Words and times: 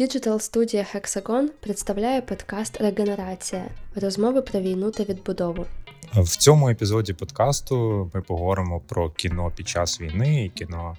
Digital 0.00 0.40
студія 0.40 0.86
Hexagon 0.94 1.48
представляє 1.60 2.20
подкаст 2.20 2.80
Регенерація 2.80 3.64
розмови 3.94 4.42
про 4.42 4.60
війну 4.60 4.90
та 4.90 5.04
відбудову. 5.04 5.66
В 6.14 6.36
цьому 6.36 6.68
епізоді 6.68 7.12
подкасту 7.12 8.10
ми 8.14 8.20
поговоримо 8.22 8.80
про 8.80 9.10
кіно 9.10 9.52
під 9.56 9.68
час 9.68 10.00
війни 10.00 10.44
і 10.44 10.48
кіно 10.48 10.96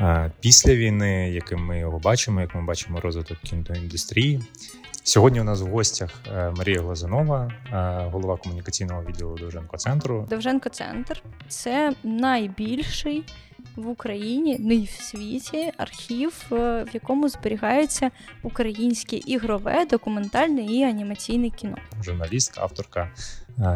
е, 0.00 0.32
після 0.40 0.74
війни, 0.74 1.30
яким 1.30 1.64
ми 1.64 1.78
його 1.78 1.98
бачимо, 1.98 2.40
як 2.40 2.54
ми 2.54 2.62
бачимо 2.62 3.00
розвиток 3.00 3.38
кіноіндустрії. 3.38 4.40
Сьогодні 5.04 5.40
у 5.40 5.44
нас 5.44 5.60
в 5.60 5.66
гостях 5.66 6.10
е, 6.32 6.52
Марія 6.56 6.80
Глазунова, 6.80 7.50
е, 7.72 8.10
голова 8.10 8.36
комунікаційного 8.36 9.02
відділу 9.02 9.36
Довженко 9.36 9.76
центру. 9.76 10.26
Довженко 10.30 10.68
центр 10.68 11.22
це 11.48 11.94
найбільший 12.02 13.24
в 13.76 13.88
Україні, 13.88 14.58
не 14.58 14.78
в 14.78 14.88
світі 14.88 15.72
архів, 15.76 16.32
е, 16.52 16.54
в 16.84 16.88
якому 16.94 17.28
зберігається 17.28 18.10
українське 18.42 19.16
ігрове, 19.16 19.86
документальне 19.90 20.62
і 20.62 20.82
анімаційне 20.82 21.50
кіно. 21.50 21.76
Журналістка, 22.02 22.60
авторка 22.62 23.10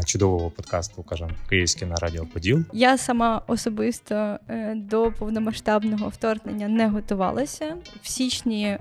чудового 0.06 0.50
подкасту 0.50 1.02
кажемо 1.02 1.30
Київське 1.48 1.86
на 1.86 1.94
Радіо 1.94 2.26
Поділ. 2.26 2.64
Я 2.72 2.98
сама 2.98 3.42
особисто 3.46 4.38
до 4.74 5.12
повномасштабного 5.18 6.08
вторгнення 6.08 6.68
не 6.68 6.88
готувалася. 6.88 7.76
В 8.02 8.08
січні 8.08 8.78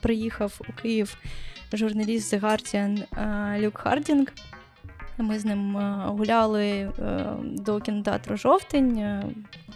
приїхав 0.00 0.60
у 0.68 0.82
Київ 0.82 1.16
журналіст 1.76 2.34
The 2.34 2.40
Guardian 2.40 3.02
е, 3.18 3.60
Люк 3.60 3.78
Хардінг. 3.78 4.26
Ми 5.18 5.38
з 5.38 5.44
ним 5.44 5.76
е, 5.76 6.04
гуляли 6.06 6.68
е, 6.68 6.90
до 7.42 7.80
кінотеатру 7.80 8.36
жовтень, 8.36 9.22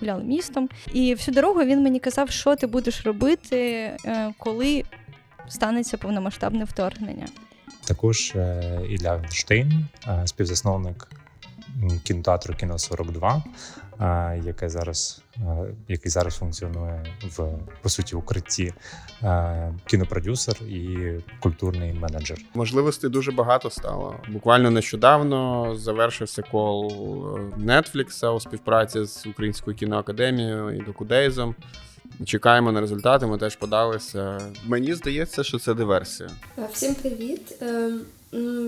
гуляли 0.00 0.24
містом. 0.24 0.68
І 0.92 1.14
всю 1.14 1.34
дорогу 1.34 1.64
він 1.64 1.82
мені 1.82 2.00
казав, 2.00 2.30
що 2.30 2.56
ти 2.56 2.66
будеш 2.66 3.06
робити, 3.06 3.90
коли 4.38 4.84
станеться 5.48 5.96
повномасштабне 5.96 6.64
вторгнення. 6.64 7.26
Також 7.84 8.34
Ілля 8.90 9.24
Штейн, 9.30 9.87
співзасновник 10.24 11.09
кінотеатру 12.04 12.54
Кіно 12.54 12.79
42, 12.79 13.42
яке 14.44 14.68
зараз, 14.68 15.22
який 15.88 16.10
зараз 16.10 16.34
функціонує 16.36 17.04
в 17.22 17.58
по 17.82 17.88
суті 17.88 18.16
укритті 18.16 18.72
кінопродюсер 19.86 20.56
і 20.62 21.10
культурний 21.40 21.92
менеджер. 21.92 22.38
Можливостей 22.54 23.10
дуже 23.10 23.32
багато 23.32 23.70
стало. 23.70 24.16
Буквально 24.28 24.70
нещодавно 24.70 25.74
завершився 25.76 26.42
кол 26.42 26.92
Netflix 27.58 28.34
у 28.34 28.40
співпраці 28.40 29.04
з 29.04 29.26
Українською 29.26 29.76
кіноакадемією 29.76 30.70
і 30.70 30.84
Докудейзом. 30.84 31.54
Чекаємо 32.24 32.72
на 32.72 32.80
результати. 32.80 33.26
Ми 33.26 33.38
теж 33.38 33.56
подалися. 33.56 34.40
Мені 34.64 34.94
здається, 34.94 35.44
що 35.44 35.58
це 35.58 35.74
диверсія. 35.74 36.30
Всім 36.72 36.94
привіт. 36.94 37.62
Ем, 37.62 38.00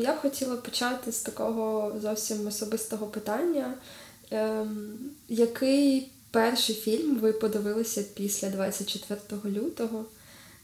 я 0.01 0.15
хотіла 0.15 0.57
почати 0.57 1.13
з 1.13 1.21
такого 1.21 1.93
зовсім 2.01 2.47
особистого 2.47 3.07
питання. 3.07 3.75
Ем, 4.31 4.99
який 5.29 6.13
перший 6.31 6.75
фільм 6.75 7.17
ви 7.17 7.33
подивилися 7.33 8.03
після 8.17 8.51
24 8.51 9.57
лютого? 9.57 10.05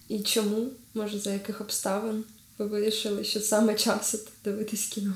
І 0.09 0.23
чому, 0.23 0.71
може, 0.95 1.19
за 1.19 1.33
яких 1.33 1.61
обставин 1.61 2.25
ви 2.59 2.67
вирішили, 2.67 3.25
що 3.25 3.41
саме 3.41 3.75
час 3.75 4.29
дивитись 4.45 4.87
кіно? 4.87 5.15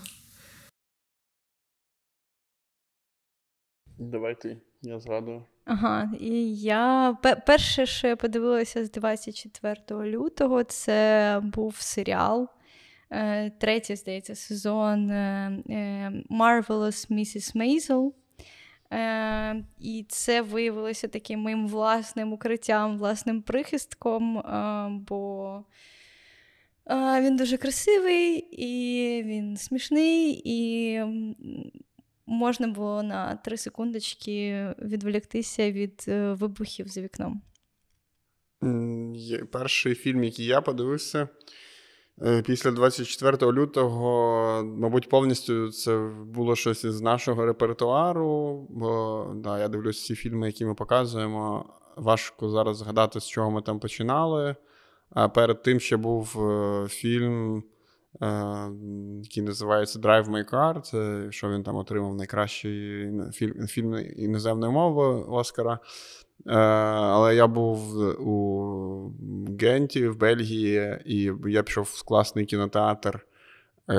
Давайте 3.99 4.57
я 4.83 5.01
згадую. 5.01 5.45
Ага, 5.65 6.13
і 6.21 6.57
я 6.57 7.17
перше, 7.47 7.87
що 7.87 8.09
я 8.09 8.17
подивилася 8.17 8.85
з 8.85 8.91
24 8.91 9.77
лютого, 9.91 10.65
це 10.65 11.41
був 11.45 11.77
серіал. 11.77 12.49
Е, 13.11 13.51
третій, 13.51 13.97
здається, 13.97 14.35
сезон 14.35 15.11
е, 15.11 15.53
е, 15.71 16.13
Marvelous 16.31 17.11
Mrs. 17.11 17.57
Maisel. 17.57 18.13
І 19.79 20.07
це 20.09 20.43
виявилося 20.43 21.09
таким 21.09 21.41
моїм 21.41 21.69
власним 21.69 22.33
укриттям, 22.33 22.99
власним 22.99 23.43
прихистком, 23.43 24.43
бо 25.09 25.65
він 27.21 27.37
дуже 27.37 27.57
красивий, 27.57 28.37
і 28.53 29.23
він 29.23 29.57
смішний, 29.57 30.43
і 30.45 31.01
можна 32.27 32.69
було 32.69 33.03
на 33.03 33.37
три 33.37 33.57
секундочки 33.57 34.67
відволіктися 34.83 35.73
від 35.73 36.05
вибухів 36.09 36.89
за 36.89 37.01
вікном. 37.01 37.43
Перший 39.53 39.95
фільм, 39.95 40.25
який 40.25 40.47
я 40.47 40.61
подивився. 40.61 41.29
Е, 42.27 42.43
після 42.43 42.71
24 42.71 43.53
лютого, 43.53 44.63
мабуть, 44.65 45.09
повністю 45.09 45.71
це 45.71 46.11
було 46.25 46.57
щось 46.57 46.85
із 46.85 47.01
нашого 47.01 47.47
репертуару. 47.47 48.67
Бо 48.71 49.27
да, 49.35 49.59
я 49.59 49.69
дивлюсь 49.69 49.97
всі 49.97 50.15
фільми, 50.15 50.47
які 50.47 50.65
ми 50.65 50.75
показуємо. 50.75 51.65
Важко 51.97 52.49
зараз 52.49 52.77
згадати, 52.77 53.21
з 53.21 53.29
чого 53.29 53.51
ми 53.51 53.63
там 53.63 53.81
починали. 53.81 54.57
А 55.11 55.29
перед 55.29 55.63
тим 55.63 55.81
ще 55.81 55.97
був 55.97 56.51
е, 56.51 56.89
фільм, 56.89 57.63
е, 58.23 58.71
який 59.23 59.43
називається 59.43 59.99
Drive 59.99 60.27
My 60.27 60.51
Car. 60.51 60.81
Це 60.81 61.27
що 61.33 61.51
він 61.51 61.63
там 61.63 61.77
отримав 61.77 62.15
найкращий 62.15 63.11
фільм 63.33 63.67
фільм 63.67 63.97
іноземної 64.17 64.73
мови 64.73 65.25
Оскара. 65.29 65.79
Е, 66.49 66.55
але 66.55 67.37
я 67.37 67.47
був 67.47 67.99
у 68.29 69.13
Генті 69.61 70.09
в 70.09 70.17
Бельгії, 70.17 70.99
і 71.05 71.33
я 71.47 71.63
пішов 71.63 71.85
в 71.85 72.05
класний 72.05 72.45
кінотеатр 72.45 73.27
е, 73.91 73.95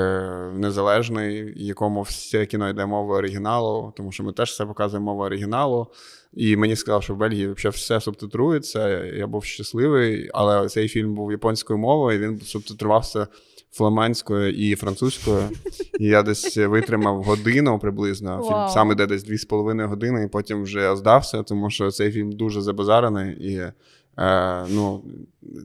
незалежний, 0.53 1.53
якому 1.55 2.01
все 2.01 2.45
кіно 2.45 2.69
йде 2.69 2.85
мовою 2.85 3.19
оригіналу, 3.19 3.93
тому 3.97 4.11
що 4.11 4.23
ми 4.23 4.33
теж 4.33 4.49
все 4.49 4.65
показуємо 4.65 5.05
мовою 5.05 5.25
оригіналу. 5.25 5.87
І 6.33 6.57
мені 6.57 6.75
сказали, 6.75 7.01
що 7.01 7.13
в 7.13 7.17
Бельгії 7.17 7.47
взагалі 7.47 7.75
все 7.75 8.01
субтитрується. 8.01 9.05
Я 9.05 9.27
був 9.27 9.43
щасливий, 9.43 10.29
але 10.33 10.69
цей 10.69 10.87
фільм 10.87 11.15
був 11.15 11.31
японською 11.31 11.79
мовою, 11.79 12.19
і 12.19 12.27
він 12.27 12.41
субтитрувався 12.41 13.27
фламандською 13.71 14.53
і 14.53 14.75
французькою. 14.75 15.43
І 15.99 16.05
я 16.05 16.23
десь 16.23 16.57
витримав 16.57 17.23
годину 17.23 17.79
приблизно. 17.79 18.39
Wow. 18.39 18.47
Фільм 18.47 18.69
сам 18.69 18.91
іде 18.91 19.07
десь 19.07 19.29
2,5 19.29 19.87
години, 19.87 20.23
і 20.23 20.27
потім 20.27 20.63
вже 20.63 20.95
здався, 20.95 21.43
тому 21.43 21.69
що 21.69 21.91
цей 21.91 22.11
фільм 22.11 22.31
дуже 22.31 22.61
забазарений. 22.61 23.53
І 23.53 23.71
е, 24.17 24.65
ну, 24.69 25.03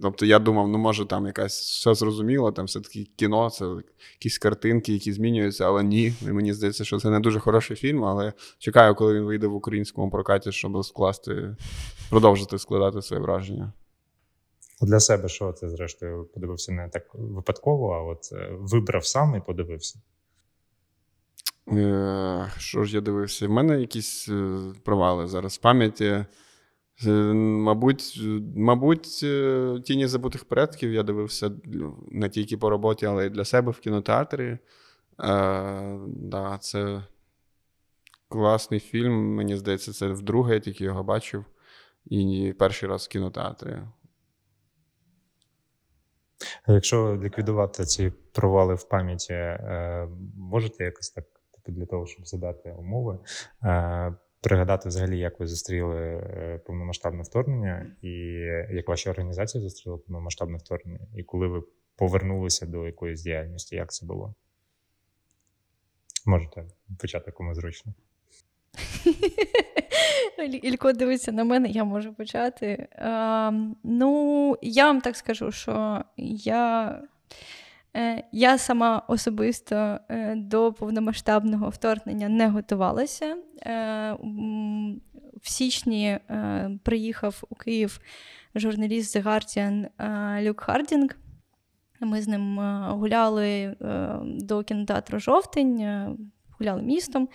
тобто 0.03 0.27
я 0.27 0.39
думав, 0.39 0.69
ну 0.69 0.79
може 0.79 1.07
там 1.07 1.27
якась 1.27 1.61
все 1.61 1.95
зрозуміло, 1.95 2.53
там 2.53 2.65
все-таки 2.65 3.07
кіно, 3.17 3.51
це 3.51 3.67
якісь 4.15 4.39
картинки, 4.39 4.93
які 4.93 5.13
змінюються, 5.13 5.67
але 5.67 5.83
ні. 5.83 6.15
І 6.23 6.33
мені 6.33 6.53
здається, 6.53 6.85
що 6.85 6.99
це 6.99 7.11
не 7.11 7.21
дуже 7.21 7.41
хороший 7.41 7.77
фільм, 7.77 8.05
але 8.05 8.33
чекаю, 8.59 8.95
коли 8.95 9.15
він 9.15 9.25
вийде 9.25 9.47
в 9.47 9.55
українському 9.55 10.11
прокаті, 10.11 10.53
щоб 10.53 10.85
скласти, 10.85 11.57
продовжити 12.11 12.59
складати 12.59 13.03
своє 13.03 13.23
враження. 13.23 13.73
Для 14.85 15.01
себе 15.01 15.29
що 15.29 15.53
це, 15.53 15.69
зрештою, 15.69 16.25
подивився 16.25 16.73
не 16.73 16.89
так 16.89 17.15
випадково, 17.15 17.93
а 17.93 18.03
от 18.03 18.31
е, 18.33 18.49
вибрав 18.53 19.07
сам 19.07 19.37
і 19.37 19.41
подивився. 19.41 19.99
Е, 21.73 22.53
що 22.59 22.85
ж 22.85 22.95
я 22.95 23.01
дивився? 23.01 23.47
У 23.47 23.51
мене 23.51 23.81
якісь 23.81 24.29
е, 24.29 24.59
провали 24.85 25.29
зараз 25.29 25.55
в 25.55 25.61
пам'яті. 25.61 26.25
Мабуть, 27.07 28.21
мабуть, 28.57 29.25
тіні 29.85 30.07
забутих 30.07 30.45
предків 30.45 30.93
я 30.93 31.03
дивився 31.03 31.51
не 32.09 32.29
тільки 32.29 32.57
по 32.57 32.71
роботі, 32.71 33.07
але 33.07 33.27
й 33.27 33.31
для 33.31 33.45
себе 33.45 33.73
в 33.73 33.79
кінотеатрі. 33.79 34.45
Е, 34.45 34.59
да, 36.07 36.59
Це 36.61 37.03
класний 38.29 38.81
фільм. 38.81 39.35
Мені 39.35 39.57
здається, 39.57 39.93
це 39.93 40.07
вдруге 40.07 40.55
я 40.55 40.61
тільки 40.61 40.85
його 40.85 41.03
бачив. 41.03 41.45
І 42.07 42.55
перший 42.59 42.89
раз 42.89 43.05
в 43.05 43.09
кінотеатрі. 43.09 43.79
Якщо 46.69 47.21
ліквідувати 47.23 47.85
ці 47.85 48.13
провали 48.33 48.75
в 48.75 48.89
пам'яті, 48.89 49.33
е, 49.33 50.09
можете 50.37 50.85
якось 50.85 51.11
так 51.11 51.25
типу, 51.53 51.73
для 51.73 51.87
того, 51.87 52.07
щоб 52.07 52.27
задати 52.27 52.73
умови, 52.73 53.19
е, 53.65 54.15
пригадати 54.41 54.89
взагалі, 54.89 55.19
як 55.19 55.41
ви 55.41 55.47
зустріли 55.47 55.97
е, 55.97 56.61
повномасштабне 56.67 57.23
вторгнення, 57.23 57.97
і 58.03 58.11
як 58.71 58.89
ваша 58.89 59.11
організація 59.11 59.63
зустріла 59.63 59.97
повномасштабне 59.97 60.59
вторгнення, 60.59 61.07
і 61.15 61.23
коли 61.23 61.47
ви 61.47 61.63
повернулися 61.97 62.67
до 62.67 62.87
якоїсь 62.87 63.23
діяльності, 63.23 63.77
як 63.77 63.93
це 63.93 64.07
було? 64.07 64.35
Можете 66.27 66.65
почати 66.99 67.31
кому 67.31 67.55
зручно. 67.55 67.95
Ілько 70.45 70.93
дивиться 70.93 71.33
на 71.33 71.45
мене, 71.45 71.69
я 71.69 71.85
можу 71.85 72.13
почати. 72.13 72.89
А, 72.99 73.53
Ну, 73.83 74.57
я 74.63 74.87
вам 74.87 75.01
так 75.01 75.17
скажу, 75.17 75.53
що 75.53 76.05
я 76.17 76.99
е, 77.97 78.25
я 78.33 78.59
сама 78.59 79.03
особисто 79.09 79.99
е, 80.09 80.35
до 80.37 80.73
повномасштабного 80.73 81.69
вторгнення 81.69 82.29
не 82.29 82.49
готувалася. 82.49 83.37
Е, 83.63 84.17
в 85.43 85.49
січні 85.49 86.19
приїхав 86.83 87.43
у 87.51 87.55
Київ 87.55 88.01
журналіст 88.55 89.17
The 89.17 89.23
Guardian 89.23 89.89
Люк 90.43 90.61
Хардінг. 90.61 91.11
Ми 92.01 92.23
з 92.23 92.29
ним 92.29 92.59
гуляли 92.89 93.77
до 94.25 94.63
кінотеатру 94.63 95.19
Жовтень, 95.19 95.87
гуляли 96.59 96.83
містом. 96.83 97.29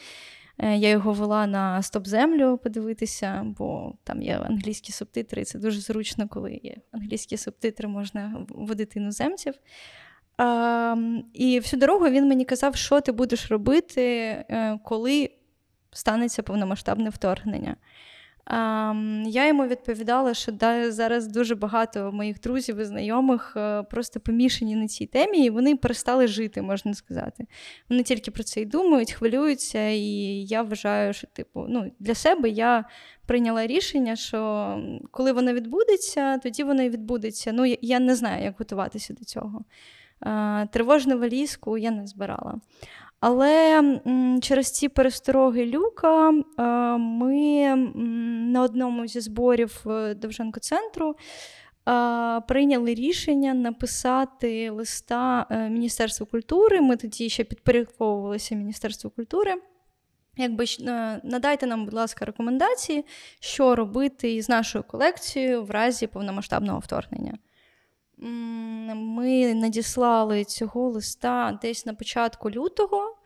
Я 0.62 0.90
його 0.90 1.14
вела 1.14 1.48
на 1.48 1.82
стоп-землю 1.82 2.58
подивитися, 2.58 3.46
бо 3.58 3.94
там 4.04 4.22
є 4.22 4.38
англійські 4.38 4.92
субтитри, 4.92 5.44
це 5.44 5.60
дуже 5.60 5.80
зручно, 5.80 6.28
коли 6.28 6.60
є 6.64 6.76
англійські 6.92 7.38
субтитри, 7.38 7.88
можна 7.88 8.46
водити 8.50 9.00
іноземців. 9.00 9.54
І 11.34 11.60
всю 11.60 11.80
дорогу 11.80 12.10
він 12.10 12.28
мені 12.28 12.46
казав, 12.46 12.76
що 12.76 13.02
ти 13.02 13.12
будеш 13.12 13.52
робити, 13.52 14.04
е, 14.06 14.80
коли 14.84 15.30
станеться 15.92 16.44
повномасштабне 16.44 17.10
вторгнення. 17.10 17.76
А, 18.46 18.94
Я 19.26 19.48
йому 19.48 19.68
відповідала, 19.68 20.34
що 20.34 20.52
зараз 20.90 21.28
дуже 21.28 21.56
багато 21.56 22.12
моїх 22.12 22.40
друзів 22.40 22.78
і 22.78 22.86
знайомих 22.86 23.54
е, 23.58 23.84
просто 23.84 24.20
помішані 24.20 24.76
на 24.76 24.88
цій 24.88 25.06
темі, 25.06 25.46
і 25.46 25.50
вони 25.50 25.76
перестали 25.76 26.28
жити, 26.28 26.62
можна 26.62 26.94
сказати. 26.94 27.46
Вони 27.90 28.04
тільки 28.04 28.32
про 28.32 28.44
це 28.44 28.62
й 28.62 28.66
думають, 28.66 29.12
хвилюються, 29.12 29.88
і 29.88 30.02
я 30.46 30.62
вважаю, 30.62 31.14
що 31.14 31.28
типу, 31.28 31.66
ну, 31.70 31.92
для 32.00 32.16
себе 32.16 32.50
я 32.50 32.86
прийняла 33.26 33.68
рішення, 33.68 34.16
що 34.16 34.80
коли 35.12 35.32
воно 35.32 35.54
відбудеться, 35.54 36.38
тоді 36.38 36.64
воно 36.64 36.84
і 36.84 36.90
відбудеться. 36.90 37.52
Ну, 37.54 37.76
я 37.82 38.00
не 38.00 38.16
знаю, 38.16 38.44
як 38.44 38.56
готуватися 38.60 39.14
до 39.14 39.26
цього. 39.26 39.66
Тривожну 40.72 41.20
валізку 41.20 41.78
я 41.78 41.92
не 41.92 42.08
збирала. 42.08 42.56
Але 43.20 43.84
через 44.42 44.72
ці 44.72 44.90
перестороги 44.90 45.66
люка 45.66 46.32
ми 46.98 47.76
на 48.52 48.62
одному 48.62 49.08
зі 49.08 49.20
зборів 49.20 49.82
е, 49.88 50.14
Довженко-центру 50.14 51.16
прийняли 52.48 52.94
рішення 52.94 53.54
написати 53.54 54.70
листа 54.70 55.46
е, 55.50 55.70
Міністерству 55.70 56.26
культури. 56.26 56.82
Ми 56.82 56.98
тоді 56.98 57.30
ще 57.30 57.44
підпорядковувалися 57.44 58.56
Міністерству 58.56 59.10
культури. 59.10 59.56
Якби 60.38 60.66
е, 60.80 61.22
надайте 61.24 61.66
нам, 61.68 61.86
будь 61.86 61.94
ласка, 61.94 62.26
рекомендації, 62.26 63.06
що 63.40 63.76
робити 63.76 64.34
із 64.34 64.50
нашою 64.50 64.84
колекцією 64.84 65.64
в 65.64 65.72
разі 65.72 66.08
повномасштабного 66.08 66.80
вторгнення. 66.80 67.34
Ми 68.22 69.54
надіслали 69.54 70.44
цього 70.44 70.90
листа 70.90 71.60
десь 71.62 71.86
на 71.86 71.94
початку 71.94 72.52
лютого, 72.52 73.18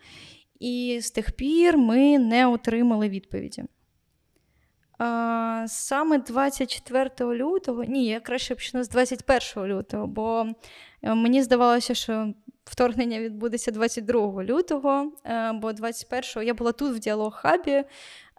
і 0.60 1.00
з 1.02 1.12
тих 1.12 1.32
пір 1.32 1.78
ми 1.78 2.20
не 2.20 2.48
отримали 2.48 3.10
відповіді. 3.10 3.64
Саме 5.68 6.18
24 6.18 7.10
лютого, 7.20 7.84
ні, 7.84 8.06
я 8.06 8.20
краще 8.20 8.56
почну 8.56 8.84
з 8.84 8.90
21 8.90 9.64
лютого, 9.66 10.08
бо 10.08 10.46
е, 11.02 11.16
мені 11.16 11.44
здавалося, 11.44 11.94
що 11.94 12.34
вторгнення 12.66 13.20
відбудеться 13.20 13.72
22 13.72 14.44
лютого, 14.44 15.12
е, 15.26 15.52
бо 15.54 15.72
21-го 15.72 16.44
я 16.44 16.54
була 16.54 16.72
тут 16.72 16.96
в 16.96 17.00
діалог 17.00 17.34
хабі, 17.36 17.84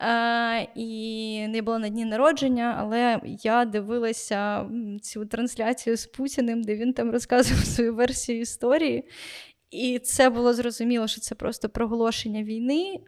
Е, 0.01 0.69
і 0.75 1.49
не 1.49 1.63
була 1.63 1.79
на 1.79 1.89
дні 1.89 2.05
народження, 2.05 2.77
але 2.79 3.21
я 3.25 3.65
дивилася 3.65 4.67
цю 5.03 5.27
трансляцію 5.27 5.97
з 5.97 6.07
Путіним, 6.07 6.63
де 6.63 6.77
він 6.77 6.93
там 6.93 7.11
розказував 7.11 7.65
свою 7.65 7.95
версію 7.95 8.41
історії. 8.41 9.09
І 9.71 9.99
це 9.99 10.31
було 10.31 10.55
зрозуміло, 10.55 11.07
що 11.07 11.21
це 11.21 11.35
просто 11.35 11.69
проголошення 11.69 12.43
війни. 12.43 13.01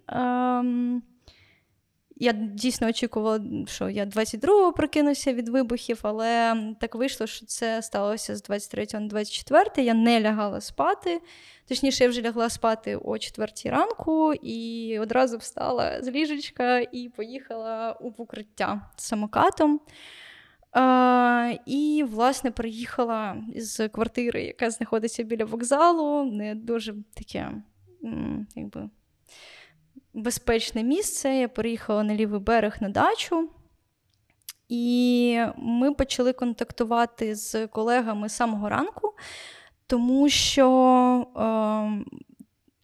Я 2.18 2.32
дійсно 2.32 2.88
очікувала, 2.88 3.40
що 3.66 3.88
я 3.88 4.04
22-го 4.04 4.72
прокинуся 4.72 5.32
від 5.32 5.48
вибухів, 5.48 6.00
але 6.02 6.56
так 6.80 6.94
вийшло, 6.94 7.26
що 7.26 7.46
це 7.46 7.82
сталося 7.82 8.36
з 8.36 8.42
23 8.42 8.86
на 8.92 9.00
24. 9.00 9.86
Я 9.86 9.94
не 9.94 10.20
лягала 10.20 10.60
спати. 10.60 11.20
Точніше, 11.68 12.04
я 12.04 12.10
вже 12.10 12.22
лягла 12.22 12.50
спати 12.50 12.96
о 12.96 13.18
4 13.18 13.52
ранку 13.64 14.34
і 14.34 14.98
одразу 14.98 15.38
встала 15.38 16.02
з 16.02 16.08
ліжечка 16.08 16.78
і 16.78 17.08
поїхала 17.16 17.92
у 18.00 18.08
укриття 18.08 18.90
самокатом. 18.96 19.80
А, 20.72 21.52
І, 21.66 22.04
власне, 22.10 22.50
приїхала 22.50 23.36
з 23.56 23.88
квартири, 23.88 24.44
яка 24.44 24.70
знаходиться 24.70 25.22
біля 25.22 25.44
вокзалу, 25.44 26.24
не 26.24 26.54
дуже 26.54 26.94
таке, 27.14 27.52
якби 28.56 28.90
безпечне 30.16 30.82
місце. 30.82 31.34
Я 31.34 31.48
переїхала 31.48 32.02
на 32.02 32.14
лівий 32.14 32.40
берег 32.40 32.76
на 32.80 32.88
дачу. 32.88 33.48
І 34.68 35.40
ми 35.56 35.94
почали 35.94 36.32
контактувати 36.32 37.34
з 37.34 37.66
колегами 37.66 38.28
з 38.28 38.36
самого 38.36 38.68
ранку, 38.68 39.14
тому 39.86 40.28
що 40.28 40.66
е, 41.36 42.04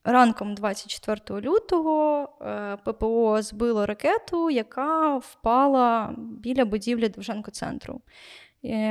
ранком 0.05 0.55
24 0.55 1.41
лютого 1.41 2.29
е, 2.41 2.77
ППО 2.85 3.43
збило 3.43 3.87
ракету, 3.87 4.51
яка 4.51 5.17
впала 5.17 6.15
біля 6.19 6.65
будівлі 6.65 7.09
Довженко-центру. 7.09 7.95
Е, 7.95 8.01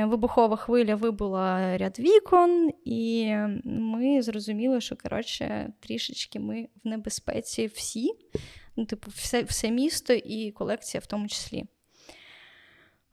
вибухова 0.04 0.56
хвиля 0.56 0.94
вибула 0.94 1.78
ряд 1.78 1.98
вікон, 1.98 2.70
і 2.84 3.34
ми 3.64 4.22
зрозуміли, 4.22 4.80
що 4.80 4.96
коротше, 4.96 5.72
трішечки 5.80 6.40
ми 6.40 6.68
в 6.84 6.88
небезпеці 6.88 7.66
всі, 7.66 8.10
ну, 8.76 8.84
типу, 8.84 9.10
все 9.10 9.42
все 9.42 9.70
місто 9.70 10.12
і 10.12 10.50
колекція 10.50 11.00
в 11.00 11.06
тому 11.06 11.28
числі. 11.28 11.64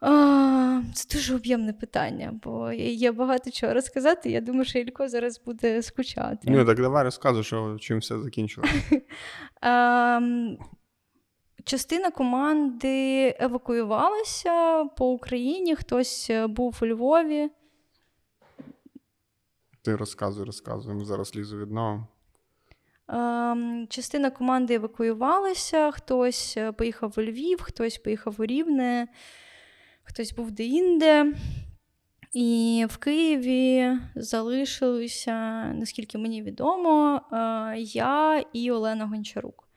А, 0.02 0.82
Це 0.94 1.18
дуже 1.18 1.36
об'ємне 1.36 1.74
питання, 1.74 2.40
бо 2.44 2.72
є 2.72 3.12
багато 3.12 3.52
чого 3.52 3.74
розказати. 3.74 4.32
Я 4.32 4.42
думаю, 4.42 4.66
що 4.66 4.80
Ілько 4.80 5.08
зараз 5.10 5.42
буде 5.46 5.82
скучати. 5.82 6.48
Ну, 6.52 6.66
так 6.66 6.82
давай 6.82 7.04
розказуй, 7.04 7.44
що 7.44 7.78
чим 7.80 7.98
все 7.98 8.20
закінчилося. 8.20 8.74
Частина 11.69 12.12
команди 12.12 13.36
евакуювалася 13.39 14.86
по 14.86 15.12
Україні, 15.12 15.75
хтось 15.75 16.30
е, 16.30 16.48
був 16.48 16.80
у 16.81 16.86
Львові. 16.86 17.50
Ти 19.81 19.95
розказуй, 19.95 20.45
розказуй, 20.45 20.94
ми 20.94 21.06
зараз 21.06 21.36
лізу 21.36 21.57
від 21.57 21.71
нього. 21.71 22.07
Ем, 23.07 23.88
частина 23.89 24.31
команди 24.31 24.74
евакуювалася, 24.74 25.92
хтось 25.92 26.57
е, 26.57 26.71
поїхав 26.71 27.13
у 27.18 27.21
Львів, 27.21 27.62
хтось 27.62 27.98
поїхав 27.98 28.36
у 28.39 28.45
Рівне, 28.45 29.07
хтось 30.04 30.33
був 30.33 30.51
де-інде. 30.51 31.33
І 32.33 32.86
в 32.89 32.98
Києві 32.98 33.98
залишилися, 34.16 35.66
наскільки 35.74 36.18
мені 36.18 36.42
відомо, 36.42 37.21
е, 37.31 37.76
я 37.78 38.44
і 38.54 38.71
Олена 38.71 39.06
Гончарук. 39.06 39.69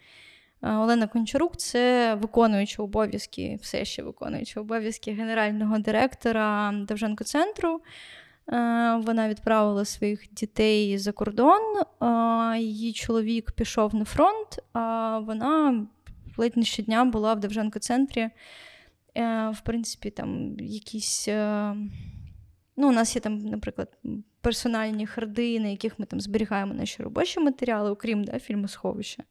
Олена 0.63 1.07
Кончарук 1.07 1.57
це 1.57 2.15
виконуюча 2.15 2.83
обов'язки, 2.83 3.59
все 3.63 3.85
ще 3.85 4.03
виконуюча 4.03 4.61
обов'язки 4.61 5.13
генерального 5.13 5.79
директора 5.79 6.73
Довженко-центру. 6.73 7.81
Вона 9.07 9.29
відправила 9.29 9.85
своїх 9.85 10.33
дітей 10.33 10.99
за 10.99 11.13
кордон, 11.13 11.63
її 12.59 12.93
чоловік 12.93 13.53
пішов 13.53 13.95
на 13.95 14.05
фронт, 14.05 14.59
а 14.73 15.19
вона 15.19 15.87
ледь 16.37 16.57
не 16.57 16.65
щодня 16.65 17.05
була 17.05 17.35
в 17.35 17.41
Довженко-центрі. 17.41 18.31
Е, 19.15 19.51
в 19.51 19.61
принципі, 19.61 20.11
там 20.11 20.57
якісь. 20.61 21.29
Е, 21.29 21.75
ну, 22.77 22.89
У 22.89 22.93
нас 22.93 23.15
є 23.17 23.21
там, 23.21 23.39
наприклад, 23.39 23.99
персональні 24.41 25.07
харди, 25.07 25.61
на 25.61 25.69
яких 25.69 25.99
ми 25.99 26.07
там 26.07 26.21
зберігаємо 26.21 26.75
наші 26.75 27.03
робочі 27.03 27.41
матеріали, 27.41 27.91
окрім 27.91 28.25
да, 28.25 28.39
фільмосховища. 28.39 29.23
Е, 29.23 29.27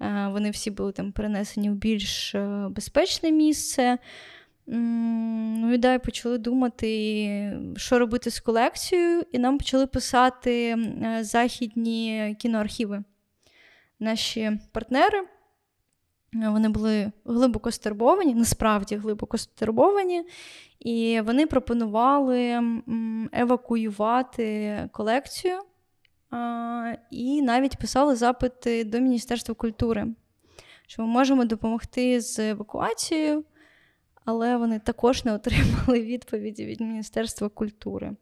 вони 0.00 0.50
всі 0.50 0.70
були 0.70 0.92
там 0.92 1.12
перенесені 1.12 1.70
в 1.70 1.74
більш 1.74 2.34
е, 2.34 2.68
безпечне 2.70 3.30
місце. 3.32 3.98
Ну 4.66 5.72
і 5.74 5.78
далі 5.78 5.98
почали 5.98 6.38
думати, 6.38 7.58
що 7.76 7.98
робити 7.98 8.30
з 8.30 8.40
колекцією, 8.40 9.22
і 9.32 9.38
нам 9.38 9.58
почали 9.58 9.86
писати 9.86 10.76
е, 10.76 11.18
західні 11.24 12.36
кіноархіви. 12.38 13.02
Наші 14.00 14.58
партнери. 14.72 15.26
Вони 16.32 16.68
були 16.68 17.12
глибоко 17.24 17.70
стурбовані, 17.70 18.34
насправді 18.34 18.96
глибоко 18.96 19.38
стурбовані, 19.38 20.22
і 20.80 21.20
вони 21.24 21.46
пропонували 21.46 22.62
евакуювати 23.32 24.78
колекцію 24.92 25.58
і 27.10 27.42
навіть 27.42 27.76
писали 27.78 28.16
запити 28.16 28.84
до 28.84 29.00
Міністерства 29.00 29.54
культури, 29.54 30.06
що 30.86 31.02
ми 31.02 31.08
можемо 31.08 31.44
допомогти 31.44 32.20
з 32.20 32.38
евакуацією, 32.38 33.44
але 34.24 34.56
вони 34.56 34.78
також 34.78 35.24
не 35.24 35.32
отримали 35.32 36.00
відповіді 36.04 36.64
від 36.64 36.80
Міністерства 36.80 37.48
культури. 37.48 38.16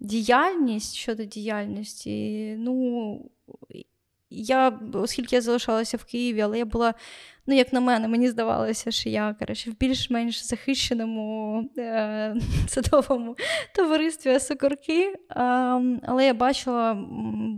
Діяльність 0.00 0.94
щодо 0.94 1.24
діяльності, 1.24 2.56
ну, 2.58 3.30
я, 4.30 4.80
оскільки 4.92 5.36
я 5.36 5.42
залишалася 5.42 5.96
в 5.96 6.04
Києві, 6.04 6.40
але 6.40 6.58
я 6.58 6.64
була, 6.64 6.94
ну, 7.46 7.54
як 7.54 7.72
на 7.72 7.80
мене, 7.80 8.08
мені 8.08 8.28
здавалося, 8.28 8.90
що 8.90 9.08
я 9.08 9.36
коротше, 9.38 9.70
в 9.70 9.78
більш-менш 9.78 10.44
захищеному 10.44 11.62
е- 11.78 12.36
садовому 12.68 13.36
товаристві 13.74 14.40
Сокорки. 14.40 15.02
Е- 15.02 15.14
але 16.02 16.26
я 16.26 16.34
бачила, 16.34 17.06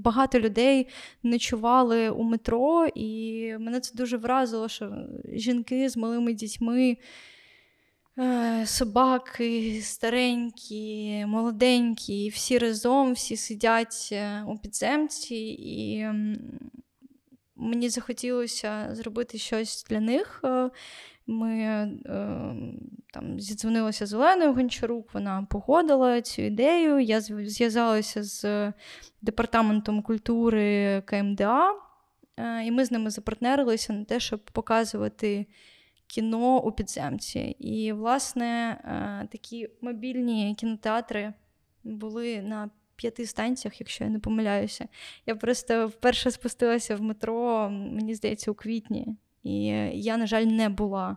багато 0.04 0.40
людей 0.40 0.88
ночували 1.22 2.10
у 2.10 2.22
метро, 2.22 2.86
і 2.94 3.42
мене 3.58 3.80
це 3.80 3.94
дуже 3.94 4.16
вразило, 4.16 4.68
що 4.68 4.92
жінки 5.32 5.88
з 5.88 5.96
малими 5.96 6.32
дітьми. 6.32 6.96
Е, 8.20 8.66
собаки 8.66 9.80
старенькі, 9.82 11.24
молоденькі, 11.26 12.28
всі 12.28 12.58
разом, 12.58 13.12
всі 13.12 13.36
сидять 13.36 14.08
е, 14.12 14.42
у 14.46 14.58
підземці, 14.58 15.56
і 15.58 16.06
мені 17.56 17.88
захотілося 17.88 18.88
зробити 18.92 19.38
щось 19.38 19.84
для 19.90 20.00
них. 20.00 20.40
Е, 20.44 20.70
ми 21.26 21.88
там 23.12 23.40
зідзвонилися 23.40 24.06
з 24.06 24.12
Оленою 24.14 24.54
Гончарук, 24.54 25.14
вона 25.14 25.46
погодила 25.50 26.22
цю 26.22 26.42
ідею. 26.42 26.98
Я 26.98 27.20
зв'язалася 27.20 28.22
з 28.22 28.72
департаментом 29.22 30.02
культури 30.02 31.02
КМДА, 31.06 31.74
і 32.64 32.70
ми 32.70 32.84
з 32.84 32.90
ними 32.90 33.10
запартнерилися 33.10 33.92
на 33.92 34.04
те, 34.04 34.20
щоб 34.20 34.44
показувати 34.44 35.46
кіно 36.10 36.62
у 36.62 36.72
підземці. 36.72 37.40
І, 37.58 37.92
власне, 37.92 38.80
е, 38.84 39.28
такі 39.32 39.68
мобільні 39.80 40.54
кінотеатри 40.58 41.32
були 41.84 42.42
на 42.42 42.70
п'яти 42.96 43.26
станціях, 43.26 43.80
якщо 43.80 44.04
я 44.04 44.10
не 44.10 44.18
помиляюся. 44.18 44.88
Я 45.26 45.34
просто 45.34 45.86
вперше 45.86 46.30
спустилася 46.30 46.96
в 46.96 47.02
метро, 47.02 47.70
мені 47.70 48.14
здається, 48.14 48.50
у 48.50 48.54
квітні. 48.54 49.06
І 49.42 49.64
я, 49.94 50.16
на 50.16 50.26
жаль, 50.26 50.44
не 50.44 50.68
була 50.68 51.16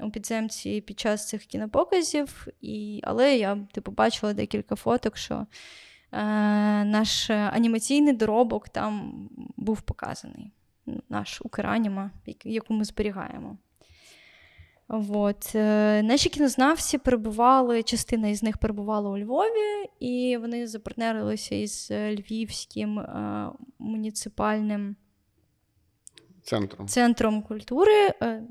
у 0.00 0.10
підземці 0.10 0.80
під 0.80 1.00
час 1.00 1.28
цих 1.28 1.44
кінопоказів. 1.44 2.46
І... 2.60 3.00
Але 3.02 3.36
я 3.36 3.58
типу, 3.72 3.92
бачила 3.92 4.32
декілька 4.32 4.76
фоток, 4.76 5.16
що 5.16 5.34
е, 5.34 5.46
наш 6.84 7.30
анімаційний 7.30 8.12
доробок 8.12 8.68
там 8.68 9.28
був 9.56 9.80
показаний. 9.80 10.52
Наш 11.08 11.40
Украніма, 11.44 12.10
яку 12.44 12.74
ми 12.74 12.84
зберігаємо. 12.84 13.56
От. 14.88 15.54
Е, 15.54 16.02
наші 16.02 16.28
кінознавці 16.28 16.98
перебували, 16.98 17.82
частина 17.82 18.28
із 18.28 18.42
них 18.42 18.58
перебувала 18.58 19.10
у 19.10 19.18
Львові, 19.18 19.88
і 20.00 20.36
вони 20.40 20.66
запартнерилися 20.66 21.54
із 21.54 21.90
Львівським 21.90 22.98
е, 22.98 23.50
муніципальним 23.78 24.96
центром 26.42 26.88
центром 26.88 27.42
культури. 27.42 28.12
Е, 28.22 28.42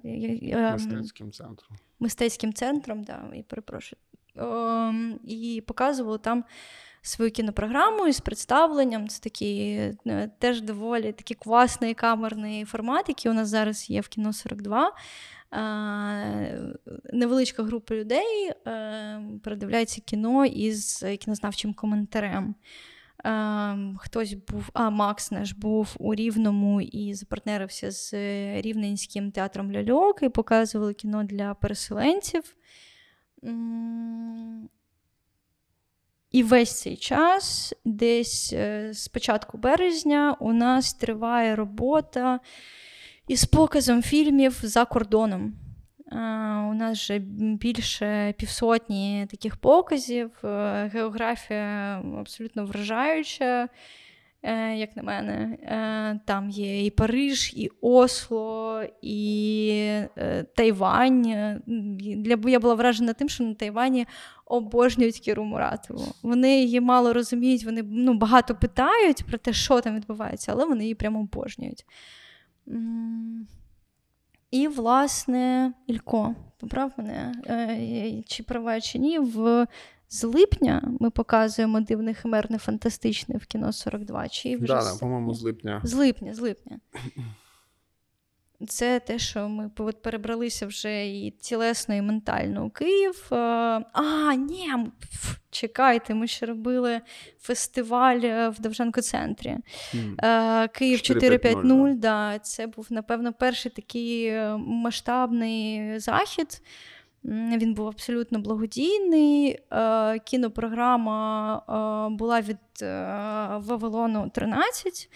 мистецьким 0.72 1.32
центром. 1.32 1.78
Мистецьким 2.00 2.54
центром, 2.54 3.04
да, 3.04 3.24
і 3.36 3.44
перепрошую. 3.44 4.00
Ем, 4.36 5.20
і 5.24 5.64
показували 5.68 6.18
там 6.18 6.44
свою 7.02 7.32
кінопрограму 7.32 8.08
із 8.08 8.20
представленням. 8.20 9.08
Це 9.08 9.22
такий 9.22 9.82
теж 10.40 10.62
доволі 10.62 11.12
такий 11.12 11.38
класний 11.38 11.94
камерний 11.94 12.66
формат, 12.66 13.10
який 13.10 13.32
у 13.32 13.34
нас 13.34 13.48
зараз 13.48 13.90
є 13.90 14.02
в 14.02 14.08
кіно 14.08 14.34
42 14.34 14.92
невеличка 17.14 17.64
група 17.64 17.96
людей 17.96 18.52
е, 18.68 19.22
передивляється 19.44 20.02
кіно 20.02 20.46
із 20.46 21.06
кінознавчим 21.20 21.74
коментарем. 21.74 22.56
Е, 23.26 23.78
хтось 24.00 24.34
був, 24.34 24.70
а 24.74 24.90
Макс 24.90 25.32
наш 25.32 25.52
був 25.52 25.96
у 26.00 26.16
Рівному 26.16 26.82
і 26.82 27.14
запартнерився 27.14 27.92
з 27.92 28.14
Рівненським 28.62 29.32
театром 29.32 29.72
Ляльок 29.72 30.24
і 30.24 30.30
показували 30.30 30.94
кіно 30.94 31.24
для 31.24 31.54
переселенців. 31.54 32.56
І 36.32 36.44
весь 36.44 36.82
цей 36.82 36.98
час, 36.98 37.74
десь 37.86 38.54
е, 38.54 38.94
з 38.94 39.08
початку 39.08 39.58
березня, 39.58 40.38
у 40.40 40.54
нас 40.54 40.94
триває 40.94 41.56
робота 41.56 42.40
із 43.28 43.46
показом 43.46 44.02
фільмів 44.02 44.60
за 44.64 44.86
кордоном. 44.86 45.54
У 46.70 46.74
нас 46.74 47.00
вже 47.00 47.20
більше 47.60 48.34
півсотні 48.38 49.28
таких 49.32 49.58
показів. 49.58 50.32
Е, 50.44 50.90
географія 50.94 52.02
абсолютно 52.20 52.66
вражаюча, 52.66 53.70
е, 54.44 54.76
як 54.76 54.96
на 54.96 55.04
мене. 55.04 55.58
Е, 55.64 56.20
там 56.26 56.50
є 56.50 56.86
і 56.86 56.90
Париж, 56.90 57.54
і 57.56 57.70
Осло, 57.82 58.84
і 59.02 60.02
Тайвань. 60.56 61.26
Я 62.48 62.60
була 62.60 62.74
вражена 62.74 63.14
тим, 63.14 63.30
що 63.30 63.44
на 63.44 63.54
Тайвані 63.54 64.06
обожнюють 64.46 65.20
Кіру 65.20 65.44
Муратову. 65.44 66.06
Вони 66.24 66.62
її 66.62 66.82
мало 66.82 67.14
розуміють, 67.14 67.66
вони 67.66 67.84
ну, 67.84 68.14
багато 68.14 68.56
питають 68.56 69.26
про 69.26 69.38
те, 69.38 69.54
що 69.54 69.82
там 69.82 69.96
відбувається, 69.96 70.52
але 70.52 70.66
вони 70.66 70.84
її 70.84 70.96
прямо 70.96 71.20
обожнюють. 71.20 71.86
І, 74.52 74.68
власне, 74.68 75.74
Ілько, 75.88 76.36
поправ 76.60 76.92
мене, 76.98 77.34
е, 77.48 78.24
чи 78.28 78.44
права, 78.44 78.82
чи 78.82 79.00
ні, 79.00 79.20
в 79.20 79.68
з 80.10 80.24
липня 80.24 80.82
ми 81.00 81.10
показуємо 81.10 81.82
дивне 81.82 82.14
химерне 82.14 82.58
фантастичне 82.58 83.38
в 83.38 83.46
кіно 83.46 83.74
42. 83.74 84.30
чи 84.30 84.58
вже 84.58 84.68
да, 84.68 84.82
з... 84.82 84.98
по-моєму, 84.98 85.34
з 85.34 85.44
липня. 85.44 85.82
З 85.84 85.94
липня, 85.94 86.34
з 86.34 86.40
липня. 86.40 86.80
Це 88.68 89.00
те, 89.00 89.20
що 89.20 89.50
ми 89.50 89.70
перебралися 90.04 90.68
вже 90.68 91.08
і 91.08 91.32
тілесно, 91.32 91.96
і 91.96 92.02
ментально 92.02 92.66
у 92.66 92.70
Київ. 92.70 93.28
Е, 93.32 93.36
а, 93.94 94.34
ні, 94.34 94.70
чекайте, 95.52 96.14
ми 96.14 96.28
ще 96.28 96.46
робили 96.46 97.02
фестиваль 97.40 98.20
е, 98.24 98.50
в 98.50 98.62
Довженко-центрі. 98.62 99.58
Mm. 99.94 100.70
Київ 100.70 101.02
450. 101.02 102.00
Да, 102.00 102.40
Це 102.40 102.68
був, 102.68 102.88
напевно, 102.90 103.34
перший 103.34 103.72
такий 103.72 104.34
масштабний 104.58 106.00
захід. 106.00 106.62
Він 107.58 107.74
був 107.74 107.88
абсолютно 107.88 108.40
благодійний. 108.40 109.60
Кінопрограма 110.26 112.10
була 112.12 112.42
від 112.42 112.58
Вавилону 113.68 114.30
13. 114.34 115.10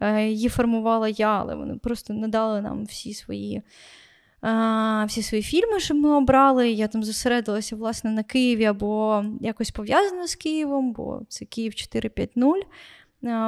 Е, 0.00 0.26
її 0.26 0.48
формувала 0.48 1.08
я, 1.08 1.40
але 1.40 1.54
вони 1.54 1.74
просто 1.74 2.14
надали 2.14 2.60
нам 2.60 2.84
всі 2.84 3.14
свої 3.14 3.62
всі 5.06 5.22
свої 5.22 5.42
фільми, 5.42 5.80
щоб 5.80 5.96
ми 5.96 6.10
обрали. 6.10 6.70
Я 6.70 6.88
там 6.88 7.04
зосередилася 7.04 7.76
власне 7.76 8.10
на 8.10 8.22
Києві 8.22 8.64
або 8.64 9.24
якось 9.40 9.70
пов'язана 9.70 10.26
з 10.26 10.34
Києвом, 10.34 10.92
бо 10.92 11.22
це 11.28 11.44
Київ 11.44 11.74
450. 11.74 12.66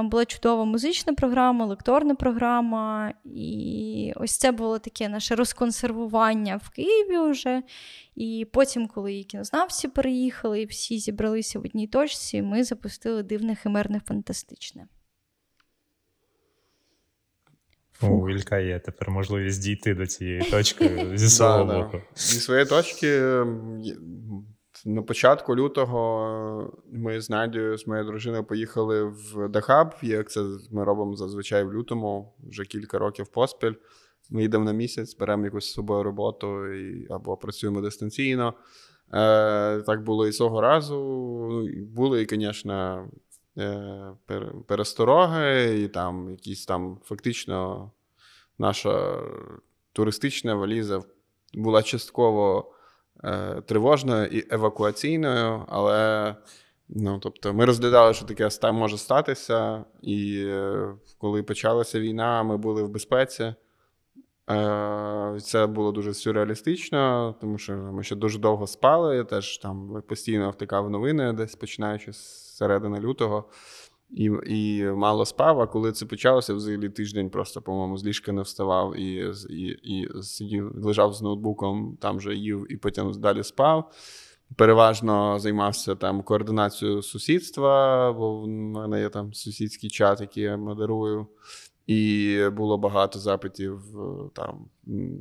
Була 0.02 0.24
чудова 0.24 0.64
музична 0.64 1.14
програма, 1.14 1.66
лекторна 1.66 2.14
програма. 2.14 3.12
І 3.24 4.12
ось 4.16 4.36
це 4.36 4.52
було 4.52 4.78
таке 4.78 5.08
наше 5.08 5.34
розконсервування 5.34 6.56
в 6.56 6.70
Києві 6.70 7.30
вже. 7.30 7.62
І 8.14 8.46
потім, 8.52 8.86
коли 8.86 9.22
кінознавці 9.22 9.88
переїхали, 9.88 10.62
і 10.62 10.66
всі 10.66 10.98
зібралися 10.98 11.58
в 11.58 11.64
одній 11.64 11.86
точці, 11.86 12.42
ми 12.42 12.64
запустили 12.64 13.22
дивне 13.22 13.54
химерне 13.54 14.00
фантастичне. 14.00 14.86
У 18.02 18.30
Ілька 18.30 18.58
є 18.58 18.78
тепер 18.78 19.10
можливість 19.10 19.62
дійти 19.62 19.94
до 19.94 20.06
цієї 20.06 20.40
точки 20.50 21.10
зі 21.14 21.28
свого 21.28 21.64
боку. 21.64 22.00
Зі 22.14 22.40
своєї 22.40 22.66
точки 22.66 23.20
на 24.84 25.02
початку 25.02 25.56
лютого 25.56 26.72
ми 26.92 27.20
з 27.20 27.30
Надією, 27.30 27.78
з 27.78 27.86
моєю 27.86 28.06
дружиною, 28.06 28.44
поїхали 28.44 29.04
в 29.04 29.48
Дахаб, 29.48 29.94
як 30.02 30.30
це 30.30 30.40
ми 30.70 30.84
робимо 30.84 31.16
зазвичай 31.16 31.64
в 31.64 31.72
лютому, 31.72 32.34
вже 32.48 32.64
кілька 32.64 32.98
років 32.98 33.28
поспіль. 33.28 33.74
Ми 34.30 34.42
їдемо 34.42 34.64
на 34.64 34.72
місяць, 34.72 35.16
беремо 35.16 35.44
якусь 35.44 35.64
з 35.64 35.72
собою 35.72 36.02
роботу 36.02 36.72
і, 36.72 37.06
або 37.10 37.36
працюємо 37.36 37.80
дистанційно. 37.80 38.54
Е, 39.12 39.80
Так 39.80 40.02
було 40.02 40.26
і 40.26 40.32
цього 40.32 40.60
разу. 40.60 40.94
Ну, 41.50 41.84
були, 41.84 42.22
і, 42.22 42.26
звісно, 42.30 43.08
перестороги, 44.66 45.80
і 45.80 45.88
там 45.88 46.30
якісь 46.30 46.66
там 46.66 46.98
фактично 47.04 47.90
наша 48.58 49.22
туристична 49.92 50.54
валіза 50.54 51.02
була 51.54 51.82
частково 51.82 52.72
е, 53.24 53.62
тривожною 53.66 54.26
і 54.26 54.46
евакуаційною, 54.50 55.64
але 55.68 56.34
ну, 56.88 57.18
тобто, 57.18 57.54
ми 57.54 57.64
розглядали, 57.64 58.14
що 58.14 58.26
таке 58.26 58.72
може 58.72 58.98
статися, 58.98 59.84
і 60.02 60.44
е, 60.46 60.94
коли 61.18 61.42
почалася 61.42 62.00
війна, 62.00 62.42
ми 62.42 62.56
були 62.56 62.82
в 62.82 62.88
безпеці. 62.88 63.54
Це 65.42 65.66
було 65.66 65.92
дуже 65.92 66.14
сюрреалістично, 66.14 67.34
тому 67.40 67.58
що 67.58 67.76
ми 67.76 68.02
ще 68.02 68.16
дуже 68.16 68.38
довго 68.38 68.66
спали. 68.66 69.16
Я 69.16 69.24
теж 69.24 69.58
там 69.58 70.02
постійно 70.08 70.50
втикав 70.50 70.90
новини, 70.90 71.32
десь 71.32 71.54
починаючи 71.54 72.12
з 72.12 72.56
середини 72.56 73.00
лютого. 73.00 73.44
і 74.10 74.30
і 74.46 74.84
мало 74.84 75.26
спав. 75.26 75.60
А 75.60 75.66
коли 75.66 75.92
це 75.92 76.06
почалося, 76.06 76.54
взагалі 76.54 76.88
тиждень 76.88 77.30
просто, 77.30 77.62
по-моєму, 77.62 77.98
з 77.98 78.04
ліжка 78.04 78.32
не 78.32 78.42
вставав 78.42 78.96
і 78.96 79.32
і, 79.50 79.66
і 79.82 80.22
сидів, 80.22 80.84
лежав 80.84 81.14
з 81.14 81.22
ноутбуком, 81.22 81.98
там 82.00 82.20
же 82.20 82.34
їв 82.34 82.66
і 82.72 82.76
потім 82.76 83.12
далі 83.12 83.42
спав. 83.42 83.92
Переважно 84.56 85.38
займався 85.38 85.94
там 85.94 86.22
координацією 86.22 87.02
сусідства, 87.02 88.12
бо 88.12 88.40
в 88.40 88.48
мене 88.48 89.00
є 89.00 89.08
там 89.08 89.34
сусідський 89.34 89.90
чат, 89.90 90.20
який 90.20 90.42
я 90.42 90.56
модерую. 90.56 91.26
І 91.86 92.40
було 92.52 92.78
багато 92.78 93.18
запитів 93.18 93.80
там 94.32 94.68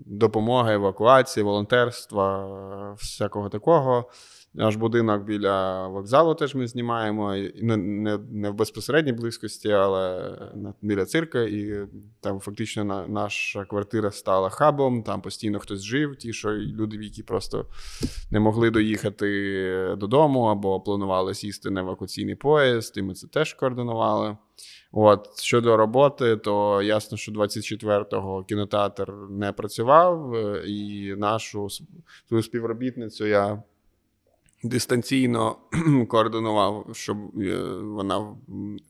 допомоги, 0.05 0.73
евакуації, 0.73 1.43
волонтерства, 1.43 2.93
всякого 2.93 3.49
такого. 3.49 4.09
Наш 4.57 4.75
будинок 4.75 5.23
біля 5.23 5.87
вокзалу 5.87 6.35
теж 6.35 6.55
ми 6.55 6.67
знімаємо. 6.67 7.35
Не 7.61 7.77
не, 7.77 8.17
не 8.17 8.49
в 8.49 8.53
безпосередній 8.53 9.11
близькості, 9.11 9.71
але 9.71 10.37
біля 10.81 11.05
цирка. 11.05 11.41
І 11.41 11.87
там 12.21 12.39
фактично 12.39 12.83
на, 12.83 13.07
наша 13.07 13.65
квартира 13.65 14.11
стала 14.11 14.49
хабом. 14.49 15.03
Там 15.03 15.21
постійно 15.21 15.59
хтось 15.59 15.81
жив. 15.81 16.15
Ті, 16.15 16.33
що 16.33 16.51
люди, 16.51 16.97
які 16.97 17.23
просто 17.23 17.65
не 18.31 18.39
могли 18.39 18.69
доїхати 18.69 19.95
додому 19.97 20.43
або 20.43 20.81
планували 20.81 21.33
сісти 21.33 21.69
на 21.69 21.81
евакуаційний 21.81 22.35
поїзд, 22.35 22.97
і 22.97 23.01
ми 23.01 23.13
це 23.13 23.27
теж 23.27 23.53
координували. 23.53 24.37
От 24.97 25.39
щодо 25.41 25.77
роботи, 25.77 26.37
то 26.37 26.81
ясно, 26.81 27.17
що 27.17 27.31
24-го 27.31 28.43
кінотеатр 28.43 29.13
не 29.29 29.51
працював, 29.51 30.35
і 30.67 31.13
нашу 31.17 31.67
свою 32.27 32.43
співробітницю 32.43 33.25
я 33.25 33.63
дистанційно 34.63 35.57
координував, 36.07 36.85
щоб 36.93 37.17
е, 37.41 37.57
вона 37.81 38.35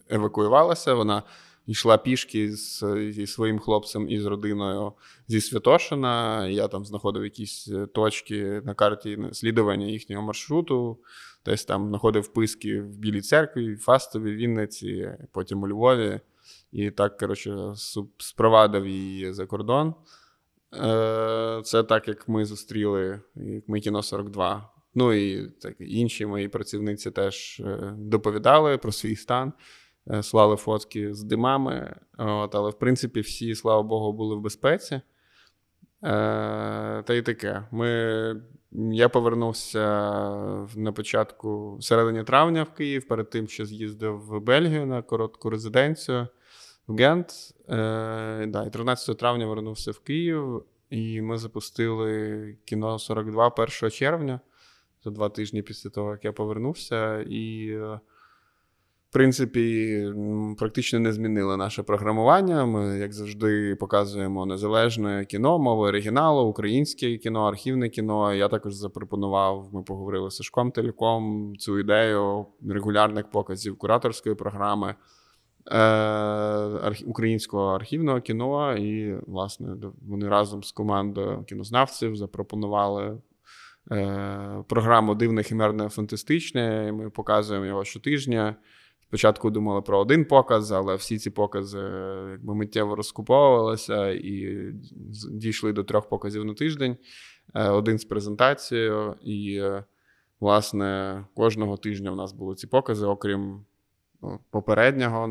евакуювалася. 0.10 0.94
Вона 0.94 1.24
йшла 1.68 1.98
пішки 1.98 2.52
з, 2.52 2.84
зі 3.12 3.28
своїм 3.28 3.60
хлопцем 3.60 4.10
і 4.10 4.20
з 4.20 4.26
родиною 4.26 4.94
зі 5.28 5.42
Святошина. 5.42 6.48
Я 6.48 6.68
там 6.68 6.86
знаходив 6.86 7.24
якісь 7.24 7.68
е, 7.68 7.86
точки 7.86 8.62
на 8.66 8.74
карті 8.74 9.20
слідування 9.32 9.86
їхнього 9.86 10.24
маршруту. 10.24 10.98
Десь 11.46 11.66
там 11.66 11.90
знаходив 11.90 12.24
вписки 12.24 12.82
в 12.82 12.98
Білій 12.98 13.22
церкві, 13.22 13.74
в 13.74 13.80
Фастові, 13.80 14.36
Вінниці, 14.36 15.12
потім 15.32 15.64
у 15.64 15.68
Львові. 15.68 16.20
І 16.72 16.92
так, 16.92 17.18
коротше, 17.18 17.74
спровадив 18.18 18.88
її 18.88 19.34
за 19.34 19.46
кордон. 19.46 19.96
Е, 20.74 21.62
це 21.64 21.84
так, 21.84 22.08
як 22.08 22.30
ми 22.30 22.46
зустріли, 22.46 23.22
як 23.36 23.70
ми 23.70 23.80
кіно 23.80 24.04
42. 24.04 24.70
Ну 24.96 25.14
і 25.14 25.48
так, 25.50 25.76
інші 25.80 26.26
мої 26.26 26.48
працівниці 26.48 27.12
теж 27.12 27.60
е, 27.60 27.94
доповідали 27.98 28.78
про 28.78 28.92
свій 28.92 29.16
стан, 29.16 29.54
е, 30.12 30.24
слали 30.24 30.56
фотки 30.56 31.14
з 31.14 31.24
димами. 31.24 31.96
От, 32.18 32.56
Але, 32.56 32.70
в 32.70 32.80
принципі, 32.80 33.20
всі, 33.20 33.56
слава 33.56 33.84
Богу, 33.84 34.14
були 34.14 34.36
в 34.36 34.42
безпеці. 34.42 35.02
Е, 36.06 37.04
Та 37.06 37.14
й 37.14 37.22
таке. 37.22 37.64
Ми, 37.72 38.42
Я 38.72 39.10
повернувся 39.10 39.80
на 40.76 40.92
початку 40.92 41.78
середині 41.82 42.24
травня 42.24 42.64
в 42.64 42.74
Київ, 42.74 43.08
перед 43.08 43.30
тим, 43.30 43.48
що 43.48 43.66
з'їздив 43.66 44.20
в 44.20 44.40
Бельгію 44.40 44.86
на 44.86 45.02
коротку 45.02 45.50
резиденцію 45.50 46.28
в 46.88 46.96
Гент. 46.96 47.34
Е, 47.70 48.46
да, 48.48 48.64
І 48.64 48.70
13 48.70 49.18
травня 49.18 49.48
вернувся 49.48 49.92
в 49.92 50.00
Київ, 50.00 50.64
і 50.90 51.22
ми 51.22 51.38
запустили 51.38 52.58
кіно 52.66 53.00
42 53.00 53.48
1 53.48 53.92
червня 53.92 54.40
за 55.04 55.12
два 55.12 55.30
тижні 55.30 55.62
після 55.62 55.90
того, 55.90 56.12
як 56.12 56.26
я 56.26 56.32
повернувся, 56.32 57.22
і, 57.22 57.68
е, 57.70 58.00
принципі, 59.16 60.14
практично 60.58 61.00
не 61.00 61.14
змінили 61.14 61.58
наше 61.58 61.84
програмування. 61.84 62.66
Ми, 62.66 63.00
як 63.00 63.14
завжди, 63.14 63.76
показуємо 63.76 64.46
незалежне 64.46 65.26
кіно, 65.26 65.60
мови 65.60 65.88
оригіналу, 65.88 66.42
українське 66.42 67.18
кіно, 67.18 67.44
архівне 67.44 67.90
кіно. 67.90 68.34
Я 68.34 68.48
також 68.48 68.74
запропонував, 68.74 69.70
ми 69.74 69.84
поговорили 69.84 70.32
з 70.32 70.36
Сашком 70.36 70.72
Телеком 70.72 71.54
цю 71.58 71.80
ідею 71.80 72.46
регулярних 72.70 73.30
показів 73.30 73.78
кураторської 73.78 74.36
програми. 74.36 74.96
Е, 75.72 76.94
українського 77.06 77.76
архівного 77.76 78.22
кіно, 78.22 78.78
і, 78.78 79.16
власне, 79.28 79.76
вони 80.08 80.28
разом 80.28 80.64
з 80.64 80.72
командою 80.72 81.44
кінознавців 81.48 82.16
запропонували 82.16 83.18
Е, 83.92 84.64
програму 84.68 85.16
дивне 85.16 85.44
хімерне 85.44 85.90
фантастичне. 85.90 86.92
Ми 86.92 87.10
показуємо 87.10 87.66
його 87.66 87.86
щотижня. 87.86 88.56
Спочатку 89.08 89.50
думали 89.50 89.82
про 89.82 90.00
один 90.00 90.26
показ, 90.26 90.72
але 90.72 90.96
всі 90.96 91.18
ці 91.18 91.30
покази 91.30 91.80
якби 92.32 92.56
миттєво 92.56 92.96
розкуповувалися 92.96 94.10
і 94.10 94.70
дійшли 95.30 95.74
до 95.74 95.84
трьох 95.84 96.10
показів 96.10 96.46
на 96.46 96.54
тиждень. 96.54 96.98
Е, 97.54 97.70
один 97.70 98.00
з 98.00 98.06
презентацією. 98.06 99.16
І, 99.22 99.58
е, 99.64 99.84
власне, 100.40 101.24
кожного 101.36 101.78
тижня 101.78 102.12
в 102.12 102.16
нас 102.16 102.34
були 102.34 102.56
ці 102.56 102.68
покази, 102.68 103.06
окрім 103.06 103.66
ну, 104.22 104.40
попереднього, 104.50 105.28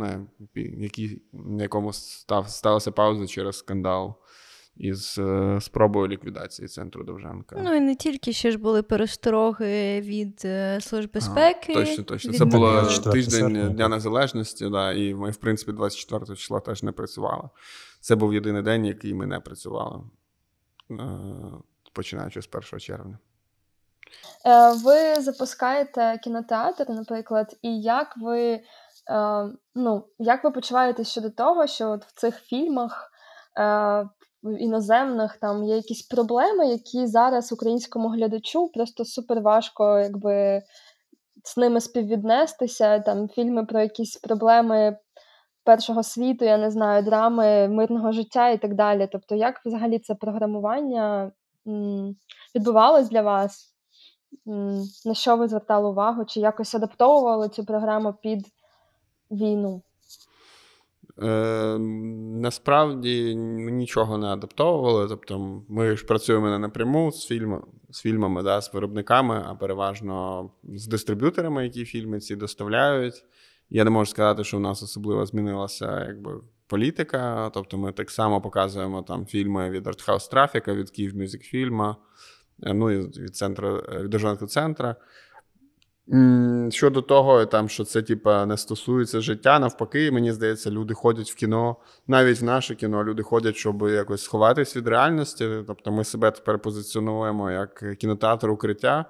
на 1.32 1.62
якому 1.62 1.92
став, 1.92 2.48
сталася 2.48 2.92
пауза 2.92 3.26
через 3.26 3.58
скандал 3.58 4.14
із 4.76 5.18
е, 5.18 5.58
спробою 5.60 6.08
ліквідації 6.08 6.68
центру 6.68 7.04
Довженка. 7.04 7.56
Ну 7.62 7.74
і 7.74 7.80
не 7.80 7.94
тільки 7.94 8.32
ще 8.32 8.50
ж 8.50 8.58
були 8.58 8.82
перестороги 8.82 10.00
від 10.00 10.42
е, 10.44 10.80
Служби 10.80 11.10
безпеки. 11.14 11.72
А, 11.72 11.74
точно, 11.74 12.04
точно. 12.04 12.30
Від... 12.30 12.38
Це 12.38 12.44
було 12.44 12.82
тиждень 13.12 13.72
Дня 13.72 13.88
Незалежності, 13.88 14.68
да, 14.70 14.92
і 14.92 15.14
ми, 15.14 15.30
в 15.30 15.36
принципі, 15.36 15.72
24 15.72 16.36
числа 16.36 16.60
теж 16.60 16.82
не 16.82 16.92
працювали. 16.92 17.48
Це 18.00 18.16
був 18.16 18.34
єдиний 18.34 18.62
день, 18.62 18.84
який 18.84 19.14
ми 19.14 19.26
не 19.26 19.40
працювали, 19.40 20.00
е, 20.90 20.94
починаючи 21.92 22.42
з 22.42 22.48
1 22.52 22.80
червня. 22.80 23.18
Ви 24.84 25.20
запускаєте 25.20 26.20
кінотеатр, 26.24 26.90
наприклад, 26.90 27.56
і 27.62 27.80
як 27.80 28.16
ви 28.16 28.60
ну, 29.74 30.06
як 30.18 30.44
ви 30.44 30.50
почуваєтесь 30.50 31.08
щодо 31.08 31.30
того, 31.30 31.66
що 31.66 31.90
от 31.90 32.04
в 32.04 32.12
цих 32.12 32.36
фільмах 32.36 33.10
іноземних 34.58 35.36
там 35.36 35.64
є 35.64 35.76
якісь 35.76 36.02
проблеми, 36.02 36.68
які 36.68 37.06
зараз 37.06 37.52
українському 37.52 38.08
глядачу 38.08 38.68
просто 38.68 39.04
супер 39.04 39.40
важко 39.40 39.98
якби 39.98 40.62
з 41.44 41.56
ними 41.56 41.80
співвіднестися. 41.80 42.98
Там 42.98 43.28
фільми 43.28 43.64
про 43.64 43.80
якісь 43.80 44.16
проблеми 44.16 44.96
першого 45.64 46.02
світу, 46.02 46.44
я 46.44 46.58
не 46.58 46.70
знаю, 46.70 47.02
драми 47.02 47.68
мирного 47.68 48.12
життя 48.12 48.48
і 48.48 48.58
так 48.58 48.74
далі. 48.74 49.08
Тобто, 49.12 49.34
як 49.34 49.60
взагалі 49.66 49.98
це 49.98 50.14
програмування 50.14 51.32
відбувалось 52.54 53.08
для 53.08 53.22
вас? 53.22 53.74
На 55.04 55.14
що 55.14 55.36
ви 55.36 55.48
звертали 55.48 55.88
увагу? 55.88 56.24
Чи 56.24 56.40
якось 56.40 56.74
адаптовували 56.74 57.48
цю 57.48 57.64
програму 57.64 58.12
під 58.12 58.46
війну? 59.30 59.82
Е, 61.22 61.78
Насправді 61.78 63.34
нічого 63.34 64.18
не 64.18 64.26
адаптовували. 64.26 65.08
Тобто, 65.08 65.62
ми 65.68 65.96
ж 65.96 66.06
працюємо 66.06 66.48
не 66.48 66.58
напряму 66.58 67.12
з 67.12 67.26
фільм, 67.26 67.62
з 67.90 68.00
фільмами, 68.00 68.42
да, 68.42 68.60
з 68.60 68.74
виробниками, 68.74 69.44
а 69.46 69.54
переважно 69.54 70.50
з 70.64 70.86
дистриб'юторами, 70.86 71.64
які 71.64 71.84
фільми 71.84 72.20
ці 72.20 72.36
доставляють. 72.36 73.24
Я 73.70 73.84
не 73.84 73.90
можу 73.90 74.10
сказати, 74.10 74.44
що 74.44 74.56
в 74.56 74.60
нас 74.60 74.82
особливо 74.82 75.26
змінилася 75.26 76.04
якби, 76.08 76.40
політика. 76.66 77.50
Тобто, 77.54 77.78
ми 77.78 77.92
так 77.92 78.10
само 78.10 78.40
показуємо 78.40 79.02
там 79.02 79.26
фільми 79.26 79.70
від 79.70 79.86
Артхаус 79.86 80.28
Трафіка, 80.28 80.74
від 80.74 80.90
Київ 80.90 81.16
Мюзик 81.16 81.42
Фільма, 81.42 81.96
е, 82.62 82.74
ну 82.74 82.90
і 82.90 82.98
від 82.98 83.36
центру 83.36 83.76
від 83.76 84.10
Державного 84.10 84.46
центру. 84.46 84.94
Щодо 86.70 87.02
того, 87.02 87.46
там, 87.46 87.68
що 87.68 87.84
це 87.84 88.02
типа 88.02 88.46
не 88.46 88.56
стосується 88.56 89.20
життя, 89.20 89.58
навпаки, 89.58 90.10
мені 90.10 90.32
здається, 90.32 90.70
люди 90.70 90.94
ходять 90.94 91.30
в 91.30 91.34
кіно, 91.34 91.76
навіть 92.06 92.40
в 92.40 92.44
наше 92.44 92.74
кіно, 92.74 93.04
люди 93.04 93.22
ходять, 93.22 93.56
щоб 93.56 93.82
якось 93.82 94.22
сховатись 94.22 94.76
від 94.76 94.88
реальності. 94.88 95.48
Тобто 95.66 95.92
ми 95.92 96.04
себе 96.04 96.30
тепер 96.30 96.58
позиціонуємо 96.58 97.50
як 97.50 97.84
кінотеатр 97.98 98.50
укриття 98.50 99.04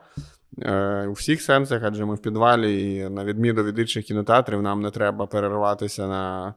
е, 0.63 1.07
у 1.07 1.13
всіх 1.13 1.43
сенсах, 1.43 1.83
адже 1.85 2.05
ми 2.05 2.15
в 2.15 2.23
підвалі, 2.23 2.95
і 2.95 3.09
на 3.09 3.25
відміну 3.25 3.63
від 3.63 3.79
інших 3.79 4.05
кінотеатрів, 4.05 4.63
нам 4.63 4.83
не 4.83 4.91
треба 4.91 5.27
перерватися 5.27 6.09
на 6.09 6.55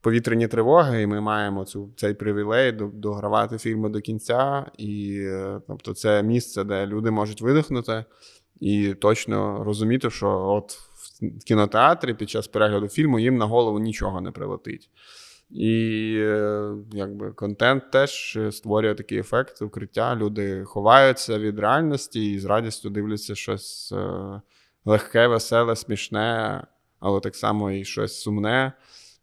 повітряні 0.00 0.48
тривоги, 0.48 1.02
і 1.02 1.06
ми 1.06 1.20
маємо 1.20 1.64
цю, 1.64 1.90
цей 1.96 2.14
привілей 2.14 2.72
догравати 2.72 3.58
фільми 3.58 3.88
до 3.88 4.00
кінця. 4.00 4.66
І 4.78 5.20
е, 5.20 5.60
тобто, 5.66 5.94
це 5.94 6.22
місце, 6.22 6.64
де 6.64 6.86
люди 6.86 7.10
можуть 7.10 7.42
видихнути 7.42 8.04
і 8.60 8.94
точно 8.94 9.64
розуміти, 9.64 10.10
що 10.10 10.28
от 10.28 10.72
в 10.72 11.44
кінотеатрі 11.44 12.14
під 12.14 12.30
час 12.30 12.48
перегляду 12.48 12.88
фільму 12.88 13.18
їм 13.18 13.36
на 13.36 13.46
голову 13.46 13.78
нічого 13.78 14.20
не 14.20 14.30
прилетить. 14.30 14.90
І 15.50 16.14
е, 16.18 16.74
якби 16.92 17.32
контент 17.32 17.90
теж 17.90 18.38
створює 18.50 18.94
такий 18.94 19.18
ефект 19.18 19.62
укриття. 19.62 20.16
Люди 20.16 20.64
ховаються 20.64 21.38
від 21.38 21.58
реальності 21.58 22.32
і 22.32 22.38
з 22.38 22.44
радістю 22.44 22.90
дивляться 22.90 23.34
щось 23.34 23.92
е, 23.92 24.40
легке, 24.84 25.26
веселе, 25.26 25.76
смішне. 25.76 26.66
але 27.00 27.20
так 27.20 27.36
само 27.36 27.70
і 27.70 27.84
щось 27.84 28.20
сумне. 28.20 28.72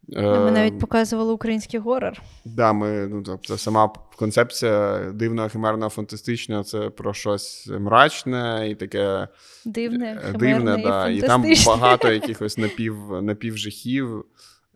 Ми 0.08 0.52
навіть 0.52 0.80
показували 0.80 1.34
український 1.34 1.80
горор. 1.80 2.22
Да, 2.46 2.74
ми, 2.74 3.08
ну, 3.08 3.24
тобто, 3.24 3.58
сама 3.58 3.94
концепція 4.16 5.00
дивного, 5.14 5.50
химерного, 5.50 5.90
фантастичного 5.90 6.64
це 6.64 6.90
про 6.90 7.14
щось 7.14 7.68
мрачне 7.80 8.68
і 8.70 8.76
таке 8.76 9.28
дивне, 9.66 10.20
химерне 10.22 10.38
дивне, 10.38 10.80
і, 10.80 10.84
да, 10.84 11.10
і 11.10 11.22
там 11.22 11.46
багато 11.66 12.12
якихось 12.12 12.58
напів, 12.58 12.98
напівжихів, 13.22 14.26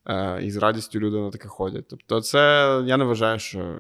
е, 0.06 0.40
і 0.44 0.52
з 0.52 0.58
радістю 0.58 1.00
люди 1.00 1.18
на 1.18 1.32
таке 1.32 1.48
ходять. 1.48 1.86
Тобто, 1.90 2.22
це 2.22 2.40
я 2.86 2.98
не 2.98 3.04
вважаю, 3.04 3.40
що 3.40 3.80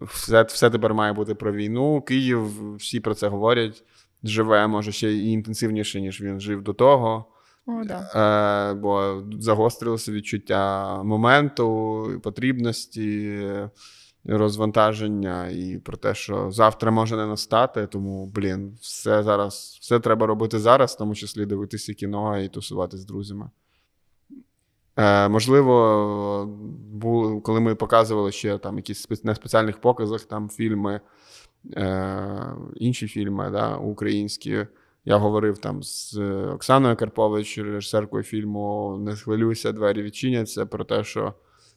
все 0.00 0.42
все 0.42 0.70
тепер 0.70 0.94
має 0.94 1.12
бути 1.12 1.34
про 1.34 1.52
війну. 1.52 2.02
Київ, 2.02 2.76
всі 2.76 3.00
про 3.00 3.14
це 3.14 3.28
говорять. 3.28 3.84
Живе, 4.24 4.66
може, 4.66 4.92
ще 4.92 5.12
і 5.12 5.30
інтенсивніше, 5.32 6.00
ніж 6.00 6.20
він 6.20 6.40
жив 6.40 6.62
до 6.62 6.72
того. 6.72 7.31
О, 7.66 7.84
да. 7.84 8.70
е, 8.70 8.74
Бо 8.74 9.22
загострилося 9.40 10.12
відчуття 10.12 11.02
моменту, 11.02 12.20
потрібності, 12.22 13.38
розвантаження 14.24 15.48
і 15.48 15.78
про 15.78 15.96
те, 15.96 16.14
що 16.14 16.50
завтра 16.50 16.90
може 16.90 17.16
не 17.16 17.26
настати. 17.26 17.86
Тому, 17.86 18.26
блін, 18.26 18.78
все 18.80 19.22
зараз, 19.22 19.78
все 19.80 20.00
треба 20.00 20.26
робити 20.26 20.58
зараз, 20.58 20.94
в 20.94 20.98
тому 20.98 21.14
числі 21.14 21.46
дивитися 21.46 21.94
кіно 21.94 22.38
і 22.38 22.48
тусувати 22.48 22.96
з 22.96 23.04
друзями. 23.04 23.50
Е, 24.96 25.28
Можливо, 25.28 26.46
було, 26.92 27.40
коли 27.40 27.60
ми 27.60 27.74
показували 27.74 28.32
ще 28.32 28.58
там 28.58 28.76
якісь 28.76 29.24
на 29.24 29.34
спеціальних 29.34 29.80
показах 29.80 30.24
там 30.24 30.48
фільми, 30.48 31.00
е, 31.76 32.56
інші 32.76 33.08
фільми 33.08 33.50
да, 33.50 33.76
українські. 33.76 34.66
Я 35.04 35.16
говорив 35.16 35.58
там 35.58 35.82
з 35.82 36.16
Оксаною 36.54 36.96
Карпович, 36.96 37.58
режисеркою 37.58 38.22
фільму 38.22 38.96
Не 39.00 39.16
хвилюйся, 39.16 39.72
двері 39.72 40.02
відчиняться 40.02 40.66
про 40.66 40.84
те, 40.84 41.04
що 41.04 41.34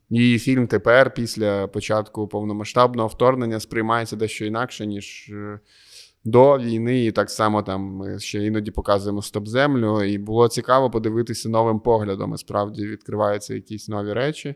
її 0.09 0.39
фільм 0.39 0.67
тепер, 0.67 1.13
після 1.13 1.67
початку 1.67 2.27
повномасштабного 2.27 3.07
вторгнення, 3.07 3.59
сприймається 3.59 4.15
дещо 4.15 4.45
інакше, 4.45 4.85
ніж 4.85 5.29
е, 5.33 5.59
до 6.23 6.57
війни. 6.57 7.05
І 7.05 7.11
так 7.11 7.29
само 7.29 7.63
там 7.63 7.81
ми 7.81 8.19
ще 8.19 8.45
іноді 8.45 8.71
показуємо 8.71 9.21
Стоп-Землю. 9.21 10.03
І 10.03 10.17
було 10.17 10.47
цікаво 10.47 10.89
подивитися 10.89 11.49
новим 11.49 11.79
поглядом. 11.79 12.33
І 12.33 12.37
справді 12.37 12.87
відкриваються 12.87 13.53
якісь 13.53 13.89
нові 13.89 14.13
речі. 14.13 14.55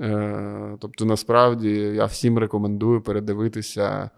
Е, 0.00 0.76
тобто, 0.80 1.04
насправді 1.04 1.70
я 1.70 2.04
всім 2.04 2.38
рекомендую 2.38 3.02
передивитися 3.02 4.10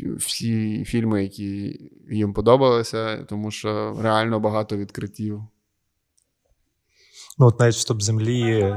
всі 0.00 0.84
фільми, 0.84 1.22
які 1.22 1.78
їм 2.10 2.32
подобалися, 2.32 3.24
тому 3.24 3.50
що 3.50 3.96
реально 4.02 4.40
багато 4.40 4.76
відкриттів. 4.76 5.42
Ну, 7.38 7.46
от 7.46 7.60
навіть 7.60 7.76
стоп 7.76 8.02
землі. 8.02 8.74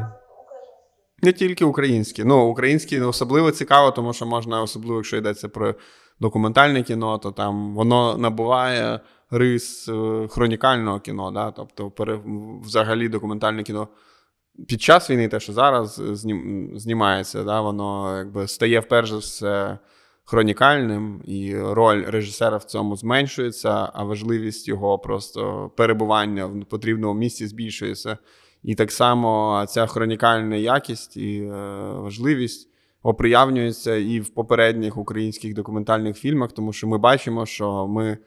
Не 1.21 1.33
тільки 1.33 1.65
українські. 1.65 2.23
Ну, 2.23 2.45
українські 2.45 3.01
особливо 3.01 3.51
цікаво, 3.51 3.91
тому 3.91 4.13
що 4.13 4.25
можна, 4.25 4.61
особливо, 4.61 4.95
якщо 4.95 5.17
йдеться 5.17 5.49
про 5.49 5.75
документальне 6.19 6.83
кіно, 6.83 7.17
то 7.17 7.31
там 7.31 7.75
воно 7.75 8.17
набуває 8.17 8.99
рис 9.31 9.89
е, 9.89 10.27
хронікального 10.29 10.99
кіно. 10.99 11.31
Да? 11.31 11.51
Тобто, 11.51 11.91
взагалі, 12.63 13.09
документальне 13.09 13.63
кіно 13.63 13.87
під 14.67 14.81
час 14.81 15.09
війни, 15.09 15.27
те, 15.27 15.39
що 15.39 15.53
зараз 15.53 16.01
знімається, 16.75 17.43
да? 17.43 17.61
воно 17.61 18.17
якби 18.17 18.47
стає 18.47 18.79
вперше 18.79 19.17
все 19.17 19.77
хронікальним, 20.25 21.21
і 21.25 21.57
роль 21.57 22.03
режисера 22.07 22.57
в 22.57 22.63
цьому 22.63 22.95
зменшується, 22.95 23.89
а 23.93 24.03
важливість 24.03 24.67
його 24.67 24.99
просто 24.99 25.71
перебування 25.75 26.45
в 26.45 26.65
потрібному 26.65 27.19
місці 27.19 27.47
збільшується. 27.47 28.17
І 28.63 28.75
так 28.75 28.91
само 28.91 29.65
ця 29.69 29.85
хронікальна 29.85 30.55
якість 30.55 31.17
і 31.17 31.41
е, 31.41 31.49
важливість 31.93 32.69
оприявнюється 33.03 33.95
і 33.95 34.19
в 34.19 34.29
попередніх 34.29 34.97
українських 34.97 35.53
документальних 35.53 36.17
фільмах, 36.17 36.51
тому 36.51 36.73
що 36.73 36.87
ми 36.87 36.97
бачимо, 36.97 37.45
що 37.45 37.87
ми 37.87 38.17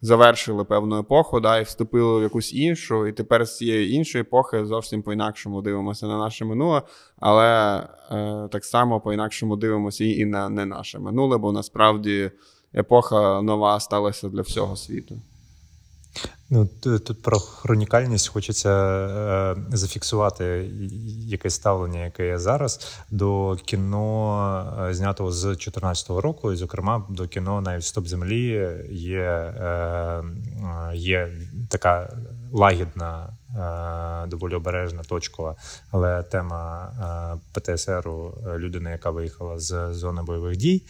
завершили 0.00 0.64
певну 0.64 0.98
епоху, 0.98 1.40
да, 1.40 1.58
і 1.58 1.62
вступили 1.62 2.20
в 2.20 2.22
якусь 2.22 2.54
іншу, 2.54 3.06
і 3.06 3.12
тепер 3.12 3.44
з 3.46 3.56
цієї 3.56 3.92
іншої 3.92 4.22
епохи 4.22 4.64
зовсім 4.64 5.02
по-інакшому 5.02 5.62
дивимося 5.62 6.06
на 6.06 6.18
наше 6.18 6.44
минуле, 6.44 6.82
але 7.20 7.78
е, 8.10 8.48
так 8.52 8.64
само 8.64 9.00
по-інакшому 9.00 9.56
дивимося 9.56 10.04
і 10.04 10.24
на 10.24 10.48
не 10.48 10.66
наше 10.66 10.98
минуле, 10.98 11.38
бо 11.38 11.52
насправді 11.52 12.30
епоха 12.74 13.42
нова 13.42 13.80
сталася 13.80 14.28
для 14.28 14.42
всього 14.42 14.76
світу. 14.76 15.20
Ну, 16.50 16.68
Тут 16.80 17.22
про 17.22 17.38
хронікальність 17.38 18.28
хочеться 18.28 18.70
е, 18.70 19.56
зафіксувати 19.76 20.70
якесь 21.26 21.54
ставлення, 21.54 22.04
яке 22.04 22.26
є 22.26 22.38
зараз 22.38 22.96
до 23.10 23.56
кіно, 23.64 24.86
е, 24.88 24.94
знятого 24.94 25.32
з 25.32 25.42
2014 25.42 26.10
року, 26.10 26.52
і, 26.52 26.56
зокрема, 26.56 27.04
до 27.08 27.28
кіно 27.28 27.60
навіть 27.60 27.84
«Стоп 27.84 28.06
землі 28.06 28.68
є, 28.90 29.22
е, 29.22 30.22
є 30.94 31.28
така 31.68 32.16
лагідна. 32.52 33.28
Е, 33.56 34.26
доволі 34.26 34.54
обережна, 34.54 35.02
точкова, 35.02 35.56
але 35.90 36.22
тема 36.22 36.92
е, 37.34 37.60
ПТСРу 37.60 38.34
людини, 38.56 38.90
яка 38.90 39.10
виїхала 39.10 39.58
з 39.58 39.94
зони 39.94 40.22
бойових 40.22 40.56
дій, 40.56 40.82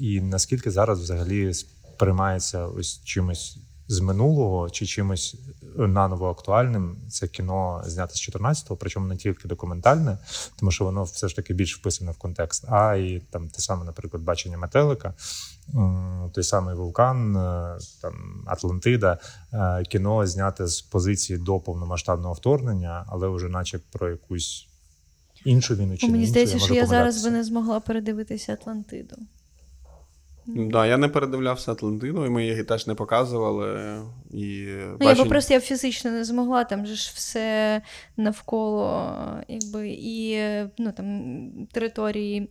і 0.00 0.20
наскільки 0.20 0.70
зараз 0.70 1.00
взагалі 1.00 1.54
сприймається 1.54 2.66
ось 2.66 3.04
чимось 3.04 3.58
з 3.88 4.00
минулого 4.00 4.70
чи 4.70 4.86
чимось 4.86 5.36
наново 5.76 6.30
актуальним. 6.30 6.96
Це 7.08 7.28
кіно 7.28 7.82
знято 7.86 8.14
з 8.14 8.28
14-го, 8.28 8.76
причому 8.76 9.06
не 9.06 9.16
тільки 9.16 9.48
документальне, 9.48 10.18
тому 10.56 10.70
що 10.70 10.84
воно 10.84 11.02
все 11.02 11.28
ж 11.28 11.36
таки 11.36 11.54
більш 11.54 11.76
вписане 11.76 12.10
в 12.10 12.16
контекст. 12.16 12.64
А 12.68 12.94
і 12.94 13.22
там 13.30 13.48
те 13.48 13.62
саме, 13.62 13.84
наприклад, 13.84 14.22
бачення 14.22 14.58
метелика, 14.58 15.14
той 16.32 16.44
самий 16.44 16.74
вулкан, 16.74 17.36
е, 17.36 17.78
там 18.02 18.44
Атлантида, 18.46 19.18
е, 19.52 19.82
кіно 19.82 20.26
зняте 20.26 20.66
з 20.66 20.80
позиції 20.80 21.38
до 21.38 21.60
повномасштабного 21.60 22.34
вторгнення, 22.34 23.04
але 23.08 23.28
вже, 23.28 23.48
наче 23.48 23.80
про 23.92 24.10
якусь 24.10 24.68
іншу 25.44 25.74
війну 25.74 25.96
чи 25.96 26.08
мені 26.08 26.26
здається, 26.26 26.56
я 26.56 26.64
що 26.64 26.74
я 26.74 26.86
зараз 26.86 27.24
би 27.24 27.30
не 27.30 27.44
змогла 27.44 27.80
передивитися 27.80 28.52
Атлантиду. 28.52 29.16
Так, 30.46 30.68
да, 30.68 30.86
я 30.86 30.96
не 30.96 31.08
передивлявся 31.08 31.72
Атлантину, 31.72 32.26
і 32.26 32.30
ми 32.30 32.46
її 32.46 32.64
теж 32.64 32.86
не 32.86 32.94
показували. 32.94 33.98
І 34.30 34.66
ну, 34.90 34.96
бачень... 34.96 35.24
Я 35.24 35.30
просто 35.30 35.54
я 35.54 35.60
фізично 35.60 36.10
не 36.10 36.24
змогла, 36.24 36.64
там 36.64 36.86
же 36.86 36.94
ж 36.94 37.12
все 37.14 37.82
навколо 38.16 39.12
якби, 39.48 39.88
і 39.88 40.38
ну, 40.78 40.92
там, 40.92 41.50
території 41.72 42.50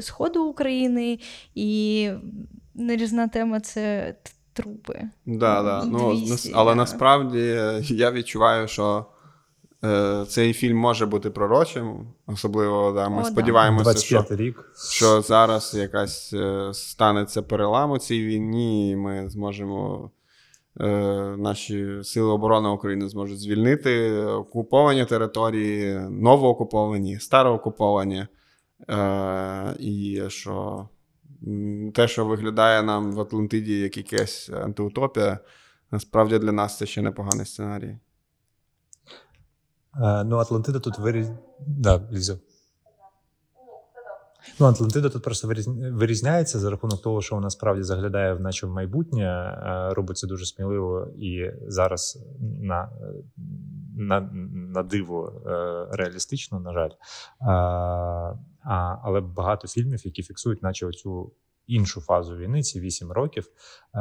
Сходу 0.00 0.44
України, 0.44 1.18
і 1.54 2.10
нерізна 2.74 3.28
тема 3.28 3.60
це 3.60 4.14
трупи. 4.52 5.00
Да, 5.26 5.62
да. 5.62 5.84
Ну, 5.84 6.22
Але 6.54 6.74
насправді 6.74 7.60
я 7.82 8.12
відчуваю, 8.12 8.68
що 8.68 9.06
цей 10.28 10.52
фільм 10.52 10.76
може 10.76 11.06
бути 11.06 11.30
пророчим, 11.30 12.06
особливо 12.26 12.92
да, 12.92 13.08
ми 13.08 13.22
О, 13.22 13.24
сподіваємося, 13.24 13.98
що 13.98 14.26
рік. 14.30 14.72
що 14.92 15.20
зараз 15.20 15.74
якась 15.74 16.32
е, 16.32 16.70
станеться 16.74 17.42
перелам 17.42 17.90
у 17.90 17.98
цій 17.98 18.24
війні, 18.24 18.90
і 18.90 18.96
ми 18.96 19.30
зможемо. 19.30 20.10
Е, 20.80 20.86
наші 21.38 22.04
сили 22.04 22.32
оборони 22.32 22.68
України 22.68 23.08
зможуть 23.08 23.40
звільнити 23.40 24.12
окуповані 24.24 25.04
території, 25.04 26.00
новоокуповані, 26.10 27.18
староокуповані. 27.18 28.26
І 29.78 30.22
що 30.28 30.88
те, 31.94 32.08
що 32.08 32.26
виглядає 32.26 32.82
нам 32.82 33.12
в 33.12 33.20
Атлантиді 33.20 33.80
як 33.80 33.96
якась 33.96 34.50
антиутопія, 34.50 35.38
насправді 35.90 36.38
для 36.38 36.52
нас 36.52 36.78
це 36.78 36.86
ще 36.86 37.02
непоганий 37.02 37.46
сценарій. 37.46 37.96
Е, 39.96 40.24
ну, 40.24 40.36
Атлантида 40.36 40.78
тут 40.78 40.98
виріз... 40.98 41.30
Да, 41.66 42.00
Ліза. 42.12 42.38
Ну, 44.60 44.66
Атлантида 44.66 45.08
тут 45.08 45.22
просто 45.22 45.48
вирізняється 45.92 46.58
за 46.58 46.70
рахунок 46.70 47.02
того, 47.02 47.22
що 47.22 47.34
вона 47.34 47.50
справді 47.50 47.82
заглядає 47.82 48.34
в 48.34 48.40
наче 48.40 48.66
в 48.66 48.70
майбутнє, 48.70 49.24
е, 49.24 49.94
робить 49.94 50.18
це 50.18 50.26
дуже 50.26 50.46
сміливо 50.46 51.06
і 51.18 51.50
зараз 51.66 52.18
на 52.60 52.88
на, 53.96 54.20
на 54.74 54.82
диво 54.82 55.42
е, 55.46 55.86
реалістично, 55.92 56.60
на 56.60 56.72
жаль. 56.72 56.90
А, 57.40 58.96
Але 59.02 59.20
багато 59.20 59.68
фільмів, 59.68 60.06
які 60.06 60.22
фіксують, 60.22 60.62
наче 60.62 60.86
оцю 60.86 61.32
іншу 61.70 62.00
фазу 62.00 62.36
війни, 62.36 62.62
ці 62.62 62.80
вісім 62.80 63.12
років, 63.12 63.46
е, 63.94 64.00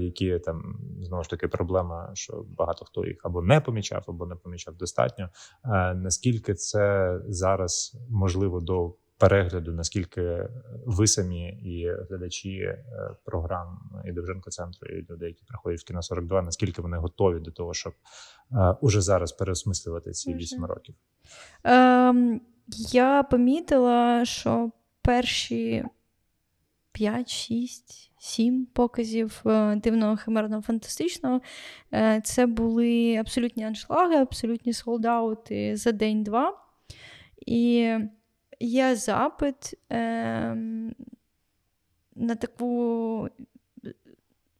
які 0.00 0.38
там 0.38 0.78
знову 1.00 1.22
ж 1.22 1.30
таки 1.30 1.48
проблема, 1.48 2.10
що 2.14 2.44
багато 2.58 2.84
хто 2.84 3.06
їх 3.06 3.20
або 3.22 3.42
не 3.42 3.60
помічав, 3.60 4.04
або 4.08 4.26
не 4.26 4.34
помічав 4.34 4.76
достатньо. 4.76 5.28
Е, 5.64 5.94
Наскільки 5.94 6.54
це 6.54 7.16
зараз 7.28 7.96
можливо 8.10 8.60
до 8.60 8.94
перегляду, 9.18 9.72
наскільки 9.72 10.48
ви 10.86 11.06
самі 11.06 11.48
і 11.48 11.90
глядачі 12.10 12.76
програм 13.24 13.78
і 14.04 14.12
Довженко 14.12 14.50
центру, 14.50 14.88
і 14.88 15.06
люди, 15.10 15.26
які 15.26 15.44
приходять 15.44 15.80
в 15.80 15.84
кіно 15.84 16.02
42, 16.02 16.42
наскільки 16.42 16.82
вони 16.82 16.96
готові 16.96 17.40
до 17.40 17.50
того, 17.50 17.74
щоб 17.74 17.92
уже 18.80 19.00
зараз 19.00 19.32
переосмислювати 19.32 20.10
ці 20.10 20.34
8 20.34 20.64
років? 20.64 20.94
Ем, 21.64 22.40
Я 22.92 23.22
помітила, 23.22 24.24
що 24.24 24.70
перші 25.02 25.84
5, 26.94 27.30
6, 27.30 28.10
7 28.18 28.66
показів 28.66 29.42
е, 29.46 29.76
дивного 29.76 30.16
химерного 30.16 30.62
фантастичного. 30.62 31.40
Е, 31.94 32.20
це 32.24 32.46
були 32.46 33.16
абсолютні 33.16 33.64
аншлаги, 33.64 34.16
абсолютні 34.16 34.72
солдаути 34.72 35.76
за 35.76 35.92
день-два. 35.92 36.60
І 37.46 37.94
є 38.60 38.96
запит 38.96 39.74
е, 39.92 39.98
на 42.14 42.34
таку 42.34 43.28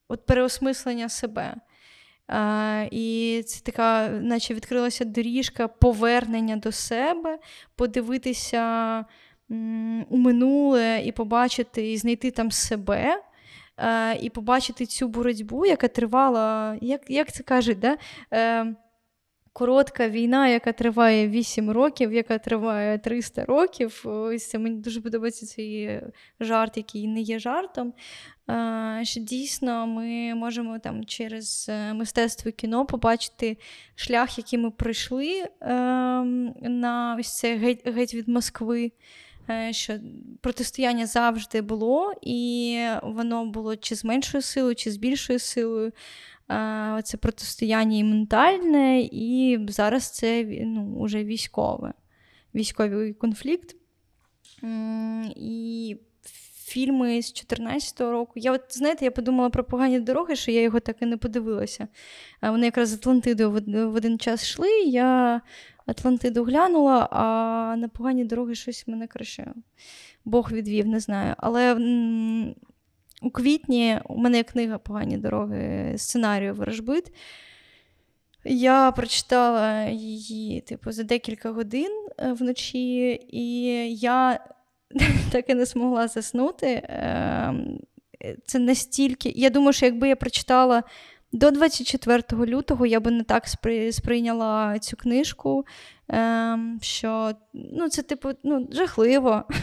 от 0.09 0.27
переосмислення 0.27 1.09
себе. 1.09 1.55
А, 2.27 2.87
І 2.91 3.43
це 3.47 3.61
така, 3.61 4.09
наче 4.09 4.55
відкрилася 4.55 5.05
доріжка 5.05 5.69
повернення 5.69 6.57
до 6.57 6.73
себе, 6.73 7.39
подивитися 7.75 9.05
у 10.09 10.17
минуле 10.17 11.03
і 11.05 11.13
побачити, 11.13 11.93
і 11.93 11.97
знайти 11.97 12.31
там 12.31 12.51
себе, 12.51 13.23
і 14.21 14.31
побачити 14.31 14.87
цю 14.87 15.09
боротьбу, 15.09 15.67
яка 15.67 15.89
тривала, 15.89 16.79
як 16.81 17.11
як 17.11 17.33
це 17.33 17.43
кажуть, 17.43 17.79
да? 17.79 17.97
Е, 18.33 18.75
коротка 19.55 20.09
війна, 20.09 20.49
яка 20.49 20.73
триває 20.73 21.29
8 21.29 21.71
років, 21.71 22.13
яка 22.13 22.39
триває 22.39 22.99
300 22.99 23.45
років. 23.45 24.03
Ось 24.05 24.49
це 24.49 24.59
мені 24.59 24.77
дуже 24.77 25.01
подобається 25.01 25.47
цей 25.47 26.01
жарт, 26.41 26.77
який 26.77 27.09
не 27.09 27.21
є 27.21 27.39
жартом. 27.39 27.93
Що 29.03 29.21
дійсно 29.21 29.87
ми 29.87 30.35
можемо 30.35 30.79
там 30.79 31.05
через 31.05 31.67
е, 31.69 31.95
мистецтво 31.95 32.53
кіно 32.53 32.87
побачити 32.87 33.57
шлях, 33.95 34.39
який 34.39 34.59
ми 34.59 34.71
пройшли 34.71 35.45
ем, 35.61 36.55
на 36.63 37.17
ось 37.21 37.37
це 37.39 37.57
геть, 37.57 37.89
геть 37.89 38.15
від 38.15 38.29
Москви. 38.29 38.93
Е, 39.51 39.73
що 39.73 39.99
протистояння 40.41 41.07
завжди 41.07 41.63
було, 41.63 42.13
і 42.23 42.79
воно 43.03 43.47
було 43.47 43.77
чи 43.77 43.97
з 43.97 44.05
меншою 44.05 44.43
силою, 44.43 44.75
чи 44.75 44.91
з 44.91 44.97
більшою 44.97 45.39
силою. 45.39 45.93
Це 47.05 47.17
протистояння 47.21 47.97
і 47.97 48.05
ментальне, 48.05 49.01
і 49.13 49.59
зараз 49.69 50.11
це 50.11 50.45
ну, 50.45 50.95
уже 50.97 51.25
військове, 51.25 51.93
військовий 52.55 53.13
конфлікт. 53.13 53.77
І 55.37 55.97
фільми 56.65 57.23
з 57.23 57.33
2014 57.33 58.01
року. 58.01 58.33
Я 58.37 58.53
от, 58.53 58.63
знаєте, 58.71 59.05
я 59.05 59.11
подумала 59.11 59.51
про 59.51 59.65
погані 59.65 60.01
дороги, 60.01 60.37
що 60.37 60.51
я 60.51 60.63
його 60.63 60.81
так 60.81 60.97
і 61.01 61.07
не 61.07 61.17
подивилася. 61.17 61.89
Вони 62.43 62.67
якраз 62.67 62.89
з 62.89 62.95
Атлантидою 62.95 63.51
в 63.91 63.95
один 63.95 64.19
час 64.19 64.43
йшли. 64.43 64.69
Я 64.81 65.41
Атлантиду 65.87 66.45
глянула, 66.45 67.09
а 67.11 67.77
на 67.77 67.89
погані 67.89 68.25
дороги 68.25 68.55
щось 68.55 68.89
мене 68.89 69.07
краще. 69.07 69.53
Бог 70.25 70.53
відвів, 70.53 70.87
не 70.87 71.01
знаю. 71.01 71.35
Але 71.39 71.75
у 73.23 73.31
квітні 73.31 73.99
у 74.05 74.17
мене 74.17 74.37
є 74.37 74.43
книга 74.43 74.79
Погані 74.79 75.17
дороги 75.17 75.95
сценарію 75.97 76.55
Ворожбит. 76.55 77.13
Я 78.45 78.93
прочитала 78.93 79.85
її, 79.85 80.61
типу, 80.61 80.93
за 80.93 81.03
декілька 81.03 81.51
годин 81.51 82.09
е, 82.19 82.33
вночі, 82.33 83.21
і 83.29 83.65
я 83.97 84.41
так 85.33 85.51
і 85.51 85.55
не 85.55 85.65
змогла 85.65 86.09
заснути. 86.09 86.83
Ем, 86.89 87.81
це 88.47 88.59
настільки. 88.59 89.33
Я 89.37 89.51
думаю, 89.51 89.73
що 89.73 89.87
якби 89.87 90.09
я 90.09 90.17
прочитала 90.17 90.83
до 91.33 91.51
24 91.51 92.23
лютого 92.33 92.87
я 92.87 93.01
би 93.01 93.11
не 93.11 93.25
так 93.25 93.45
сприйняла 93.91 94.79
цю 94.79 94.97
книжку, 94.97 95.67
ем, 96.09 96.79
що 96.83 97.33
ну, 97.53 97.89
це 97.89 98.03
типу 98.03 98.31
ну, 98.43 98.69
жахливо. 98.73 99.45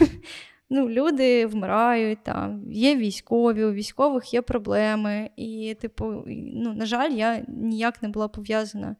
Ну, 0.74 0.88
Люди 0.88 1.46
вмирають, 1.46 2.22
там, 2.22 2.72
є 2.72 2.96
військові, 2.96 3.64
у 3.64 3.72
військових 3.72 4.34
є 4.34 4.42
проблеми. 4.42 5.30
І, 5.36 5.76
типу, 5.80 6.22
ну, 6.26 6.74
на 6.74 6.86
жаль, 6.86 7.10
я 7.10 7.44
ніяк 7.48 8.02
не 8.02 8.08
була 8.08 8.28
пов'язана. 8.28 8.96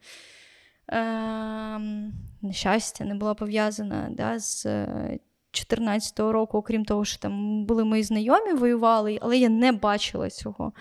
Ем, 0.89 2.13
Нещастя 2.43 3.05
не 3.05 3.15
була 3.15 3.35
пов'язана 3.35 4.09
да, 4.11 4.39
з 4.39 4.67
2014 5.53 6.21
року, 6.21 6.59
окрім 6.59 6.85
того, 6.85 7.05
що 7.05 7.19
там 7.19 7.65
були 7.65 7.85
мої 7.85 8.03
знайомі, 8.03 8.53
воювали, 8.53 9.19
але 9.23 9.39
я 9.39 9.49
не 9.49 9.73
бачила 9.73 10.31
цього. 10.31 10.73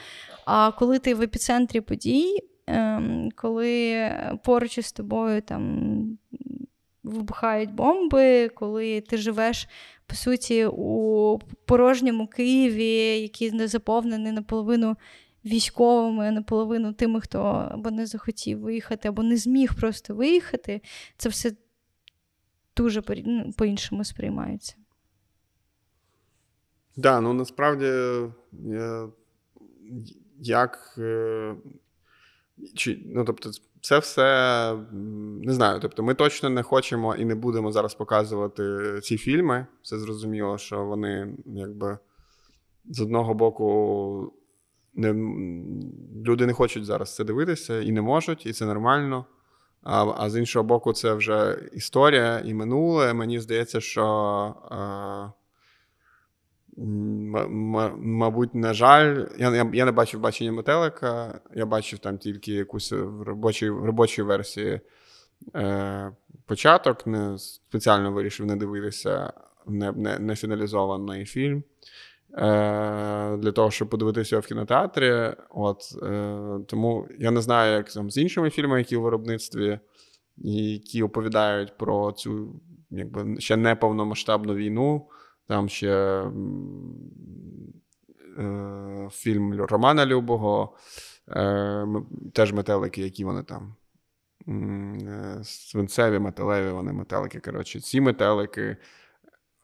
А 0.45 0.71
коли 0.71 0.99
ти 0.99 1.15
в 1.15 1.21
епіцентрі 1.21 1.81
подій, 1.81 2.37
ем, 2.67 3.29
коли 3.35 4.11
поруч 4.43 4.77
із 4.77 4.91
тобою 4.91 5.41
там 5.41 6.17
вибухають 7.03 7.73
бомби, 7.73 8.49
коли 8.49 9.01
ти 9.01 9.17
живеш, 9.17 9.67
по 10.07 10.15
суті, 10.15 10.65
у 10.65 11.39
порожньому 11.65 12.27
Києві, 12.27 13.21
який 13.21 13.51
не 13.51 13.67
заповнений 13.67 14.31
наполовину 14.31 14.95
військовими, 15.45 16.31
наполовину 16.31 16.93
тими, 16.93 17.21
хто 17.21 17.39
або 17.71 17.91
не 17.91 18.05
захотів 18.05 18.59
виїхати, 18.59 19.07
або 19.07 19.23
не 19.23 19.37
зміг 19.37 19.75
просто 19.75 20.15
виїхати, 20.15 20.81
це 21.17 21.29
все 21.29 21.51
дуже 22.81 23.03
ну, 23.25 23.51
по-іншому 23.57 24.03
сприймаються. 24.03 24.73
Так, 26.95 27.03
да, 27.03 27.21
ну 27.21 27.33
насправді 27.33 27.91
як. 30.39 30.95
Е, 30.97 31.55
чи, 32.75 33.01
ну, 33.05 33.25
тобто, 33.25 33.51
це 33.81 33.99
все 33.99 34.77
не 35.41 35.53
знаю. 35.53 35.79
Тобто, 35.79 36.03
ми 36.03 36.13
точно 36.13 36.49
не 36.49 36.63
хочемо 36.63 37.15
і 37.15 37.25
не 37.25 37.35
будемо 37.35 37.71
зараз 37.71 37.95
показувати 37.95 38.63
ці 39.03 39.17
фільми. 39.17 39.65
Все 39.81 39.99
зрозуміло, 39.99 40.57
що 40.57 40.85
вони 40.85 41.33
якби 41.45 41.97
з 42.85 42.99
одного 42.99 43.33
боку 43.33 44.33
не, 44.93 45.13
люди 46.25 46.45
не 46.45 46.53
хочуть 46.53 46.85
зараз 46.85 47.15
це 47.15 47.23
дивитися 47.23 47.81
і 47.81 47.91
не 47.91 48.01
можуть, 48.01 48.45
і 48.45 48.53
це 48.53 48.65
нормально. 48.65 49.25
А 49.83 50.05
а 50.17 50.29
з 50.29 50.37
іншого 50.37 50.63
боку, 50.63 50.93
це 50.93 51.13
вже 51.13 51.59
історія 51.73 52.41
і 52.45 52.53
минуле. 52.53 53.13
Мені 53.13 53.39
здається, 53.39 53.81
що, 53.81 54.05
м- 56.77 57.97
мабуть, 57.99 58.55
на 58.55 58.73
жаль, 58.73 59.25
я 59.37 59.55
я, 59.55 59.69
я 59.73 59.85
не 59.85 59.91
бачив 59.91 60.19
бачення 60.19 60.51
метелика, 60.51 61.39
я 61.55 61.65
бачив 61.65 61.99
там 61.99 62.17
тільки 62.17 62.51
якусь 62.51 62.91
в 62.91 63.21
робочій 63.21 63.69
робочій 63.69 64.21
версії 64.21 64.79
е, 65.55 66.11
початок. 66.45 67.07
Не 67.07 67.37
спеціально 67.37 68.11
вирішив 68.11 68.45
не 68.45 68.55
дивитися 68.55 69.33
не, 69.67 69.91
не, 69.91 70.19
не 70.19 70.35
фіналізований 70.35 71.25
фільм. 71.25 71.63
Е, 72.37 73.37
для 73.37 73.51
того, 73.51 73.71
щоб 73.71 73.89
подивитися 73.89 74.39
в 74.39 74.45
кінотеатрі. 74.45 75.33
От, 75.49 75.81
е, 76.03 76.59
Тому 76.67 77.07
я 77.19 77.31
не 77.31 77.41
знаю, 77.41 77.73
як 77.73 77.91
там 77.91 78.11
з 78.11 78.17
іншими 78.17 78.49
фільмами, 78.49 78.79
які 78.79 78.95
у 78.95 79.01
виробництві, 79.01 79.79
які 80.37 81.03
оповідають 81.03 81.77
про 81.77 82.11
цю 82.11 82.61
якби 82.91 83.39
ще 83.39 83.57
не 83.57 83.75
повномасштабну 83.75 84.55
війну. 84.55 85.09
Там 85.47 85.69
ще 85.69 86.23
е, 88.39 89.09
фільм 89.11 89.61
Романа 89.61 90.05
Любого, 90.05 90.75
е, 91.29 91.87
теж 92.33 92.53
метелики, 92.53 93.01
які 93.01 93.25
вони 93.25 93.43
там. 93.43 93.75
Е, 94.47 95.39
свинцеві 95.43 96.19
металеві, 96.19 96.71
вони 96.71 96.93
метелики. 96.93 97.39
Коротше, 97.39 97.79
ці 97.79 98.01
метелики. 98.01 98.77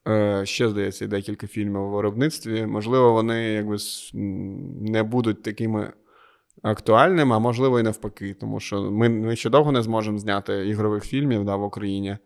Е, 0.07 0.45
ще, 0.45 0.69
здається, 0.69 1.07
декілька 1.07 1.47
фільмів 1.47 1.81
у 1.81 1.89
виробництві. 1.89 2.65
Можливо, 2.65 3.13
вони 3.13 3.43
якби 3.43 3.77
не 4.81 5.03
будуть 5.03 5.43
такими 5.43 5.93
актуальними, 6.61 7.35
а 7.35 7.39
можливо, 7.39 7.79
і 7.79 7.83
навпаки. 7.83 8.33
Тому 8.39 8.59
що 8.59 8.81
ми 8.91 9.09
ми 9.09 9.35
ще 9.35 9.49
довго 9.49 9.71
не 9.71 9.81
зможемо 9.81 10.17
зняти 10.17 10.67
ігрових 10.67 11.03
фільмів 11.03 11.45
да, 11.45 11.55
в 11.55 11.63
Україні 11.63 12.17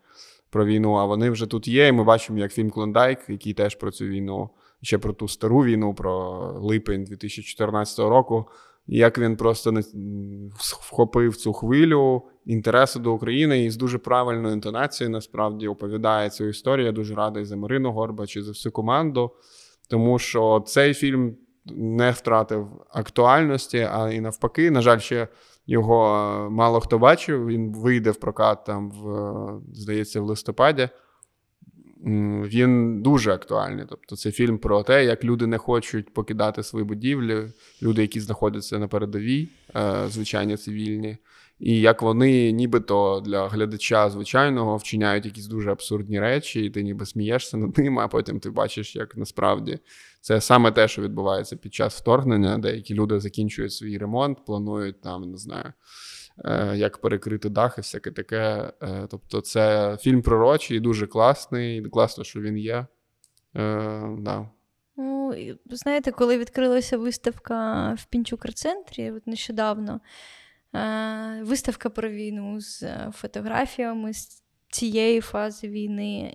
про 0.49 0.65
війну, 0.65 0.93
а 0.93 1.05
вони 1.05 1.29
вже 1.29 1.47
тут 1.47 1.67
є. 1.67 1.87
І 1.87 1.91
ми 1.91 2.03
бачимо, 2.03 2.39
як 2.39 2.53
фільм 2.53 2.69
Клондайк, 2.69 3.19
який 3.29 3.53
теж 3.53 3.75
про 3.75 3.91
цю 3.91 4.05
війну, 4.05 4.49
ще 4.81 4.97
про 4.97 5.13
ту 5.13 5.27
стару 5.27 5.63
війну, 5.63 5.93
про 5.93 6.39
липень 6.61 7.03
2014 7.03 7.99
року. 7.99 8.45
Як 8.87 9.17
він 9.17 9.37
просто 9.37 9.79
вхопив 10.59 11.35
цю 11.35 11.53
хвилю 11.53 12.21
інтересу 12.45 12.99
до 12.99 13.13
України 13.13 13.65
і 13.65 13.69
з 13.69 13.77
дуже 13.77 13.97
правильною 13.97 14.53
інтонацією 14.53 15.11
насправді 15.11 15.67
оповідає 15.67 16.29
цю 16.29 16.45
історію. 16.45 16.85
Я 16.85 16.91
дуже 16.91 17.15
радий 17.15 17.45
за 17.45 17.55
Марину 17.55 17.91
Горбач 17.91 18.37
і 18.37 18.41
за 18.41 18.51
всю 18.51 18.71
команду, 18.71 19.31
тому 19.89 20.19
що 20.19 20.63
цей 20.67 20.93
фільм 20.93 21.37
не 21.75 22.11
втратив 22.11 22.67
актуальності, 22.89 23.87
а 23.91 24.11
і 24.11 24.21
навпаки, 24.21 24.71
на 24.71 24.81
жаль, 24.81 24.99
ще 24.99 25.27
його 25.67 26.47
мало 26.51 26.79
хто 26.79 26.99
бачив. 26.99 27.47
Він 27.47 27.73
вийде 27.73 28.11
в 28.11 28.15
прокат 28.15 28.63
там, 28.65 28.91
в, 28.91 29.73
здається, 29.73 30.21
в 30.21 30.23
листопаді. 30.23 30.89
Він 32.05 33.01
дуже 33.01 33.31
актуальний. 33.33 33.85
Тобто, 33.89 34.15
це 34.15 34.31
фільм 34.31 34.57
про 34.57 34.83
те, 34.83 35.05
як 35.05 35.23
люди 35.23 35.47
не 35.47 35.57
хочуть 35.57 36.13
покидати 36.13 36.63
свої 36.63 36.85
будівлі, 36.85 37.47
люди, 37.81 38.01
які 38.01 38.19
знаходяться 38.19 38.79
на 38.79 38.87
передовій, 38.87 39.49
е, 39.75 40.03
звичайні 40.07 40.57
цивільні, 40.57 41.17
і 41.59 41.81
як 41.81 42.01
вони, 42.01 42.51
нібито 42.51 43.21
для 43.25 43.47
глядача 43.47 44.09
звичайного 44.09 44.77
вчиняють 44.77 45.25
якісь 45.25 45.47
дуже 45.47 45.71
абсурдні 45.71 46.19
речі, 46.19 46.65
і 46.65 46.69
ти 46.69 46.83
ніби 46.83 47.05
смієшся 47.05 47.57
над 47.57 47.77
ними, 47.77 48.01
а 48.03 48.07
потім 48.07 48.39
ти 48.39 48.49
бачиш, 48.49 48.95
як 48.95 49.17
насправді 49.17 49.79
це 50.21 50.41
саме 50.41 50.71
те, 50.71 50.87
що 50.87 51.01
відбувається 51.01 51.55
під 51.55 51.73
час 51.73 52.01
вторгнення. 52.01 52.57
Деякі 52.57 52.93
люди 52.93 53.19
закінчують 53.19 53.73
свій 53.73 53.97
ремонт, 53.97 54.45
планують 54.45 55.01
там, 55.01 55.31
не 55.31 55.37
знаю. 55.37 55.73
Е, 56.45 56.77
як 56.77 56.97
перекрити 56.97 57.49
дах 57.49 57.77
і 57.77 57.81
всяке 57.81 58.11
таке. 58.11 58.73
Е, 58.81 59.07
тобто, 59.09 59.41
це 59.41 59.97
фільм 60.01 60.21
пророчий, 60.21 60.79
дуже 60.79 61.07
класний, 61.07 61.81
класно, 61.81 62.23
що 62.23 62.41
він 62.41 62.57
є. 62.57 62.75
Е, 62.75 62.87
да. 64.19 64.49
Ну, 64.97 65.33
знаєте, 65.69 66.11
коли 66.11 66.37
відкрилася 66.37 66.97
виставка 66.97 67.93
в 67.93 68.05
Пінчукр-центрі 68.05 69.11
от 69.11 69.27
нещодавно, 69.27 70.01
виставка 71.41 71.89
про 71.89 72.09
війну 72.09 72.61
з 72.61 72.83
фотографіями 73.11 74.13
з 74.13 74.43
цієї 74.69 75.21
фази 75.21 75.67
війни, 75.67 76.33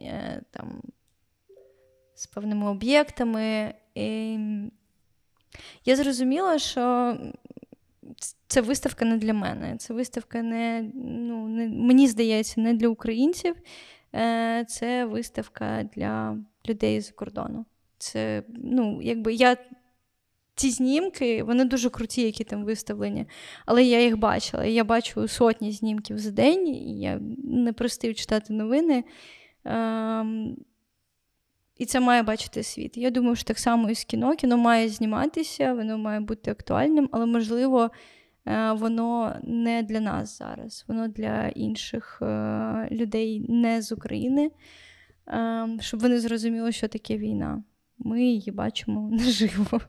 там, 0.50 0.82
з 2.14 2.26
певними 2.26 2.70
об'єктами. 2.70 3.74
І 3.94 4.38
я 5.84 5.96
зрозуміла, 5.96 6.58
що 6.58 7.16
це 8.46 8.60
виставка 8.60 9.04
не 9.04 9.16
для 9.16 9.34
мене. 9.34 9.76
Це 9.76 9.94
виставка 9.94 10.42
не, 10.42 10.90
ну, 11.04 11.48
не 11.48 11.68
мені 11.68 12.08
здається, 12.08 12.60
не 12.60 12.74
для 12.74 12.88
українців. 12.88 13.54
Е, 14.14 14.64
це 14.68 15.04
виставка 15.04 15.88
для 15.94 16.38
людей 16.68 17.00
з 17.00 17.10
кордону. 17.10 17.64
Це, 17.98 18.42
ну, 18.48 19.00
якби 19.02 19.34
я. 19.34 19.56
Ці 20.58 20.70
знімки, 20.70 21.42
вони 21.42 21.64
дуже 21.64 21.90
круті, 21.90 22.22
які 22.22 22.44
там 22.44 22.64
виставлені. 22.64 23.26
Але 23.66 23.84
я 23.84 24.02
їх 24.02 24.18
бачила. 24.18 24.64
Я 24.64 24.84
бачу 24.84 25.28
сотні 25.28 25.72
знімків 25.72 26.18
за 26.18 26.30
день, 26.30 26.68
і 26.68 27.00
я 27.00 27.20
не 27.44 27.72
простив 27.72 28.14
читати 28.14 28.52
новини. 28.52 29.04
Ем, 29.64 30.56
і 31.78 31.86
це 31.86 32.00
має 32.00 32.22
бачити 32.22 32.62
світ. 32.62 32.96
Я 32.96 33.10
думаю, 33.10 33.36
що 33.36 33.44
так 33.44 33.58
само 33.58 33.90
і 33.90 33.94
з 33.94 34.04
кіно. 34.04 34.36
Кіно 34.36 34.56
має 34.56 34.88
зніматися, 34.88 35.74
воно 35.74 35.98
має 35.98 36.20
бути 36.20 36.50
актуальним, 36.50 37.08
але, 37.12 37.26
можливо, 37.26 37.90
е, 38.46 38.72
воно 38.72 39.36
не 39.42 39.82
для 39.82 40.00
нас 40.00 40.38
зараз, 40.38 40.84
воно 40.88 41.08
для 41.08 41.48
інших 41.48 42.18
е, 42.22 42.88
людей 42.90 43.46
не 43.48 43.82
з 43.82 43.92
України, 43.92 44.50
е, 45.28 45.68
щоб 45.80 46.00
вони 46.00 46.20
зрозуміли, 46.20 46.72
що 46.72 46.88
таке 46.88 47.16
війна. 47.16 47.62
Ми 47.98 48.22
її 48.22 48.50
бачимо 48.50 49.08
наживо. 49.12 49.80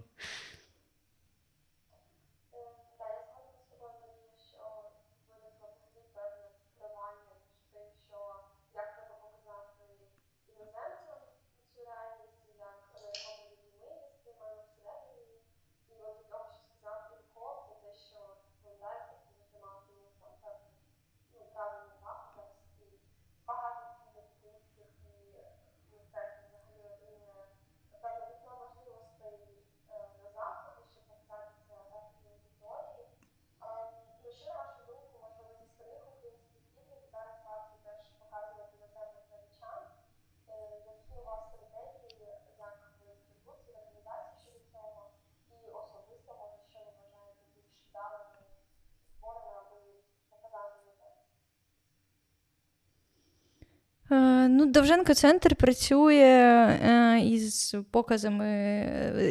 Ну, 54.50 54.65
Довженко 54.65 55.13
центр 55.13 55.56
працює 55.56 56.15
е, 56.15 57.20
із 57.20 57.76
показами 57.91 58.36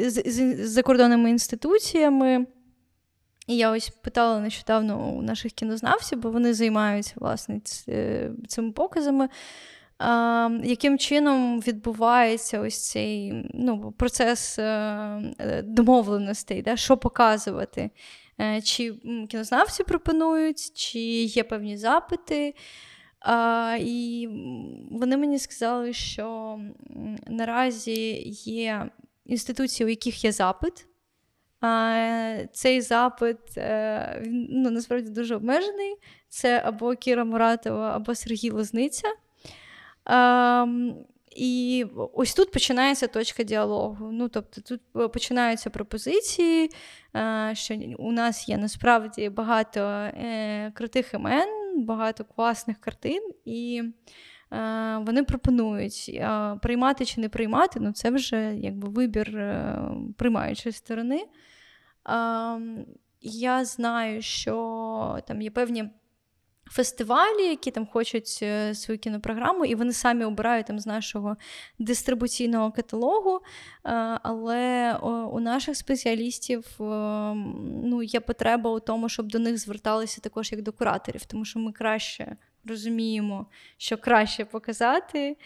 з, 0.06 0.22
з 0.26 0.68
закордонними 0.68 1.30
інституціями. 1.30 2.46
І 3.46 3.56
я 3.56 3.70
ось 3.70 3.88
питала 3.88 4.40
нещодавно 4.40 5.10
у 5.10 5.22
наших 5.22 5.52
кінознавців, 5.52 6.18
бо 6.18 6.30
вони 6.30 6.54
займаються 6.54 7.14
власне 7.16 7.60
цими 8.48 8.72
показами. 8.72 9.28
А, 9.98 10.50
Яким 10.64 10.98
чином 10.98 11.60
відбувається 11.60 12.60
ось 12.60 12.90
цей 12.90 13.32
ну, 13.54 13.94
процес 13.96 14.58
е, 14.58 15.62
домовленостей, 15.64 16.62
да, 16.62 16.76
що 16.76 16.96
показувати? 16.96 17.90
Чи 18.64 18.94
кінознавці 19.28 19.84
пропонують, 19.84 20.72
чи 20.74 20.98
є 21.22 21.44
певні 21.44 21.76
запити? 21.76 22.54
А, 23.20 23.76
І 23.80 24.28
вони 24.90 25.16
мені 25.16 25.38
сказали, 25.38 25.92
що 25.92 26.58
наразі 27.26 28.22
є 28.44 28.90
інституції, 29.24 29.86
у 29.86 29.90
яких 29.90 30.24
є 30.24 30.32
запит. 30.32 30.86
А, 31.60 32.38
Цей 32.52 32.80
запит 32.80 33.38
е, 33.56 34.20
він 34.24 34.46
ну, 34.50 34.70
насправді 34.70 35.10
дуже 35.10 35.36
обмежений. 35.36 35.94
Це 36.28 36.62
або 36.64 36.94
Кіра 36.94 37.24
Муратова, 37.24 37.96
або 37.96 38.14
Сергій 38.14 38.50
Лозниця. 38.50 39.08
А, 40.04 40.66
і 41.36 41.86
ось 42.14 42.34
тут 42.34 42.52
починається 42.52 43.06
точка 43.06 43.42
діалогу. 43.42 44.08
Ну, 44.12 44.28
тобто 44.28 44.60
тут 44.60 45.12
починаються 45.12 45.70
пропозиції, 45.70 46.70
що 47.52 47.74
у 47.98 48.12
нас 48.12 48.48
є 48.48 48.56
насправді 48.58 49.28
багато 49.28 49.80
е, 49.80 50.72
крутих 50.74 51.14
імен 51.14 51.48
багато 51.84 52.24
класних 52.24 52.80
картин, 52.80 53.30
і 53.44 53.82
е, 54.52 54.98
вони 55.06 55.22
пропонують 55.22 56.10
е, 56.14 56.56
приймати 56.62 57.04
чи 57.04 57.20
не 57.20 57.28
приймати, 57.28 57.80
ну 57.80 57.92
це 57.92 58.10
вже 58.10 58.56
якби 58.56 58.88
вибір 58.88 59.36
е, 59.36 59.78
приймаючої 60.16 60.72
сторони. 60.72 61.16
Е, 61.16 61.26
я 63.20 63.64
знаю, 63.64 64.22
що 64.22 65.18
там 65.26 65.42
є 65.42 65.50
певні. 65.50 65.90
Фестивалі, 66.70 67.42
які 67.48 67.70
там 67.70 67.86
хочуть 67.86 68.38
е, 68.42 68.74
свою 68.74 68.98
кінопрограму, 68.98 69.64
і 69.64 69.74
вони 69.74 69.92
самі 69.92 70.24
обирають 70.24 70.66
там 70.66 70.78
з 70.78 70.86
нашого 70.86 71.36
дистрибуційного 71.78 72.72
каталогу. 72.72 73.36
Е, 73.36 73.40
але 74.22 74.94
у 75.32 75.40
наших 75.40 75.76
спеціалістів 75.76 76.64
е, 76.80 76.84
ну, 77.84 78.02
є 78.02 78.20
потреба 78.20 78.70
у 78.70 78.80
тому, 78.80 79.08
щоб 79.08 79.26
до 79.26 79.38
них 79.38 79.58
зверталися 79.58 80.20
також 80.20 80.52
як 80.52 80.62
до 80.62 80.72
кураторів, 80.72 81.24
тому 81.24 81.44
що 81.44 81.58
ми 81.58 81.72
краще 81.72 82.36
розуміємо, 82.66 83.46
що 83.76 83.96
краще 83.96 84.44
показати. 84.44 85.36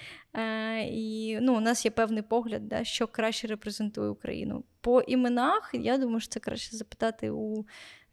І 0.90 1.38
ну, 1.40 1.56
у 1.56 1.60
нас 1.60 1.84
є 1.84 1.90
певний 1.90 2.22
погляд, 2.22 2.68
да, 2.68 2.84
що 2.84 3.06
краще 3.06 3.46
репрезентує 3.46 4.10
Україну. 4.10 4.64
По 4.80 5.00
іменах, 5.00 5.70
я 5.72 5.98
думаю, 5.98 6.20
що 6.20 6.28
це 6.28 6.40
краще 6.40 6.76
запитати 6.76 7.30
у. 7.30 7.64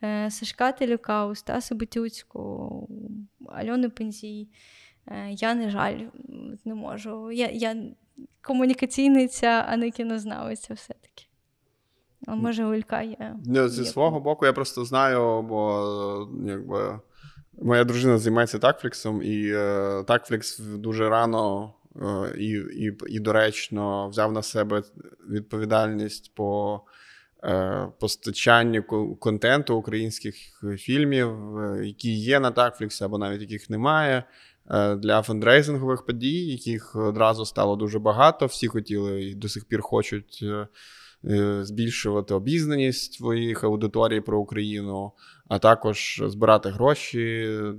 Е, 0.04 0.32
Сашка 0.32 0.72
Телюка, 0.72 1.26
у 1.26 1.36
Стаса 1.36 1.76
Бутюцького, 1.76 2.88
Альони 3.48 3.90
Пензій. 3.90 4.48
Е, 5.08 5.32
я, 5.32 5.54
не 5.54 5.70
жаль, 5.70 6.00
не 6.66 6.74
можу. 6.76 7.32
Я 7.32 7.50
я 7.50 7.76
комунікаційниця, 8.42 9.66
а 9.70 9.78
не 9.78 9.92
кінознавиця 9.92 10.74
все-таки. 10.74 11.24
А 12.28 12.36
може, 12.36 12.66
Улька 12.66 13.02
є. 13.02 13.36
Зі 13.46 13.82
є. 13.82 13.88
свого 13.88 14.20
боку, 14.20 14.46
я 14.46 14.54
просто 14.54 14.86
знаю, 14.86 15.42
бо 15.42 16.30
якби. 16.46 17.00
Моя 17.62 17.84
дружина 17.84 18.18
займається 18.18 18.60
такфліксом, 18.60 19.22
і 19.24 19.52
е, 19.54 20.04
такфлікс 20.08 20.60
дуже 20.60 21.10
рано 21.10 21.74
і, 22.38 22.50
і, 22.50 22.98
і 23.08 23.20
доречно 23.20 24.10
взяв 24.10 24.32
на 24.32 24.44
себе 24.44 24.84
відповідальність 25.30 26.32
по 26.36 26.82
Е, 27.44 27.88
постачанню 28.00 28.84
контенту 29.20 29.76
українських 29.76 30.36
фільмів, 30.78 31.58
е, 31.58 31.88
які 31.88 32.14
є 32.14 32.40
на 32.40 32.52
Такфліксі, 32.52 33.04
або 33.04 33.18
навіть 33.18 33.42
яких 33.42 33.70
немає. 33.70 34.24
Е, 34.72 34.96
для 34.96 35.22
фандрейзингових 35.22 36.06
подій, 36.06 36.46
яких 36.46 36.96
одразу 36.96 37.46
стало 37.46 37.76
дуже 37.76 38.00
багато. 38.00 38.46
Всі 38.46 38.68
хотіли 38.68 39.24
і 39.24 39.36
до 39.36 39.50
сих 39.50 39.66
пір 39.66 39.82
хочуть 39.82 40.46
збільшувати 41.62 42.34
обізнаність 42.34 43.14
своїх 43.14 43.64
аудиторій 43.64 44.22
про 44.22 44.40
Україну. 44.40 45.12
А 45.50 45.60
також 45.60 46.24
збирати 46.26 46.70
гроші 46.70 47.20
е, 47.20 47.74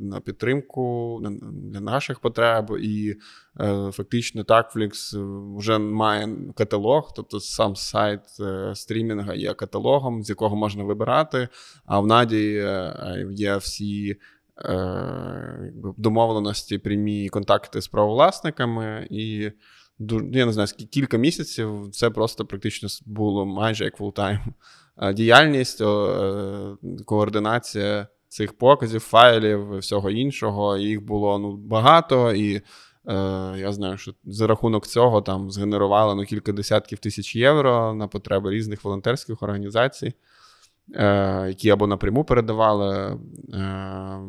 на 0.00 0.20
підтримку 0.24 1.18
для 1.42 1.80
наших 1.80 2.20
потреб. 2.20 2.76
І 2.80 3.16
е, 3.60 3.90
фактично 3.92 4.42
Takflix 4.42 5.20
вже 5.56 5.78
має 5.78 6.28
каталог, 6.54 7.12
тобто 7.16 7.40
сам 7.40 7.76
сайт 7.76 8.20
стрімінга 8.74 9.34
є 9.34 9.54
каталогом, 9.54 10.22
з 10.22 10.28
якого 10.28 10.56
можна 10.56 10.84
вибирати. 10.84 11.48
А 11.84 12.00
в 12.00 12.06
Наді 12.06 12.66
є 13.30 13.56
всі. 13.56 14.16
Домовленості 15.96 16.78
прямі 16.78 17.28
контакти 17.28 17.80
з 17.80 17.88
правовласниками, 17.88 19.06
і 19.10 19.50
я 20.32 20.46
не 20.46 20.52
знаю, 20.52 20.66
скільки 20.66 20.90
кілька 20.90 21.16
місяців 21.16 21.88
це 21.92 22.10
просто 22.10 22.46
практично 22.46 22.88
було 23.06 23.46
майже 23.46 23.84
як 23.84 23.96
full-time 23.96 24.38
діяльність, 25.14 25.80
е, 25.80 25.86
координація 27.04 28.06
цих 28.28 28.58
показів, 28.58 29.00
файлів, 29.00 29.78
всього 29.78 30.10
іншого. 30.10 30.76
Їх 30.76 31.02
було 31.02 31.38
ну, 31.38 31.56
багато, 31.56 32.32
і 32.32 32.54
е, 32.56 32.62
я 33.56 33.72
знаю, 33.72 33.98
що 33.98 34.14
за 34.24 34.46
рахунок 34.46 34.86
цього 34.86 35.22
там 35.22 35.50
згенерували 35.50 36.14
ну, 36.14 36.24
кілька 36.24 36.52
десятків 36.52 36.98
тисяч 36.98 37.36
євро 37.36 37.94
на 37.94 38.08
потреби 38.08 38.50
різних 38.50 38.84
волонтерських 38.84 39.42
організацій. 39.42 40.12
Е, 40.94 41.44
які 41.48 41.70
або 41.70 41.86
напряму 41.86 42.24
передавали 42.24 43.18
е, 43.54 43.58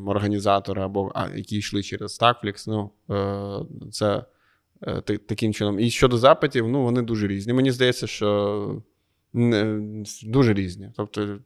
організатори, 0.05 0.82
або 0.82 1.11
а, 1.15 1.28
які 1.36 1.57
йшли 1.57 1.84
через 1.84 2.19
Takflix. 2.22 2.64
Ну, 2.67 2.91
е, 3.09 3.89
це 3.91 4.24
Е, 4.88 5.01
таким 5.01 5.53
чином. 5.53 5.80
І 5.80 5.89
щодо 5.89 6.17
запитів, 6.17 6.67
ну 6.67 6.84
вони 6.84 7.01
дуже 7.01 7.28
різні. 7.28 7.53
Мені 7.53 7.72
здається, 7.72 8.07
що 8.07 8.82
дуже 10.24 10.54
різні. 10.54 10.92
Тобто 10.96 11.40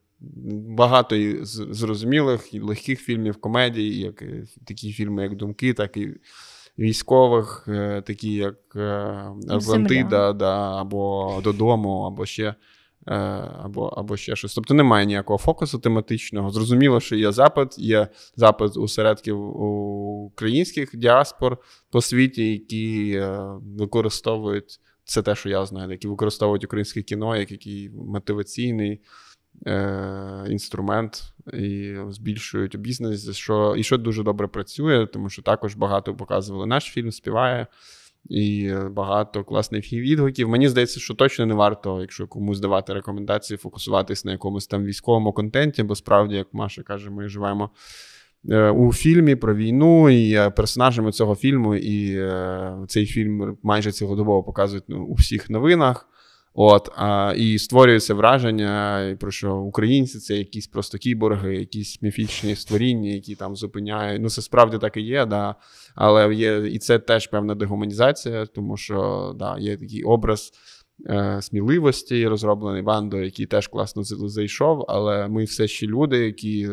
багато 0.68 1.16
і 1.16 1.38
зрозумілих 1.44 2.54
і 2.54 2.60
легких 2.60 3.00
фільмів, 3.00 3.36
комедій, 3.36 3.98
як 3.98 4.22
такі 4.66 4.92
фільми, 4.92 5.22
як 5.22 5.36
Думки, 5.36 5.74
так 5.74 5.96
і 5.96 6.14
військових, 6.78 7.64
е, 7.68 8.02
такі 8.06 8.34
як 8.34 8.56
е, 8.76 8.80
Атлантида, 9.48 10.32
да, 10.32 10.80
або 10.80 11.40
Додому, 11.44 12.02
або 12.02 12.26
ще. 12.26 12.54
Е, 13.08 13.14
або 13.62 13.86
або 13.86 14.16
ще 14.16 14.36
щось. 14.36 14.54
Тобто 14.54 14.74
немає 14.74 15.06
ніякого 15.06 15.38
фокусу 15.38 15.78
тематичного. 15.78 16.50
Зрозуміло, 16.50 17.00
що 17.00 17.16
є 17.16 17.32
запит, 17.32 17.78
є 17.78 18.08
запит 18.36 18.76
у 18.76 18.88
середків 18.88 19.40
українських 20.26 20.96
діаспор 20.96 21.58
по 21.90 22.00
світі, 22.00 22.52
які 22.52 23.12
е, 23.16 23.38
використовують 23.78 24.80
це 25.06 25.22
те, 25.22 25.34
що 25.34 25.48
я 25.48 25.66
знаю, 25.66 25.90
які 25.90 26.08
використовують 26.08 26.64
українське 26.64 27.02
кіно 27.02 27.36
як 27.36 27.50
який 27.50 27.90
мотиваційний 27.90 29.00
е, 29.66 30.46
інструмент 30.50 31.22
і 31.52 31.96
збільшують 32.08 32.76
бізнес, 32.76 33.36
що 33.36 33.74
і 33.76 33.82
що 33.82 33.98
дуже 33.98 34.22
добре 34.22 34.48
працює, 34.48 35.06
тому 35.06 35.30
що 35.30 35.42
також 35.42 35.74
багато 35.74 36.14
показували 36.14 36.66
наш 36.66 36.84
фільм, 36.84 37.12
співає 37.12 37.66
і 38.28 38.72
багато 38.90 39.44
класних 39.44 39.92
відгуків. 39.92 40.48
Мені 40.48 40.68
здається, 40.68 41.00
що 41.00 41.14
точно 41.14 41.46
не 41.46 41.54
варто, 41.54 42.00
якщо 42.00 42.26
комусь 42.26 42.60
давати 42.60 42.94
рекомендації, 42.94 43.58
фокусуватись 43.58 44.24
на 44.24 44.32
якомусь 44.32 44.66
там 44.66 44.84
військовому 44.84 45.32
контенті, 45.32 45.82
бо 45.82 45.94
справді, 45.94 46.34
як 46.34 46.54
Маша 46.54 46.82
каже, 46.82 47.10
ми 47.10 47.28
живемо. 47.28 47.70
Е, 48.50 48.70
у 48.70 48.92
фільмі 48.92 49.34
про 49.34 49.54
війну 49.54 50.10
і 50.10 50.32
е, 50.32 50.50
персонажами 50.50 51.12
цього 51.12 51.34
фільму, 51.34 51.74
і 51.74 52.16
е, 52.16 52.76
цей 52.88 53.06
фільм 53.06 53.58
майже 53.62 53.92
цілодобово 53.92 54.42
показують 54.42 54.84
ну, 54.88 55.04
у 55.04 55.14
всіх 55.14 55.50
новинах. 55.50 56.08
От, 56.58 56.88
а, 56.96 57.34
І 57.36 57.58
створюється 57.58 58.14
враження, 58.14 59.16
про 59.20 59.30
що 59.30 59.56
українці 59.56 60.18
це 60.18 60.36
якісь 60.36 60.66
просто 60.66 60.98
кіборги, 60.98 61.56
якісь 61.56 62.02
міфічні 62.02 62.56
створіння, 62.56 63.10
які 63.10 63.34
там 63.34 63.56
зупиняють. 63.56 64.22
Ну, 64.22 64.30
це 64.30 64.42
справді 64.42 64.78
так 64.78 64.96
і 64.96 65.00
є, 65.00 65.26
да. 65.26 65.54
але 65.94 66.34
є 66.34 66.56
і 66.56 66.78
це 66.78 66.98
теж 66.98 67.26
певна 67.26 67.54
дегуманізація, 67.54 68.46
тому 68.46 68.76
що 68.76 69.32
да, 69.38 69.58
є 69.58 69.76
такий 69.76 70.02
образ 70.02 70.52
е, 71.06 71.38
сміливості, 71.42 72.28
розроблений 72.28 72.82
бандою, 72.82 73.24
який 73.24 73.46
теж 73.46 73.68
класно 73.68 74.02
зайшов, 74.04 74.84
але 74.88 75.28
ми 75.28 75.44
все 75.44 75.68
ще 75.68 75.86
люди, 75.86 76.18
які. 76.18 76.68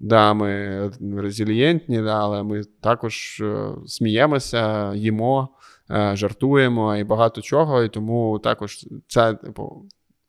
Да, 0.00 0.34
ми 0.34 0.90
резилієнтні, 1.16 2.02
да, 2.02 2.20
але 2.20 2.42
ми 2.42 2.62
також 2.80 3.40
е, 3.40 3.68
сміємося, 3.86 4.94
їмо. 4.94 5.48
Е, 5.90 6.16
жартуємо 6.16 6.96
і 6.96 7.04
багато 7.04 7.40
чого. 7.40 7.82
І 7.82 7.88
тому 7.88 8.38
також 8.38 8.86
ця 9.06 9.34
типу, 9.34 9.82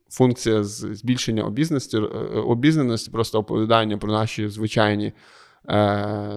функція 0.09 0.63
збільшення 0.63 1.43
обізнаності, 1.43 1.97
е, 1.97 2.01
обізнаності, 2.39 3.11
просто 3.11 3.39
оповідання 3.39 3.97
про 3.97 4.11
наші 4.11 4.47
звичайні. 4.47 5.13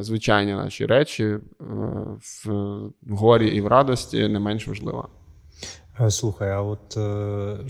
Звичайні 0.01 0.53
наші 0.53 0.87
речі 0.87 1.39
в 3.07 3.15
горі 3.15 3.49
і 3.49 3.61
в 3.61 3.67
радості 3.67 4.29
не 4.29 4.39
менш 4.39 4.69
важлива. 4.69 5.09
Слухай, 6.09 6.51
а 6.51 6.63
от 6.63 6.99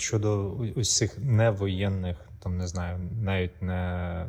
щодо 0.01 0.57
ось 0.77 0.97
цих 0.97 1.19
невоєнних, 1.19 2.17
там 2.43 2.57
не 2.57 2.67
знаю, 2.67 3.11
навіть 3.23 3.63
не 3.63 4.27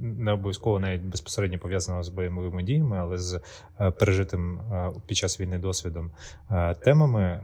не, 0.00 0.32
обов'язково 0.32 0.80
навіть 0.80 1.02
безпосередньо 1.02 1.58
пов'язаного 1.58 2.02
з 2.02 2.08
бойовими 2.08 2.62
діями, 2.62 2.98
але 2.98 3.18
з 3.18 3.40
е, 3.80 3.90
пережитим 3.90 4.60
е, 4.60 4.92
під 5.06 5.16
час 5.16 5.40
війни 5.40 5.58
досвідом 5.58 6.10
е, 6.50 6.74
темами. 6.74 7.40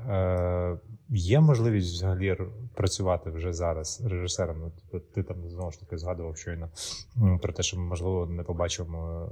Є 1.12 1.40
можливість 1.40 1.94
взагалі 1.94 2.36
працювати 2.74 3.30
вже 3.30 3.52
зараз 3.52 4.02
режисером. 4.04 4.72
Ти 5.14 5.22
там 5.22 5.48
знову 5.48 5.70
ж 5.70 5.80
таки 5.80 5.98
згадував 5.98 6.36
щойно 6.36 6.68
про 7.42 7.52
те, 7.52 7.62
що 7.62 7.76
ми 7.78 7.82
можливо 7.82 8.26
не 8.26 8.42
побачимо 8.42 9.28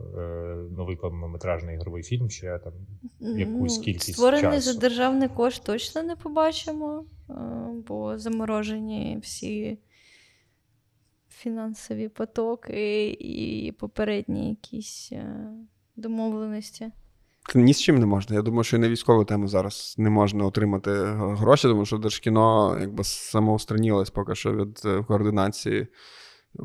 новий 0.76 0.96
повнометражний 0.96 1.76
ігровий 1.76 2.02
фільм. 2.02 2.30
Ще 2.30 2.58
там 2.58 2.72
якусь 3.20 3.78
кількість 3.78 4.12
створений 4.12 4.42
часу. 4.42 4.72
за 4.72 4.80
державний 4.80 5.28
кошт 5.28 5.64
точно 5.64 6.02
не 6.02 6.16
побачимо, 6.16 7.04
бо 7.88 8.18
заморожені 8.18 9.18
всі 9.22 9.78
фінансові 11.38 12.08
потоки 12.08 13.10
і 13.10 13.72
попередні 13.72 14.48
якісь 14.48 15.08
е, 15.12 15.50
домовленості. 15.96 16.90
Ні 17.54 17.74
з 17.74 17.80
чим 17.80 17.98
не 17.98 18.06
можна. 18.06 18.36
Я 18.36 18.42
думаю, 18.42 18.64
що 18.64 18.76
і 18.76 18.80
на 18.80 18.88
військову 18.88 19.24
тему 19.24 19.48
зараз 19.48 19.94
не 19.98 20.10
можна 20.10 20.44
отримати 20.44 20.90
гроші, 21.14 21.68
тому 21.68 21.86
що 21.86 21.98
Держкіно 21.98 22.76
якби 22.80 23.04
самоустранілось 23.04 24.10
поки 24.10 24.34
що 24.34 24.52
від 24.52 24.82
е, 24.84 25.04
координації 25.08 25.86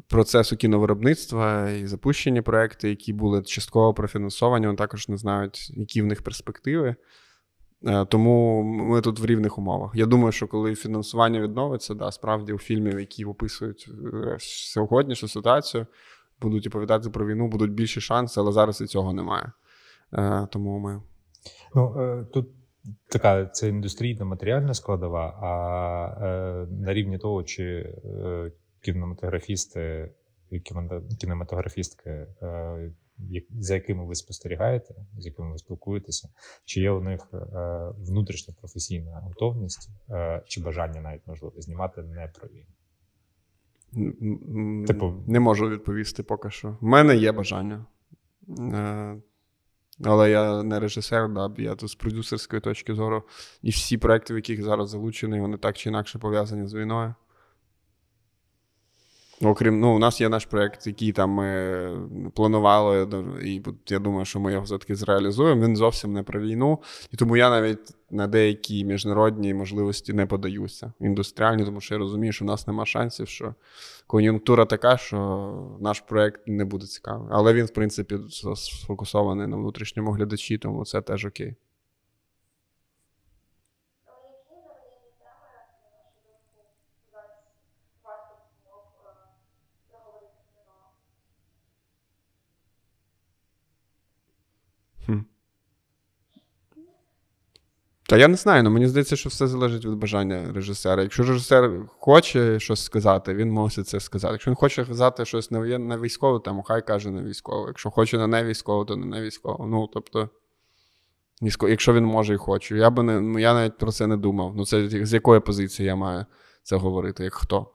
процесу 0.08 0.58
кіновиробництва 0.58 1.70
і 1.70 1.88
запущені 1.88 2.42
проекти, 2.42 2.90
які 2.90 3.14
були 3.14 3.42
частково 3.42 3.94
профінансовані, 3.94 4.66
вони 4.66 4.78
також 4.78 5.10
не 5.10 5.18
знають, 5.18 5.72
які 5.78 6.02
в 6.02 6.06
них 6.06 6.22
перспективи. 6.22 6.96
Е, 7.88 8.06
тому 8.06 8.64
ми 8.64 9.02
тут 9.02 9.20
в 9.20 9.26
рівних 9.26 9.58
умовах. 9.58 9.92
Я 9.96 10.06
думаю, 10.06 10.32
що 10.32 10.48
коли 10.48 10.76
фінансування 10.76 11.42
відновиться, 11.42 11.94
да, 11.94 12.12
справді 12.12 12.54
у 12.54 12.58
фільмів, 12.58 13.00
які 13.00 13.26
описують 13.26 13.90
е, 14.14 14.38
сьогоднішню 14.40 15.30
ситуацію, 15.30 15.86
будуть 16.42 16.68
оповідати 16.68 17.10
про 17.10 17.28
війну, 17.28 17.48
будуть 17.48 17.72
більші 17.72 18.02
шанси, 18.02 18.40
але 18.40 18.52
зараз 18.52 18.82
і 18.82 18.86
цього 18.86 19.14
немає. 19.14 19.52
Е, 20.14 20.48
тому 20.52 20.80
ми. 20.80 21.02
Ну, 21.76 22.26
тут 22.34 22.48
така 23.10 23.46
це 23.46 23.70
індустрійна 23.70 24.26
матеріальна 24.26 24.74
складова, 24.74 25.26
а 25.42 26.66
на 26.72 26.94
рівні 26.94 27.18
того, 27.18 27.44
чи 27.44 27.96
кінематографісти, 28.82 30.12
кінематографістки 31.20 32.28
за 33.60 33.74
якими 33.74 34.06
ви 34.06 34.16
спостерігаєте, 34.16 34.96
з 35.18 35.26
якими 35.26 35.52
ви 35.52 35.58
спілкуєтеся, 35.58 36.30
чи 36.66 36.82
є 36.82 36.92
у 36.92 37.02
них 37.02 37.28
е, 37.34 37.38
внутрішня 37.98 38.54
професійна 38.60 39.22
готовність 39.24 39.90
е, 40.10 40.42
чи 40.46 40.62
бажання 40.62 41.02
навіть 41.02 41.28
можливо 41.28 41.62
знімати 41.62 42.02
не 42.02 42.28
про 42.28 42.48
війну? 42.48 42.68
Типу, 44.88 45.14
не 45.28 45.40
можу 45.40 45.70
відповісти 45.70 46.24
поки 46.24 46.50
що. 46.50 46.78
У 46.82 46.88
мене 46.88 47.16
є 47.16 47.32
бажання. 47.32 47.86
Е, 48.60 49.18
але 50.04 50.32
я 50.32 50.64
не 50.64 50.80
режисер, 50.80 51.30
да, 51.30 51.52
я 51.58 51.76
тут 51.76 51.90
з 51.90 51.96
продюсерської 51.96 52.62
точки 52.62 52.96
зору. 52.96 53.24
І 53.62 53.70
всі 53.70 53.98
проекти, 53.98 54.34
в 54.34 54.38
яких 54.38 54.64
зараз 54.64 54.90
залучений, 54.90 55.42
вони 55.42 55.58
так 55.58 55.78
чи 55.78 55.90
інакше 55.90 56.20
пов'язані 56.20 56.68
з 56.68 56.74
війною. 56.74 57.16
Окрім, 59.44 59.80
ну, 59.80 59.96
у 59.96 60.00
нас 60.00 60.22
є 60.22 60.30
наш 60.30 60.46
проєкт, 60.46 60.88
який 60.88 61.12
там 61.12 61.30
ми 61.30 61.90
планували, 62.36 63.08
і 63.44 63.62
я 63.90 64.00
думаю, 64.00 64.26
що 64.26 64.40
ми 64.40 64.52
його 64.52 64.64
все-таки 64.64 64.96
зреалізуємо. 64.96 65.66
Він 65.66 65.76
зовсім 65.76 66.14
не 66.14 66.24
про 66.24 66.42
війну. 66.42 66.80
І 67.12 67.18
тому 67.18 67.38
я 67.38 67.50
навіть 67.50 67.94
на 68.12 68.28
деякі 68.28 68.86
міжнародні 68.86 69.54
можливості 69.54 70.14
не 70.14 70.26
подаюся. 70.26 70.94
Індустріальні, 71.00 71.66
тому 71.66 71.82
що 71.82 71.96
я 71.96 72.00
розумію, 72.00 72.34
що 72.34 72.46
в 72.46 72.48
нас 72.48 72.68
нема 72.68 72.86
шансів, 72.86 73.28
що 73.28 73.56
кон'юнктура 74.08 74.66
така, 74.66 74.98
що 74.98 75.78
наш 75.80 76.00
проєкт 76.00 76.42
не 76.48 76.66
буде 76.66 76.86
цікавий. 76.86 77.28
Але 77.32 77.54
він, 77.54 77.66
в 77.66 77.74
принципі, 77.74 78.18
сфокусований 78.56 79.48
на 79.48 79.58
внутрішньому 79.58 80.12
глядачі, 80.12 80.58
тому 80.58 80.86
це 80.86 81.02
теж 81.02 81.26
окей. 81.26 81.56
Та 98.06 98.18
я 98.18 98.28
не 98.28 98.36
знаю, 98.36 98.62
але 98.62 98.70
мені 98.70 98.88
здається, 98.88 99.16
що 99.16 99.30
все 99.30 99.48
залежить 99.48 99.86
від 99.86 99.94
бажання 99.94 100.52
режисера. 100.54 101.04
Якщо 101.04 101.24
режисер 101.24 101.72
хоче 101.88 102.60
щось 102.60 102.84
сказати, 102.84 103.34
він 103.34 103.52
мусить 103.52 103.88
це 103.88 104.00
сказати. 104.00 104.32
Якщо 104.32 104.52
він 104.52 104.56
хоче 104.56 104.86
казати 104.86 105.26
щось 105.26 105.52
на 105.52 105.60
на 105.80 105.98
військову 105.98 106.40
тему, 106.40 106.64
хай 106.68 106.88
каже 106.88 107.12
на 107.12 107.24
військову. 107.24 107.68
Якщо 107.68 107.90
хоче 107.90 108.18
на 108.18 108.28
не 108.28 108.44
військову, 108.44 108.86
то 108.86 108.96
не 108.96 109.22
військову. 109.22 109.66
Ну, 109.66 109.90
тобто, 109.94 110.30
якщо 111.70 111.94
він 111.94 112.06
може 112.06 112.34
і 112.34 112.38
хоче. 112.38 112.78
Я 112.78 112.90
би 112.90 113.04
не, 113.04 113.22
ну, 113.22 113.40
я 113.40 113.54
навіть 113.54 113.78
про 113.78 113.92
це 113.92 114.08
не 114.08 114.18
думав. 114.18 114.54
Ну, 114.56 114.66
це 114.66 114.90
з 115.06 115.14
якої 115.14 115.40
позиції 115.40 115.88
я 115.88 115.96
маю 115.96 116.26
це 116.64 116.76
говорити, 116.76 117.24
як 117.24 117.34
хто? 117.34 117.68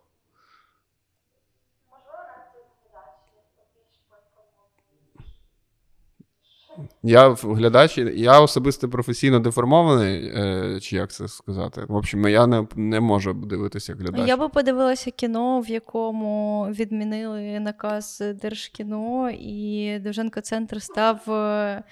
Я 7.02 7.30
глядач, 7.30 7.98
я 7.98 8.40
особисто 8.40 8.88
професійно 8.88 9.40
деформований, 9.40 10.32
е, 10.34 10.78
чи 10.80 10.96
як 10.96 11.10
це 11.10 11.28
сказати. 11.28 11.84
В 11.88 11.94
общем, 11.94 12.28
я 12.28 12.46
не 12.46 12.66
не 12.76 13.00
можу 13.00 13.32
дивитися 13.32 13.92
як 13.92 14.00
глядач. 14.00 14.28
Я 14.28 14.36
би 14.36 14.48
подивилася 14.48 15.10
кіно, 15.10 15.60
в 15.60 15.70
якому 15.70 16.66
відмінили 16.70 17.60
наказ 17.60 18.22
Держкіно, 18.42 19.30
і 19.30 19.98
Довженко 19.98 20.40
Центр 20.40 20.82
став 20.82 21.30
е, 21.30 21.82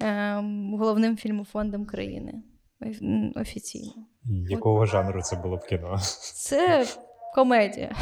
ем, 0.00 0.74
головним 0.78 1.16
фільмофондом 1.16 1.86
країни 1.86 2.34
офіційно. 3.36 3.92
Якого 4.48 4.80
От. 4.80 4.88
жанру 4.88 5.22
це 5.22 5.36
було 5.36 5.56
б 5.56 5.66
кіно? 5.66 5.98
Це 6.34 6.86
комедія. 7.34 7.96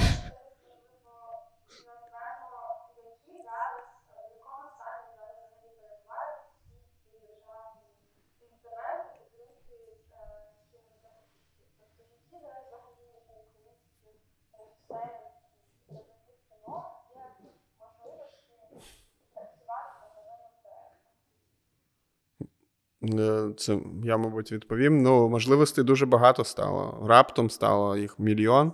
Це 23.57 23.79
я, 24.05 24.17
мабуть, 24.17 24.53
відповім. 24.53 25.03
Ну, 25.03 25.29
можливостей 25.29 25.85
дуже 25.85 26.07
багато 26.07 26.45
стало. 26.45 27.07
Раптом 27.09 27.51
стало 27.51 27.97
їх 27.97 28.19
мільйон. 28.19 28.73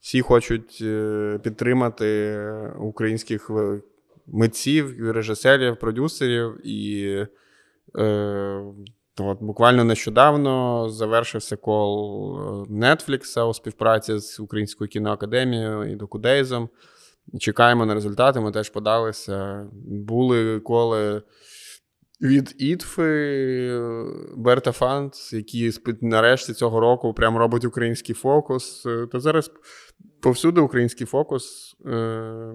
Всі 0.00 0.20
хочуть 0.20 0.78
е, 0.82 1.40
підтримати 1.42 2.38
українських 2.78 3.50
митців, 4.26 5.12
режисерів, 5.12 5.78
продюсерів. 5.78 6.66
І 6.66 7.06
е, 7.98 8.60
от, 9.18 9.42
буквально 9.42 9.84
нещодавно 9.84 10.88
завершився 10.88 11.56
кол 11.56 12.38
е, 12.38 12.72
Netflix 12.72 13.48
у 13.48 13.54
співпраці 13.54 14.18
з 14.18 14.40
Українською 14.40 14.88
кіноакадемією 14.88 15.92
і 15.92 15.96
Докудейзом. 15.96 16.68
Чекаємо 17.38 17.86
на 17.86 17.94
результати. 17.94 18.40
Ми 18.40 18.52
теж 18.52 18.70
подалися. 18.70 19.66
Були 19.86 20.60
коли. 20.60 21.22
Від 22.20 22.54
Ітфи 22.58 23.80
Берта 24.36 24.72
Фанц, 24.72 25.32
які 25.32 25.72
нарешті 26.00 26.52
цього 26.52 26.80
року 26.80 27.14
прямо 27.14 27.38
робить 27.38 27.64
український 27.64 28.14
фокус. 28.14 28.86
Е, 28.86 29.06
та 29.12 29.20
зараз 29.20 29.50
повсюди 30.20 30.60
український 30.60 31.06
фокус 31.06 31.76
е, 31.86 32.52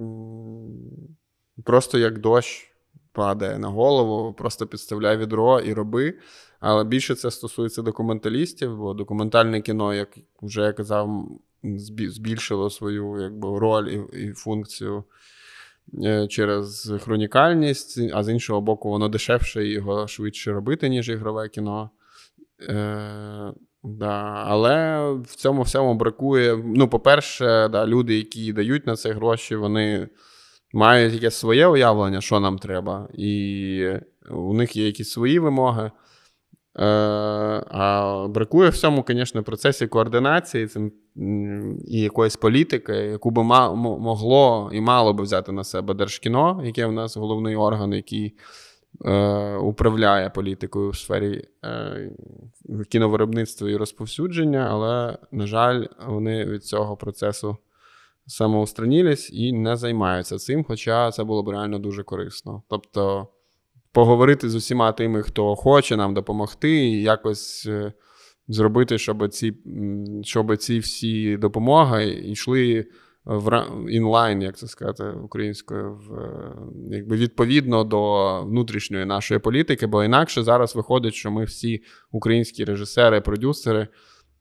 просто 1.66 1.97
як 1.97 2.20
дощ 2.20 2.72
падає 3.12 3.59
на 3.59 3.68
голову, 3.68 4.34
просто 4.34 4.68
підставляй 4.68 5.18
відро 5.18 5.59
і 5.59 5.74
роби. 5.74 6.14
Але 6.59 6.84
більше 6.84 7.16
це 7.16 7.32
стосується 7.32 7.82
документалістів, 7.82 8.78
бо 8.78 8.93
документальне 8.93 9.62
кіно, 9.62 9.93
як 9.93 10.18
вже 10.41 10.62
я 10.62 10.74
казав, 10.74 11.28
збільшило 11.93 12.70
свою 12.70 13.22
якби, 13.22 13.59
роль 13.59 13.88
і, 13.88 14.24
і 14.26 14.34
функцію. 14.34 15.03
Е, 16.03 16.27
через 16.27 16.93
хронікальність, 17.03 17.99
а 18.13 18.23
з 18.23 18.29
іншого 18.29 18.61
боку, 18.61 18.89
воно 18.89 19.09
дешевше 19.09 19.67
його 19.67 20.07
швидше 20.07 20.51
робити, 20.51 20.89
ніж 20.89 21.09
ігрове 21.09 21.49
кіно. 21.49 21.89
Е, 22.69 23.53
да. 23.83 24.43
Але 24.47 25.05
в 25.11 25.35
цьому 25.35 25.61
всьому 25.61 25.93
бракує. 25.93 26.63
Ну, 26.65 26.87
по-перше, 26.87 27.67
да, 27.67 27.87
люди, 27.87 28.15
які 28.17 28.53
дають 28.53 28.87
на 28.87 28.95
це 28.95 29.11
гроші, 29.11 29.55
вони 29.55 30.07
мають 30.73 31.13
якесь 31.13 31.35
своє 31.35 31.67
уявлення, 31.67 32.21
що 32.21 32.39
нам 32.39 32.57
треба, 32.57 33.09
і 33.13 33.89
у 34.29 34.53
них 34.53 34.75
є 34.75 34.85
якісь 34.85 35.11
свої 35.11 35.39
вимоги. 35.39 35.91
Е, 36.80 36.84
а 37.67 38.28
бракує 38.30 38.69
в 38.69 38.78
цьому, 38.78 39.05
звісно, 39.07 39.43
процесі 39.43 39.88
координації 39.88 40.67
і 41.88 42.01
якоїсь 42.01 42.36
політики, 42.36 42.93
яку 42.93 43.32
би 43.32 43.43
могло 43.43 44.69
і 44.74 44.82
мало 44.82 45.13
би 45.13 45.24
взяти 45.24 45.51
на 45.51 45.63
себе 45.63 45.93
Держкіно, 45.93 46.61
яке 46.65 46.86
в 46.86 46.91
нас 46.91 47.17
головний 47.17 47.55
орган, 47.55 47.93
який 47.93 48.38
е, 49.05 49.55
управляє 49.55 50.30
політикою 50.30 50.89
в 50.89 50.97
сфері 50.97 51.47
е, 51.65 52.11
кіновиробництва 52.89 53.69
і 53.69 53.76
розповсюдження, 53.76 54.67
але, 54.72 55.17
на 55.32 55.47
жаль, 55.47 55.86
вони 56.07 56.45
від 56.45 56.65
цього 56.65 56.97
процесу 56.97 57.57
самоустранілись 58.28 59.30
і 59.34 59.53
не 59.53 59.76
займаються 59.76 60.38
цим, 60.38 60.63
хоча 60.63 61.11
це 61.11 61.24
було 61.24 61.43
б 61.43 61.49
реально 61.49 61.80
дуже 61.80 62.03
корисно. 62.03 62.63
Тобто 62.69 63.28
поговорити 63.91 64.49
з 64.49 64.55
усіма 64.55 64.91
тими, 64.91 65.21
хто 65.21 65.55
хоче 65.55 65.97
нам 65.97 66.13
допомогти, 66.13 66.71
і 66.71 67.01
якось 67.01 67.65
е, 67.67 67.93
зробити, 68.47 68.97
щоб 68.97 69.29
ці 69.29 69.53
щоб 70.23 70.57
ці 70.57 70.79
всі 70.79 71.37
допомоги 71.37 72.21
йшли 72.23 72.85
в 73.25 73.65
інлайн, 73.89 74.41
як 74.41 74.57
це 74.57 74.67
сказати, 74.67 75.03
українською, 75.03 75.93
в, 75.93 76.13
е, 76.13 76.53
якби 76.91 77.15
відповідно 77.15 77.83
до 77.83 78.43
внутрішньої 78.43 79.05
нашої 79.05 79.39
політики, 79.39 79.87
бо 79.87 80.03
інакше 80.03 80.43
зараз 80.43 80.75
виходить, 80.75 81.13
що 81.13 81.31
ми 81.31 81.43
всі 81.43 81.83
українські 82.11 82.65
режисери, 82.65 83.21
продюсери. 83.21 83.87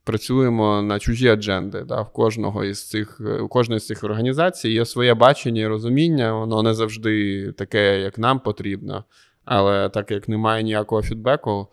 Працюємо 0.03 0.81
на 0.81 0.99
чужі 0.99 1.27
адженди. 1.27 1.81
Да? 1.81 2.01
В 2.01 2.13
кожного 2.13 2.65
із 2.65 2.89
цих 2.89 3.21
у 3.43 3.47
кожної 3.47 3.79
з 3.79 3.87
цих 3.87 4.03
організацій 4.03 4.69
є 4.69 4.85
своє 4.85 5.13
бачення 5.13 5.61
і 5.61 5.67
розуміння, 5.67 6.33
воно 6.33 6.63
не 6.63 6.73
завжди 6.73 7.51
таке, 7.51 7.99
як 7.99 8.17
нам 8.17 8.39
потрібно. 8.39 9.03
Але 9.45 9.89
так 9.89 10.11
як 10.11 10.29
немає 10.29 10.63
ніякого 10.63 11.01
фідбеку, 11.01 11.67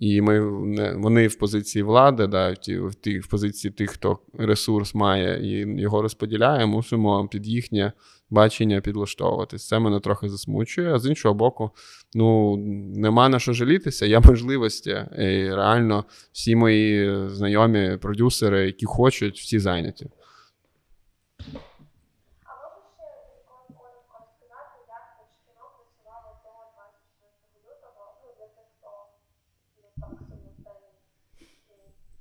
і 0.00 0.20
ми 0.20 0.40
не, 0.66 0.92
вони 0.92 1.28
в 1.28 1.34
позиції 1.34 1.82
влади, 1.82 2.26
да, 2.26 2.50
в 2.52 2.94
ті, 2.94 3.18
в 3.18 3.26
позиції 3.30 3.72
тих, 3.72 3.90
хто 3.90 4.18
ресурс 4.38 4.94
має 4.94 5.46
і 5.46 5.80
його 5.80 6.02
розподіляє, 6.02 6.66
мусимо 6.66 7.28
під 7.28 7.46
їхнє 7.46 7.92
бачення 8.30 8.80
підлаштовуватись. 8.80 9.66
Це 9.66 9.78
мене 9.78 10.00
трохи 10.00 10.28
засмучує. 10.28 10.94
А 10.94 10.98
з 10.98 11.06
іншого 11.06 11.34
боку, 11.34 11.70
ну 12.14 12.56
нема 12.96 13.28
на 13.28 13.38
що 13.38 13.52
жалітися, 13.52 14.06
є 14.06 14.20
можливості. 14.20 14.90
І 15.18 15.54
реально 15.54 16.04
всі 16.32 16.56
мої 16.56 17.18
знайомі 17.28 17.96
продюсери, 17.96 18.66
які 18.66 18.86
хочуть, 18.86 19.38
всі 19.38 19.58
зайняті. 19.58 20.10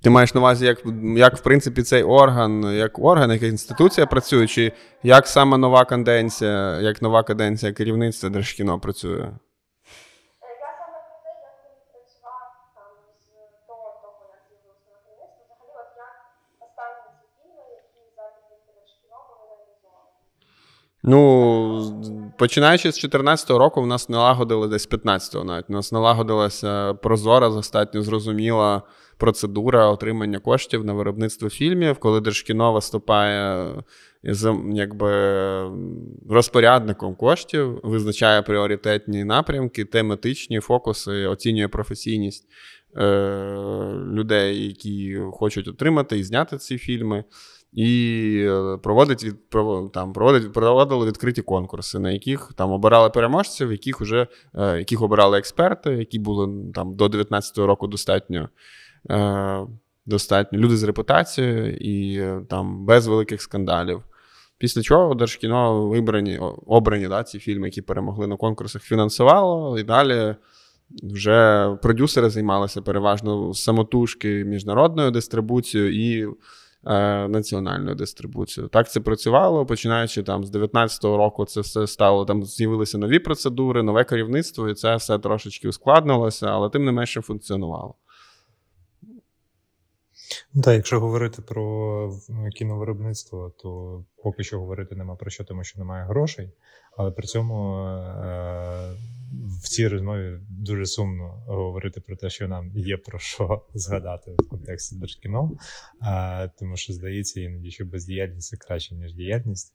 Ти 0.01 0.09
маєш 0.09 0.33
на 0.33 0.41
увазі, 0.41 0.65
як, 0.65 0.83
як 1.15 1.37
в 1.37 1.41
принципі, 1.41 1.83
цей 1.83 2.03
орган, 2.03 2.63
як 2.63 2.99
орган, 2.99 3.31
як 3.31 3.43
інституція 3.43 4.07
працює, 4.07 4.47
чи 4.47 4.71
як 5.03 5.27
саме 5.27 5.57
нова 5.57 5.85
каденція, 5.85 6.79
як 6.79 7.01
нова 7.01 7.23
каденція 7.23 7.73
керівництва 7.73 8.29
Держкіно 8.29 8.79
працює? 8.79 9.31
Ну, 21.03 21.58
починаючи 22.39 22.91
з 22.91 22.95
2014 22.95 23.49
року, 23.49 23.81
в 23.81 23.87
нас 23.87 24.09
налагодили 24.09 24.67
десь 24.67 24.89
15-го 24.89 25.43
навіть. 25.43 25.65
У 25.69 25.73
нас 25.73 25.91
налагодилася 25.91 26.93
прозора, 26.93 27.49
достатньо 27.49 28.01
зрозуміла 28.01 28.81
процедура 29.17 29.89
отримання 29.89 30.39
коштів 30.39 30.85
на 30.85 30.93
виробництво 30.93 31.49
фільмів, 31.49 31.97
коли 31.97 32.21
Держкіно 32.21 32.73
виступає 32.73 33.67
якби 34.73 35.11
розпорядником 36.29 37.15
коштів, 37.15 37.79
визначає 37.83 38.41
пріоритетні 38.41 39.23
напрямки, 39.23 39.85
тематичні 39.85 40.59
фокуси, 40.59 41.25
оцінює 41.25 41.67
професійність 41.67 42.47
е, 42.97 43.05
людей, 44.07 44.67
які 44.67 45.19
хочуть 45.31 45.67
отримати 45.67 46.19
і 46.19 46.23
зняти 46.23 46.57
ці 46.57 46.77
фільми. 46.77 47.23
І 47.73 48.43
е, 48.49 48.77
проводить 48.83 49.23
від 49.23 49.49
там 49.93 50.13
проводить 50.13 50.53
проводили 50.53 51.05
відкриті 51.05 51.41
конкурси, 51.41 51.99
на 51.99 52.11
яких 52.11 52.51
там 52.55 52.71
обирали 52.71 53.09
переможців, 53.09 53.71
яких 53.71 54.01
уже 54.01 54.27
е, 54.55 54.77
яких 54.77 55.01
обирали 55.01 55.37
експерти, 55.37 55.89
які 55.91 56.19
були 56.19 56.71
там 56.73 56.95
до 56.95 57.05
19-го 57.05 57.67
року 57.67 57.87
достатньо. 57.87 58.49
Е, 59.09 59.67
достатньо 60.05 60.59
люди 60.59 60.77
з 60.77 60.83
репутацією 60.83 61.77
і 61.79 62.23
там 62.49 62.85
без 62.85 63.07
великих 63.07 63.41
скандалів. 63.41 64.03
Після 64.57 64.81
чого 64.81 65.15
Держкіно 65.15 65.87
вибрані 65.87 66.39
обрані 66.65 67.07
да, 67.07 67.23
ці 67.23 67.39
фільми, 67.39 67.67
які 67.67 67.81
перемогли 67.81 68.27
на 68.27 68.37
конкурсах, 68.37 68.81
фінансувало, 68.81 69.79
і 69.79 69.83
далі 69.83 70.35
вже 71.03 71.69
продюсери 71.81 72.29
займалися 72.29 72.81
переважно 72.81 73.53
самотужки 73.53 74.45
міжнародною 74.45 75.11
дистрибуцією 75.11 75.93
і 75.93 76.35
е, 76.85 77.27
національною 77.27 77.95
дистрибуцією. 77.95 78.69
Так 78.69 78.91
це 78.91 78.99
працювало. 78.99 79.65
Починаючи 79.65 80.23
там 80.23 80.43
з 80.43 80.51
19-го 80.51 81.17
року, 81.17 81.45
це 81.45 81.61
все 81.61 81.87
стало 81.87 82.25
там. 82.25 82.43
З'явилися 82.43 82.97
нові 82.97 83.19
процедури, 83.19 83.83
нове 83.83 84.03
керівництво, 84.03 84.69
і 84.69 84.73
це 84.73 84.95
все 84.95 85.19
трошечки 85.19 85.67
ускладнилося, 85.67 86.47
але 86.47 86.69
тим 86.69 86.85
не 86.85 86.91
менше 86.91 87.21
функціонувало. 87.21 87.95
Ну, 90.53 90.61
так, 90.61 90.75
якщо 90.75 90.99
говорити 90.99 91.41
про 91.41 92.13
кіновиробництво, 92.55 93.53
то 93.63 94.03
поки 94.23 94.43
що 94.43 94.59
говорити 94.59 94.95
нема 94.95 95.15
про 95.15 95.29
що, 95.29 95.43
тому 95.43 95.63
що 95.63 95.79
немає 95.79 96.05
грошей, 96.05 96.51
але 96.97 97.11
при 97.11 97.27
цьому 97.27 97.77
е- 97.77 98.95
в 99.63 99.69
цій 99.69 99.87
розмові 99.87 100.39
дуже 100.49 100.85
сумно 100.85 101.43
говорити 101.47 102.01
про 102.01 102.15
те, 102.15 102.29
що 102.29 102.47
нам 102.47 102.71
є 102.75 102.97
про 102.97 103.19
що 103.19 103.61
згадати 103.73 104.35
в 104.39 104.49
контексті 104.49 104.95
держкіно, 104.95 105.51
е- 106.01 106.51
тому 106.59 106.77
що 106.77 106.93
здається, 106.93 107.41
іноді 107.41 107.71
що 107.71 107.85
бездіяльність 107.85 108.47
це 108.47 108.57
краще, 108.57 108.95
ніж 108.95 109.13
діяльність. 109.13 109.73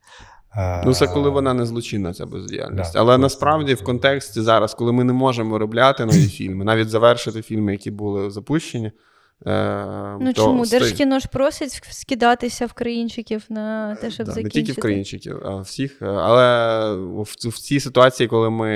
Е- 0.57 0.83
ну, 0.87 0.95
це 0.95 1.07
коли 1.07 1.31
вона 1.31 1.55
не 1.55 1.67
злочинна, 1.67 2.15
ця 2.15 2.27
бездіяльність. 2.27 2.93
Да, 2.93 3.01
Але 3.01 3.19
насправді 3.19 3.75
в 3.75 3.85
контексті 3.85 4.41
зараз, 4.41 4.75
коли 4.75 4.93
ми 4.93 5.05
не 5.05 5.13
можемо 5.13 5.53
виробляти 5.53 6.05
нові 6.05 6.27
фільми, 6.29 6.65
навіть 6.65 6.89
завершити 6.89 7.43
фільми, 7.43 7.73
які 7.73 7.91
були 7.91 8.31
запущені. 8.31 8.93
Е, 9.47 10.17
ну 10.21 10.33
то 10.33 10.43
чому? 10.43 10.67
Держкіно 10.67 11.19
ж 11.19 11.29
просить 11.29 11.83
скидатися 11.91 12.67
в 12.67 12.73
країнчиків 12.73 13.45
на 13.49 13.97
те, 13.97 14.11
щоб 14.11 14.27
да, 14.27 14.33
закінчити. 14.33 14.59
Не 14.59 14.65
тільки 14.67 14.81
в 14.81 14.83
країнчиків, 14.83 15.41
а 15.45 15.57
всіх. 15.57 16.03
Але 16.03 16.97
в, 16.97 17.23
в 17.23 17.59
цій 17.59 17.81
ситуації, 17.81 18.27
коли 18.29 18.51
ми 18.51 18.71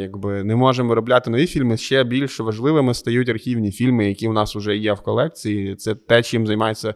якби 0.00 0.44
не 0.44 0.56
можемо 0.56 0.88
виробляти 0.88 1.30
нові 1.30 1.46
фільми, 1.46 1.76
ще 1.76 2.04
більш 2.04 2.40
важливими 2.40 2.94
стають 2.94 3.28
архівні 3.28 3.72
фільми, 3.72 4.08
які 4.08 4.28
у 4.28 4.32
нас 4.32 4.56
вже 4.56 4.76
є 4.76 4.92
в 4.92 5.00
колекції. 5.00 5.76
Це 5.76 5.94
те, 5.94 6.22
чим 6.22 6.46
займається 6.46 6.94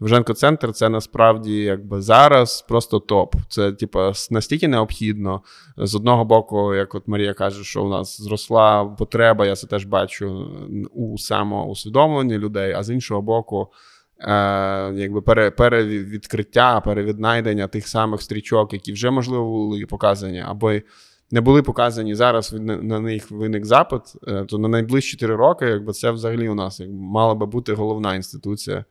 Довженко 0.00 0.34
центр 0.34 0.72
це 0.72 0.88
насправді 0.88 1.56
якби 1.56 2.00
зараз 2.00 2.64
просто 2.68 2.98
топ. 2.98 3.34
Це, 3.48 3.72
типу, 3.72 3.98
настільки 4.30 4.68
необхідно. 4.68 5.42
З 5.76 5.94
одного 5.94 6.24
боку, 6.24 6.74
як 6.74 6.94
от 6.94 7.08
Марія 7.08 7.34
каже, 7.34 7.64
що 7.64 7.84
у 7.84 7.88
нас 7.88 8.20
зросла 8.20 8.84
потреба, 8.84 9.46
я 9.46 9.56
це 9.56 9.66
теж 9.66 9.84
бачу 9.84 10.48
у 10.94 11.18
самоусвідомленні 11.18 12.38
людей, 12.38 12.72
а 12.72 12.82
з 12.82 12.90
іншого 12.90 13.22
боку, 13.22 13.68
е, 14.20 14.92
якби 14.94 15.20
пере, 15.20 15.50
перевідкриття, 15.50 16.80
перевіднайдення 16.80 17.66
тих 17.66 17.88
самих 17.88 18.22
стрічок, 18.22 18.72
які 18.72 18.92
вже 18.92 19.10
можливо 19.10 19.44
були 19.44 19.86
показані, 19.86 20.44
або 20.46 20.72
не 21.30 21.40
були 21.40 21.62
показані 21.62 22.14
зараз. 22.14 22.52
На 22.62 23.00
них 23.00 23.30
виник 23.30 23.66
запит, 23.66 24.02
е, 24.28 24.44
то 24.44 24.58
на 24.58 24.68
найближчі 24.68 25.10
4 25.10 25.36
роки, 25.36 25.64
якби 25.64 25.92
це 25.92 26.10
взагалі 26.10 26.48
у 26.48 26.54
нас 26.54 26.80
як, 26.80 26.90
мала 26.90 27.34
би 27.34 27.46
бути 27.46 27.72
головна 27.72 28.14
інституція. 28.14 28.84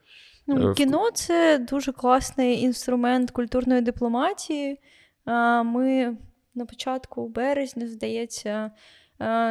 Ну, 0.55 0.73
Кіно 0.73 1.11
це 1.13 1.57
дуже 1.57 1.91
класний 1.91 2.61
інструмент 2.61 3.31
культурної 3.31 3.81
дипломатії. 3.81 4.79
Ми 5.63 6.17
на 6.55 6.65
початку 6.65 7.27
березня, 7.27 7.87
здається, 7.87 8.71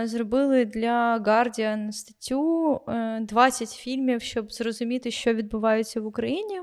зробили 0.04 0.64
для 0.64 1.18
Guardian 1.18 1.92
статтю 1.92 2.80
20 3.20 3.70
фільмів, 3.70 4.22
щоб 4.22 4.52
зрозуміти, 4.52 5.10
що 5.10 5.34
відбувається 5.34 6.00
в 6.00 6.06
Україні. 6.06 6.60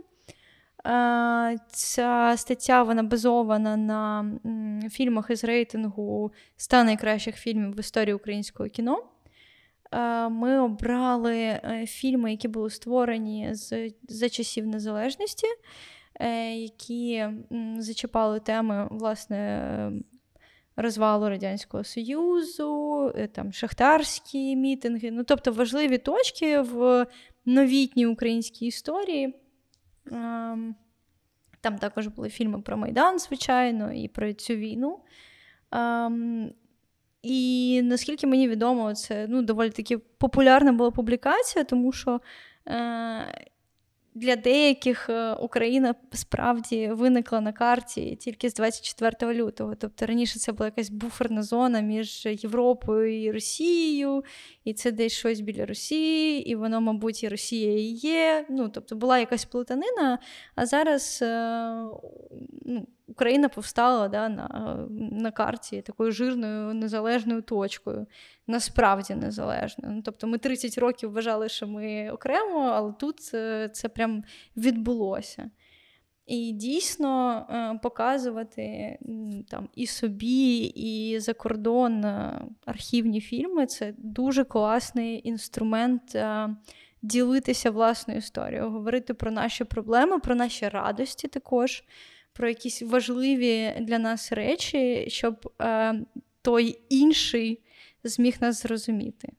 Ця 1.68 2.34
стаття 2.38 2.84
вона 2.84 3.04
базована 3.04 3.78
на 3.78 4.26
фільмах 4.90 5.30
із 5.30 5.44
рейтингу 5.44 6.32
100 6.58 6.84
найкращих 6.84 7.36
фільмів 7.36 7.76
в 7.76 7.80
історії 7.80 8.14
українського 8.14 8.70
кіно. 8.70 9.04
Е, 9.92 10.30
ми 10.30 10.60
обрали 10.60 11.38
е, 11.38 11.86
фільми, 11.88 12.32
які 12.32 12.48
були 12.48 12.70
створені 12.70 13.50
з, 13.52 13.92
за 14.08 14.30
часів 14.30 14.68
незалежності, 14.68 15.48
е, 16.20 16.56
які 16.56 17.28
зачіпали 17.78 18.40
теми 18.40 18.88
власне 18.92 19.92
розвалу 20.76 21.30
Радянського 21.30 21.84
Союзу, 21.84 23.14
там 23.32 23.54
шахтарські 23.54 24.56
мітинги, 24.56 25.12
ну 25.12 25.24
тобто 25.24 25.52
важливі 25.52 25.98
точки 25.98 26.60
в 26.60 27.08
новітній 27.46 28.06
українській 28.06 28.66
історії. 28.66 29.36
Ем, 30.12 30.76
там 31.62 31.78
також 31.78 32.08
були 32.08 32.30
фільми 32.30 32.62
про 32.62 32.78
Майдан, 32.78 33.20
звичайно, 33.20 33.94
і 33.94 34.08
про 34.08 34.34
цю 34.34 34.54
війну. 34.54 35.00
І 37.26 37.82
наскільки 37.84 38.28
мені 38.28 38.48
відомо, 38.48 38.94
це 38.94 39.26
ну, 39.30 39.42
доволі 39.42 39.70
таки 39.70 39.98
популярна 39.98 40.72
була 40.74 40.92
публікація, 40.92 41.66
тому 41.66 41.92
що 41.92 42.22
е, 42.68 43.48
для 44.16 44.36
деяких 44.36 45.10
е, 45.10 45.34
Україна 45.34 45.96
справді 46.12 46.88
виникла 46.88 47.42
на 47.42 47.52
карті 47.52 48.16
тільки 48.16 48.50
з 48.50 48.54
24 48.54 49.34
лютого. 49.34 49.76
Тобто 49.76 50.06
раніше 50.06 50.40
це 50.40 50.52
була 50.52 50.66
якась 50.66 50.90
буферна 50.90 51.44
зона 51.44 51.80
між 51.80 52.26
Європою 52.26 53.24
і 53.24 53.32
Росією, 53.32 54.24
і 54.64 54.74
це 54.74 54.92
десь 54.92 55.14
щось 55.14 55.40
біля 55.40 55.66
Росії, 55.66 56.50
і 56.50 56.56
воно, 56.56 56.82
мабуть, 56.82 57.24
і 57.24 57.28
Росія 57.28 57.74
і 57.74 57.84
є. 57.84 58.46
Ну, 58.50 58.70
Тобто 58.70 58.96
була 58.96 59.20
якась 59.20 59.46
плутанина, 59.46 60.20
а 60.56 60.66
зараз 60.66 61.20
е, 61.22 61.28
ну, 62.66 62.88
Україна 63.08 63.50
повстала 63.50 64.08
да, 64.08 64.30
на 64.30 64.78
на 65.12 65.32
карті 65.32 65.82
такою 65.82 66.12
жирною 66.12 66.74
незалежною 66.74 67.42
точкою, 67.42 68.08
насправді 68.48 69.16
незалежною. 69.16 69.94
Ну, 69.96 70.02
Тобто 70.02 70.28
ми 70.28 70.38
30 70.38 70.78
років 70.78 71.12
вважали, 71.12 71.50
що 71.50 71.68
ми 71.68 72.10
окремо, 72.12 72.60
але 72.60 72.94
тут 72.94 73.20
це, 73.20 73.70
це 73.74 73.90
прям 73.90 74.24
відбулося. 74.58 75.50
І 76.26 76.52
дійсно 76.52 77.38
е, 77.50 77.80
показувати 77.84 78.98
там 79.50 79.70
і 79.76 79.88
собі, 79.88 80.58
і 80.76 81.20
за 81.20 81.34
кордон 81.34 82.06
е, 82.06 82.42
архівні 82.66 83.22
фільми 83.22 83.66
це 83.66 83.94
дуже 83.98 84.44
класний 84.44 85.28
інструмент 85.28 86.16
е, 86.16 86.50
ділитися 87.02 87.72
власною 87.72 88.20
історією, 88.20 88.70
говорити 88.70 89.14
про 89.14 89.32
наші 89.32 89.64
проблеми, 89.64 90.20
про 90.20 90.36
наші 90.36 90.70
радості 90.70 91.28
також 91.28 91.84
про 92.36 92.48
якісь 92.48 92.82
важливі 92.82 93.74
для 93.82 94.00
нас 94.00 94.32
речі, 94.32 95.06
щоб 95.08 95.52
е, 95.62 96.02
той 96.42 96.80
інший 96.90 97.60
зміг 98.04 98.38
нас 98.42 98.62
зрозуміти. 98.62 99.30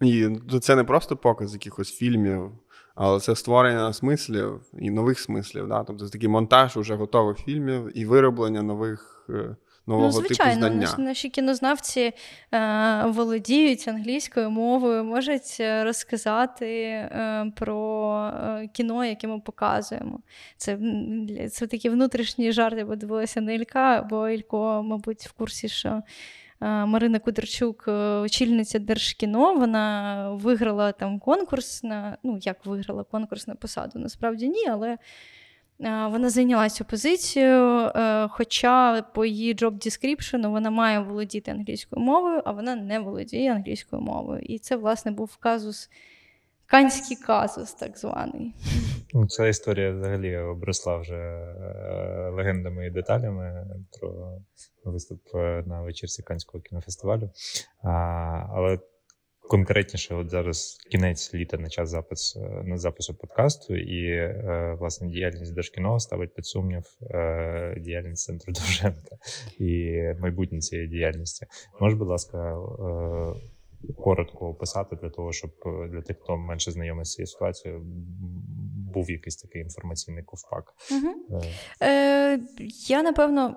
І 0.00 0.28
це 0.60 0.76
не 0.76 0.84
просто 0.84 1.16
показ 1.16 1.52
якихось 1.52 1.92
фільмів, 1.92 2.50
але 2.94 3.20
це 3.20 3.36
створення 3.36 3.92
смислів 3.92 4.60
і 4.78 4.90
нових 4.90 5.20
смислів. 5.20 5.68
Да? 5.68 5.84
Тобто 5.84 6.04
це 6.06 6.12
такий 6.12 6.28
монтаж 6.28 6.76
уже 6.76 6.94
готових 6.94 7.38
фільмів 7.38 7.98
і 7.98 8.06
вироблення 8.06 8.62
нових 8.62 9.26
е, 9.30 9.56
нового 9.86 10.06
ну, 10.06 10.12
звичайно, 10.12 10.68
типу 10.68 10.86
знання. 10.86 11.08
Наші 11.08 11.28
кінознавці 11.28 12.12
е, 12.54 13.04
володіють 13.06 13.88
англійською 13.88 14.50
мовою, 14.50 15.04
можуть 15.04 15.56
е, 15.60 15.84
розказати 15.84 16.66
е, 16.66 17.52
про 17.56 18.32
е, 18.34 18.68
кіно, 18.72 19.04
яке 19.04 19.26
ми 19.26 19.40
показуємо. 19.40 20.20
Це 20.56 20.78
це 21.50 21.66
такі 21.66 21.88
внутрішні 21.90 22.52
жарти, 22.52 22.84
бо 22.84 22.96
дивилася 22.96 23.40
на 23.40 23.52
Ілька, 23.52 24.06
бо 24.10 24.28
Ілько, 24.28 24.82
мабуть, 24.84 25.26
в 25.26 25.32
курсі, 25.32 25.68
що. 25.68 26.02
Е, 26.62 26.84
Марина 26.86 27.18
Кудрчук, 27.18 27.84
очільниця 28.22 28.78
Держкіно, 28.78 29.54
вона 29.54 30.30
виграла 30.32 30.92
там 30.92 31.18
конкурс 31.18 31.82
на 31.82 32.16
ну 32.22 32.38
як 32.42 32.66
виграла 32.66 33.04
конкурс 33.04 33.46
на 33.46 33.54
посаду. 33.54 33.98
Насправді 33.98 34.48
ні, 34.48 34.68
але 34.68 34.98
вона 35.78 36.30
зайняла 36.30 36.70
цю 36.70 36.84
позицію, 36.84 37.90
е, 37.96 38.28
хоча 38.28 39.02
по 39.02 39.24
її 39.24 39.54
job 39.54 39.86
description 39.86 40.50
вона 40.50 40.70
має 40.70 41.00
володіти 41.00 41.50
англійською 41.50 42.02
мовою, 42.04 42.42
а 42.44 42.52
вона 42.52 42.76
не 42.76 42.98
володіє 42.98 43.52
англійською 43.52 44.02
мовою. 44.02 44.40
І 44.42 44.58
це, 44.58 44.76
власне, 44.76 45.10
був 45.10 45.36
казус, 45.36 45.90
канський 46.66 47.16
казус, 47.16 47.72
так 47.72 47.98
званий. 47.98 48.54
Ну, 49.14 49.26
Ця 49.26 49.46
історія 49.46 49.92
взагалі 49.92 50.36
обросла 50.36 50.96
вже 50.96 51.16
е, 51.16 52.30
легендами 52.30 52.86
і 52.86 52.90
деталями 52.90 53.66
про 54.00 54.38
виступ 54.84 55.20
е, 55.34 55.62
на 55.66 55.82
вечірці 55.82 56.22
Канського 56.22 56.62
кінофестивалю. 56.62 57.30
Але 58.52 58.78
конкретніше, 59.52 60.14
от 60.14 60.30
зараз 60.30 60.78
кінець 60.90 61.34
літа 61.34 61.58
на 61.58 61.68
час 61.68 61.88
запис 61.88 62.36
е, 62.36 62.62
на 62.64 62.78
запису 62.78 63.14
подкасту, 63.14 63.76
і 63.76 64.06
е, 64.06 64.76
власне 64.80 65.08
діяльність 65.08 65.54
Держкіно 65.54 66.00
ставить 66.00 66.34
під 66.34 66.46
сумнів 66.46 66.84
е, 67.02 67.76
діяльність 67.80 68.24
центру 68.24 68.52
Довженка 68.56 69.16
і 69.58 70.02
майбутнє 70.20 70.58
цієї 70.58 70.88
діяльності. 70.88 71.46
Може, 71.80 71.96
будь 71.96 72.08
ласка, 72.08 72.56
коротко 73.98 74.48
описати 74.48 74.96
для 74.96 75.10
того, 75.10 75.32
щоб 75.32 75.50
для 75.90 76.00
тих, 76.02 76.16
хто 76.22 76.36
менше 76.36 76.70
знайомий 76.70 77.04
з 77.04 77.12
цією 77.12 77.26
ситуацією, 77.26 77.80
був 78.94 79.10
якийсь 79.10 79.36
такий 79.36 79.62
інформаційний 79.62 80.22
ковпак. 80.22 80.74
Угу. 80.90 81.42
Е, 81.82 82.40
Я 82.88 83.02
напевно 83.02 83.56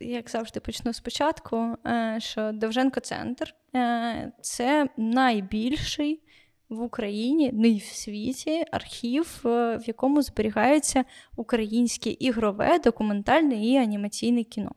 як 0.00 0.30
завжди, 0.30 0.60
почну 0.60 0.92
спочатку, 0.92 1.76
е, 1.86 2.16
що 2.20 2.52
Довженко 2.52 3.00
Центр 3.00 3.54
е, 3.74 4.32
це 4.40 4.88
найбільший 4.96 6.20
в 6.68 6.82
Україні, 6.82 7.52
не 7.52 7.74
в 7.74 7.82
світі 7.82 8.64
архів, 8.72 9.40
е, 9.44 9.76
в 9.76 9.82
якому 9.86 10.22
зберігається 10.22 11.04
українське 11.36 12.10
ігрове, 12.10 12.78
документальне 12.78 13.66
і 13.66 13.76
анімаційне 13.76 14.44
кіно. 14.44 14.72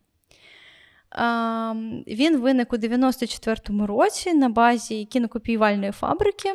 Він 2.07 2.38
виник 2.38 2.74
у 2.74 2.78
94-му 2.78 3.88
році 3.88 4.34
на 4.34 4.49
базі 4.49 5.05
кінокопіювальної 5.05 5.91
фабрики. 5.91 6.53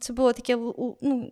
Це 0.00 0.12
було 0.12 0.32
таке 0.32 0.56
ну, 1.02 1.30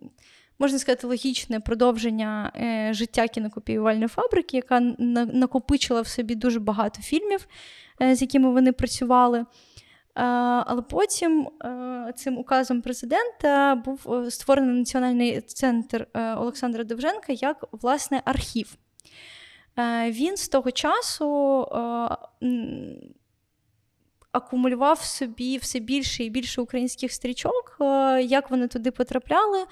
можна 0.59 0.79
сказати, 0.79 1.07
логічне 1.07 1.59
продовження 1.59 2.51
е, 2.55 2.93
життя 2.93 3.27
кінокопіювальної 3.27 4.07
фабрики, 4.07 4.57
яка 4.57 4.79
накопичила 4.79 6.01
в 6.01 6.07
собі 6.07 6.35
дуже 6.35 6.59
багато 6.59 7.01
фільмів, 7.01 7.47
е, 8.01 8.15
з 8.15 8.21
якими 8.21 8.51
вони 8.51 8.71
працювали. 8.71 9.45
Але 10.65 10.81
потім 10.81 11.49
е, 11.65 12.13
цим 12.15 12.37
указом 12.37 12.81
президента 12.81 13.75
був 13.75 14.25
створений 14.29 14.79
національний 14.79 15.41
центр 15.41 16.07
Олександра 16.13 16.83
Довженка 16.83 17.33
як 17.33 17.65
власне 17.71 18.21
архів. 18.25 18.75
Він 20.09 20.37
з 20.37 20.47
того 20.47 20.71
часу 20.71 21.67
акумулював 24.31 25.01
собі 25.01 25.57
все 25.57 25.79
більше 25.79 26.23
і 26.23 26.29
більше 26.29 26.61
українських 26.61 27.11
стрічок, 27.11 27.77
як 28.21 28.51
вони 28.51 28.67
туди 28.67 28.91
потрапляли. 28.91 29.65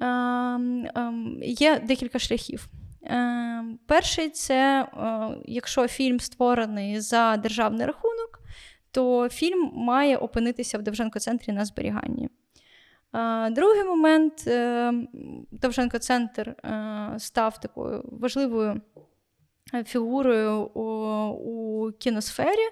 Ем, 0.00 0.86
ем, 0.94 1.38
є 1.42 1.80
декілька 1.84 2.18
шляхів. 2.18 2.68
Ем, 3.02 3.78
перший 3.86 4.30
це 4.30 4.82
е, 4.82 5.28
якщо 5.44 5.88
фільм 5.88 6.20
створений 6.20 7.00
за 7.00 7.36
державний 7.36 7.86
рахунок, 7.86 8.40
то 8.90 9.28
фільм 9.28 9.70
має 9.74 10.16
опинитися 10.16 10.78
в 10.78 10.82
Довженко-центрі 10.82 11.52
на 11.52 11.64
зберіганні. 11.64 12.28
Е, 13.14 13.50
другий 13.50 13.84
момент 13.84 14.44
е, 14.46 14.92
став 17.18 17.60
такою 17.60 18.04
важливою 18.12 18.80
фігурою 19.86 20.60
у 21.34 21.92
кіносфері, 21.98 22.68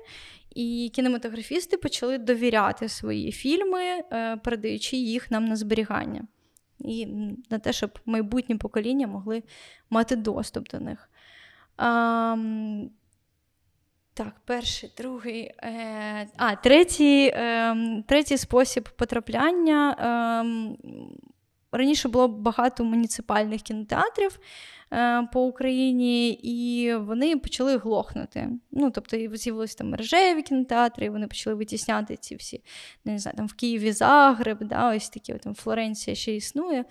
і 0.55 0.91
кінематографісти 0.95 1.77
почали 1.77 2.19
довіряти 2.19 2.89
свої 2.89 3.33
фільми, 3.33 3.81
передаючи 4.45 4.97
їх 4.97 5.31
нам 5.31 5.45
на 5.45 5.57
зберігання 5.57 6.27
і 6.85 7.07
на 7.51 7.59
те, 7.59 7.73
щоб 7.73 7.99
майбутні 8.07 8.57
покоління 8.57 9.07
могли 9.07 9.43
мати 9.91 10.17
доступ 10.17 10.69
до 10.69 10.81
них. 10.81 11.11
А, 11.77 12.37
так, 14.15 14.35
перший, 14.45 14.93
другий. 14.97 15.51
Е, 15.63 16.29
А, 16.37 16.57
третій 16.57 17.33
е, 17.35 17.77
третій 18.07 18.39
спосіб 18.39 18.89
потрапляння. 18.97 19.91
Е, 19.91 20.47
Раніше 21.73 22.09
було 22.09 22.29
багато 22.29 22.85
муніципальних 22.85 23.63
кінотеатрів 23.63 24.39
по 25.33 25.43
Україні, 25.43 26.31
і 26.33 26.95
вони 26.95 27.37
почали 27.37 27.77
глохнути. 27.77 28.49
Ну, 28.71 28.91
Тобто 28.91 29.37
з'явилися 29.37 29.79
там 29.79 29.91
мережеві 29.91 30.43
кінотеатри, 30.43 31.07
і 31.07 31.11
вони 31.11 31.27
почали 31.27 31.57
витісняти 31.57 32.17
ці 32.17 32.37
всі, 32.37 32.63
не 33.05 33.19
знаю, 33.19 33.37
там 33.37 33.47
в 33.47 33.55
Києві 33.55 33.93
Загреб, 33.93 34.59
да, 34.61 34.95
ось 34.97 35.09
такі 35.09 35.35
там 35.35 35.55
Флоренція 35.55 36.17
ще 36.17 36.37
існує. 36.37 36.85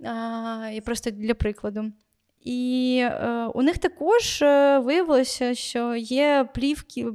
Е, 0.00 0.74
і 0.74 0.80
Просто 0.80 1.10
для 1.10 1.34
прикладу. 1.34 1.92
І 2.40 3.00
е, 3.02 3.50
у 3.54 3.62
них 3.62 3.78
також 3.78 4.42
е, 4.42 4.78
виявилося, 4.78 5.54
що 5.54 5.94
є 5.94 6.48
плівки 6.54 7.06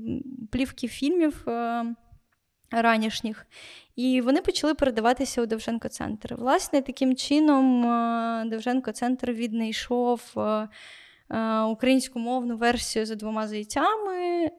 плівки 0.52 0.88
фільмів 0.88 1.44
е, 1.48 1.86
ранішніх, 2.72 3.48
і 3.96 4.22
вони 4.22 4.42
почали 4.42 4.74
передаватися 4.74 5.42
у 5.42 5.46
Довженко-центр. 5.46 6.36
Власне, 6.36 6.82
таким 6.82 7.16
чином, 7.16 7.86
е, 7.86 8.46
Довженко-центр 8.46 9.32
віднайшов 9.32 10.34
е, 10.38 10.68
е, 11.30 11.60
українськомовну 11.62 12.58
версію 12.58 13.06
за 13.06 13.16
двома 13.16 13.48
зайцями, 13.48 14.50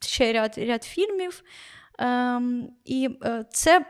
ще 0.00 0.32
ряд, 0.32 0.54
ряд 0.58 0.84
фільмів. 0.84 1.42
І 2.84 3.08
це 3.50 3.86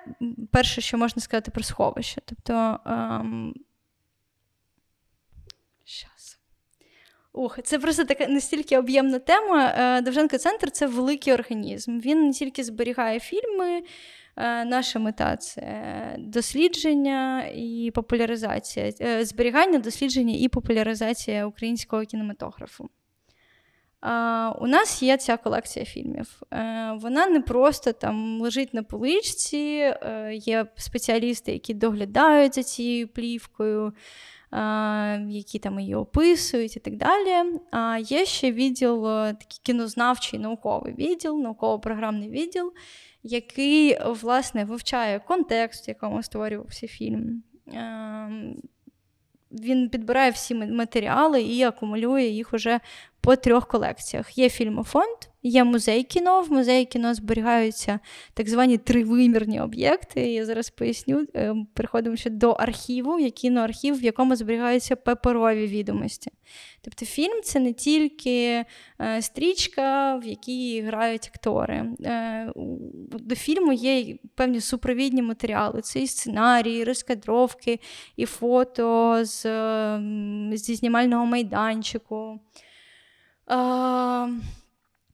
перше, 0.53 0.81
що 0.81 0.99
можна 0.99 1.23
сказати 1.23 1.51
про 1.51 1.63
сховище. 1.63 2.21
Тобто 2.25 2.79
Ух, 7.35 7.59
це 7.65 7.79
просто 7.79 8.05
така 8.05 8.27
настільки 8.27 8.79
об'ємна 8.79 9.19
тема. 9.19 9.75
Е, 9.79 10.01
Довженко 10.01 10.39
центр 10.39 10.71
це 10.71 10.87
великий 10.87 11.33
організм. 11.33 12.01
Він 12.01 12.27
не 12.27 12.33
тільки 12.33 12.65
зберігає 12.65 13.21
фільми. 13.21 13.83
Е, 14.37 14.65
наша 14.65 14.99
мета 14.99 15.37
це 15.37 16.17
дослідження 16.19 17.45
і 17.55 17.91
популяризація, 17.95 18.93
е, 19.01 19.25
зберігання, 19.25 19.79
дослідження 19.79 20.35
і 20.39 20.49
популяризація 20.49 21.47
українського 21.47 22.05
кінематографу. 22.05 22.89
У 24.61 24.67
нас 24.67 25.03
є 25.03 25.17
ця 25.17 25.37
колекція 25.37 25.85
фільмів. 25.85 26.43
Вона 26.95 27.27
не 27.27 27.41
просто 27.41 27.93
там 27.93 28.41
лежить 28.41 28.75
на 28.75 28.83
поличці, 28.83 29.95
є 30.33 30.67
спеціалісти, 30.77 31.53
які 31.53 31.75
доглядають 31.75 32.55
за 32.55 32.63
цією 32.63 33.09
плівкою 33.09 33.93
які 35.29 35.59
там 35.59 35.81
її 35.81 35.95
описують 35.95 36.77
і 36.77 36.81
так 36.81 36.97
далі. 36.97 37.59
А 37.71 37.99
є 37.99 38.25
ще 38.25 38.53
відділ, 38.53 39.09
е, 39.09 39.33
такий 39.33 39.61
кінознавчий 39.63 40.39
науковий 40.39 40.95
відділ, 40.95 41.39
науково-програмний 41.39 42.29
відділ, 42.29 42.73
який 43.23 43.99
власне 44.07 44.65
вивчає 44.65 45.19
контекст, 45.19 45.87
в 45.87 45.89
якому 45.89 46.23
створювався 46.23 46.87
фільм. 46.87 47.43
Він 49.51 49.89
підбирає 49.89 50.31
всі 50.31 50.55
матеріали 50.55 51.43
і 51.43 51.63
акумулює 51.63 52.23
їх 52.23 52.55
уже 52.55 52.81
по 53.23 53.37
трьох 53.37 53.67
колекціях. 53.67 54.39
Є 54.39 54.49
фільмофонд, 54.49 55.17
є 55.43 55.65
музей 55.65 56.03
кіно. 56.03 56.43
В 56.43 56.53
музеї 56.53 56.85
кіно 56.85 57.15
зберігаються 57.15 57.99
так 58.35 58.49
звані 58.49 58.79
тривимірні 58.79 59.61
об'єкти. 59.61 60.33
Я 60.33 60.45
зараз 60.45 60.71
поясню. 60.71 61.27
Е, 61.37 61.55
переходимо 61.75 62.17
ще 62.17 62.31
до 62.31 62.51
архіву, 62.51 63.19
є 63.19 63.31
кіноархів, 63.31 64.01
в 64.01 64.03
якому 64.03 64.37
зберігаються 64.37 64.97
паперові 64.97 65.67
відомості. 65.67 66.31
Тобто 66.81 67.07
фільм 67.07 67.43
це 67.43 67.61
не 67.61 67.73
тільки 67.73 68.65
е, 69.01 69.23
стрічка, 69.23 70.17
в 70.17 70.25
якій 70.25 70.81
грають 70.81 71.31
актори. 71.35 71.85
Е, 72.05 72.53
до 73.11 73.35
фільму 73.35 73.73
є 73.73 74.17
певні 74.35 74.61
супровідні 74.61 75.23
матеріали. 75.23 75.81
Це 75.81 76.01
і 76.01 76.07
сценарії, 76.07 76.81
і 76.81 76.85
розкадровки, 76.85 77.81
і 78.17 78.27
фото 78.27 79.19
з, 79.25 79.43
зі 80.53 80.75
знімального 80.75 81.27
майданчику. 81.27 82.41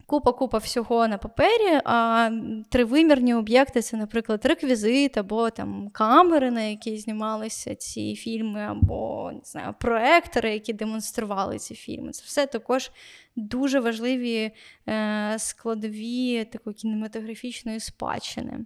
Купа-купа 0.08 0.58
всього 0.58 1.08
на 1.08 1.18
папері, 1.18 1.80
а 1.84 2.30
тривимірні 2.68 3.34
об'єкти 3.34 3.82
це, 3.82 3.96
наприклад, 3.96 4.46
реквізит, 4.46 5.18
або 5.18 5.50
там 5.50 5.90
камери, 5.92 6.50
на 6.50 6.60
які 6.62 6.98
знімалися 6.98 7.74
ці 7.74 8.14
фільми, 8.16 8.60
або 8.60 9.30
не 9.34 9.40
знаю, 9.44 9.74
проектори, 9.80 10.52
які 10.52 10.72
демонстрували 10.72 11.58
ці 11.58 11.74
фільми. 11.74 12.10
Це 12.12 12.22
все 12.26 12.46
також 12.46 12.90
дуже 13.36 13.80
важливі 13.80 14.50
е, 14.88 15.34
складові 15.38 16.44
такої 16.44 16.74
кінематографічної 16.74 17.80
спадщини. 17.80 18.64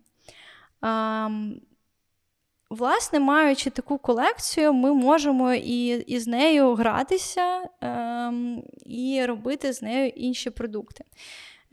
Власне, 2.72 3.20
маючи 3.20 3.70
таку 3.70 3.98
колекцію, 3.98 4.72
ми 4.72 4.94
можемо 4.94 5.54
і, 5.54 5.86
і 5.86 6.18
з 6.18 6.26
нею 6.26 6.74
гратися 6.74 7.68
ем, 7.80 8.62
і 8.86 9.24
робити 9.26 9.72
з 9.72 9.82
нею 9.82 10.08
інші 10.08 10.50
продукти. 10.50 11.04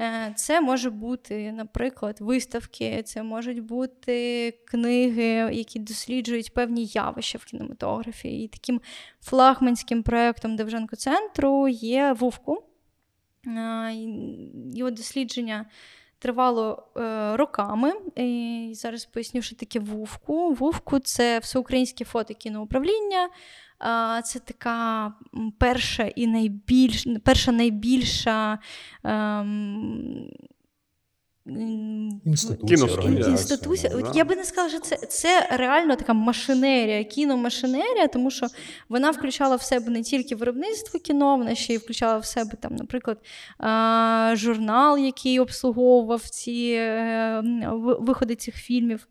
Е, 0.01 0.33
це 0.35 0.61
може 0.61 0.89
бути, 0.89 1.51
наприклад, 1.51 2.17
виставки, 2.19 3.03
це 3.03 3.23
можуть 3.23 3.59
бути 3.59 4.51
книги, 4.65 5.49
які 5.53 5.79
досліджують 5.79 6.53
певні 6.53 6.85
явища 6.85 7.37
в 7.37 7.45
кінематографії. 7.45 8.45
І 8.45 8.47
таким 8.47 8.81
флагманським 9.21 10.03
проєктом 10.03 10.55
Довженко-центру 10.55 11.67
є 11.67 12.15
Вовку. 12.19 12.63
Е, 13.47 13.93
його 14.73 14.91
дослідження 14.91 15.65
тривало 16.19 16.83
е, 16.97 17.37
роками. 17.37 17.93
І 18.15 18.71
Зараз 18.73 19.05
поясню, 19.05 19.41
що 19.41 19.55
таке 19.55 19.79
вувку. 19.79 20.53
Вувку 20.53 20.99
це 20.99 21.39
всеукраїнське 21.39 22.05
фото 22.05 22.33
кіноуправління. 22.33 23.29
Це 24.23 24.39
така 24.39 25.13
перша 25.57 26.03
і 26.03 26.27
найбільш, 26.27 27.07
перша 27.23 27.51
найбільша. 27.51 28.59
Ем, 29.03 30.29
Інституція. 32.25 32.77
Інституція. 33.31 33.93
Да. 34.01 34.11
Я 34.15 34.25
би 34.25 34.35
не 34.35 34.43
сказала, 34.43 34.69
що 34.69 34.79
це 34.79 34.95
це 34.95 35.47
реально 35.51 35.95
така 35.95 36.13
машинерія, 36.13 37.03
кіномашинерія, 37.03 38.07
тому 38.07 38.31
що 38.31 38.47
вона 38.89 39.11
включала 39.11 39.55
в 39.55 39.61
себе 39.61 39.91
не 39.91 40.01
тільки 40.03 40.35
виробництво 40.35 40.99
кіно, 40.99 41.37
вона 41.37 41.55
ще 41.55 41.73
й 41.73 41.77
включала 41.77 42.17
в 42.17 42.25
себе, 42.25 42.51
там, 42.59 42.75
наприклад, 42.75 43.17
журнал, 44.37 44.97
який 44.97 45.39
обслуговував 45.39 46.21
ці 46.21 46.75
е, 46.77 47.41
виходи 47.99 48.35
цих 48.35 48.55
фільмів. 48.55 49.07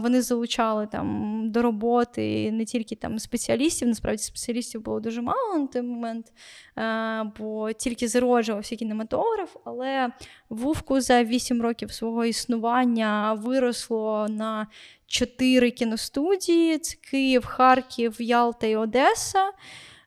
Вони 0.00 0.22
залучали 0.22 0.86
там 0.86 1.38
до 1.50 1.62
роботи 1.62 2.52
не 2.52 2.64
тільки 2.64 2.96
там 2.96 3.18
спеціалістів, 3.18 3.88
насправді 3.88 4.22
спеціалістів 4.22 4.82
було 4.82 5.00
дуже 5.00 5.22
мало 5.22 5.58
на 5.58 5.66
той 5.66 5.82
момент, 5.82 6.32
бо 7.38 7.72
тільки 7.72 8.08
зароджувався 8.08 8.76
кінематограф, 8.76 9.56
але 9.64 10.12
Вувку 10.48 11.00
за 11.00 11.24
8 11.24 11.62
років 11.62 11.92
свого 11.92 12.24
існування 12.24 13.32
виросло 13.32 14.26
на 14.30 14.66
чотири 15.06 15.70
кіностудії: 15.70 16.78
це 16.78 16.96
Київ, 17.10 17.46
Харків, 17.46 18.22
Ялта 18.22 18.66
і 18.66 18.76
Одеса. 18.76 19.52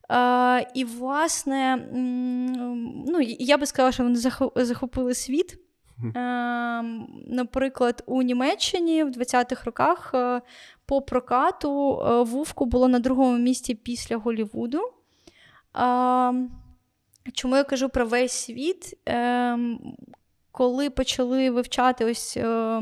Uh, 0.09 0.65
і, 0.73 0.85
власне, 0.85 1.87
ну, 3.07 3.21
я 3.21 3.57
би 3.57 3.65
сказала, 3.65 3.91
що 3.91 4.03
вони 4.03 4.15
захопили 4.55 5.13
світ. 5.13 5.64
Ем, 6.03 7.07
наприклад, 7.27 8.03
у 8.05 8.21
Німеччині 8.21 9.03
в 9.03 9.07
20-х 9.09 9.65
роках 9.65 10.11
е, 10.13 10.41
по 10.85 11.01
прокату 11.01 12.01
е, 12.01 12.23
Вувку 12.23 12.65
було 12.65 12.87
на 12.87 12.99
другому 12.99 13.37
місці 13.37 13.75
після 13.75 14.17
Голівуду. 14.17 14.79
Ем, 15.73 16.51
чому 17.33 17.55
я 17.55 17.63
кажу 17.63 17.89
про 17.89 18.05
весь 18.05 18.31
світ? 18.31 18.93
Ем, 20.55 20.65
коли 20.65 20.89
почали 20.89 21.49
вивчати 21.49 22.05
ось 22.05 22.37
е, 22.37 22.81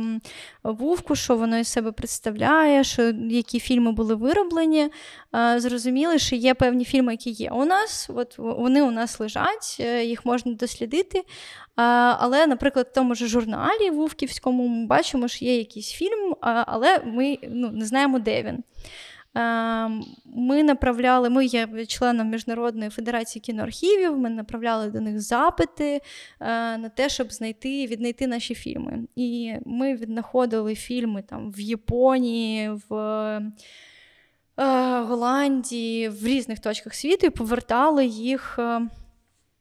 вувку, 0.63 1.15
що 1.15 1.35
воно 1.35 1.57
із 1.57 1.67
себе 1.67 1.91
представляє, 1.91 2.83
що 2.83 3.03
які 3.29 3.59
фільми 3.59 3.91
були 3.91 4.15
вироблені, 4.15 4.89
е, 5.35 5.59
зрозуміли, 5.59 6.19
що 6.19 6.35
є 6.35 6.53
певні 6.53 6.85
фільми, 6.85 7.13
які 7.13 7.29
є 7.29 7.49
у 7.49 7.65
нас. 7.65 8.09
От 8.15 8.37
Вони 8.37 8.81
у 8.81 8.91
нас 8.91 9.19
лежать, 9.19 9.77
е, 9.79 10.05
їх 10.05 10.25
можна 10.25 10.53
дослідити. 10.53 11.19
Е, 11.19 11.23
але, 11.75 12.47
наприклад, 12.47 12.87
в 12.91 12.95
тому 12.95 13.15
ж 13.15 13.27
журналі 13.27 13.89
Вувківському 13.89 14.67
ми 14.67 14.85
бачимо, 14.87 15.27
що 15.27 15.45
є 15.45 15.57
якийсь 15.57 15.91
фільм, 15.91 16.35
але 16.41 16.99
ми 17.05 17.37
ну, 17.49 17.71
не 17.71 17.85
знаємо, 17.85 18.19
де 18.19 18.43
він. 18.43 18.63
Ем, 19.35 20.05
ми 20.25 20.63
направляли, 20.63 21.29
ми 21.29 21.45
є 21.45 21.85
членом 21.85 22.29
Міжнародної 22.29 22.89
федерації 22.89 23.41
кіноархівів, 23.41 24.17
ми 24.17 24.29
направляли 24.29 24.89
до 24.89 25.01
них 25.01 25.21
запити 25.21 26.01
е, 26.39 26.77
на 26.77 26.89
те, 26.89 27.09
щоб 27.09 27.31
знайти 27.31 27.87
віднайти 27.87 28.27
наші 28.27 28.55
фільми. 28.55 28.99
І 29.15 29.53
ми 29.65 29.95
віднаходили 29.95 30.75
фільми 30.75 31.21
там 31.21 31.51
в 31.51 31.59
Японії, 31.59 32.71
в 32.89 32.95
е, 34.57 35.01
Голландії, 35.01 36.09
в 36.09 36.27
різних 36.27 36.59
точках 36.59 36.93
світу 36.93 37.27
і 37.27 37.29
повертали 37.29 38.05
їх 38.05 38.55
е, 38.59 38.87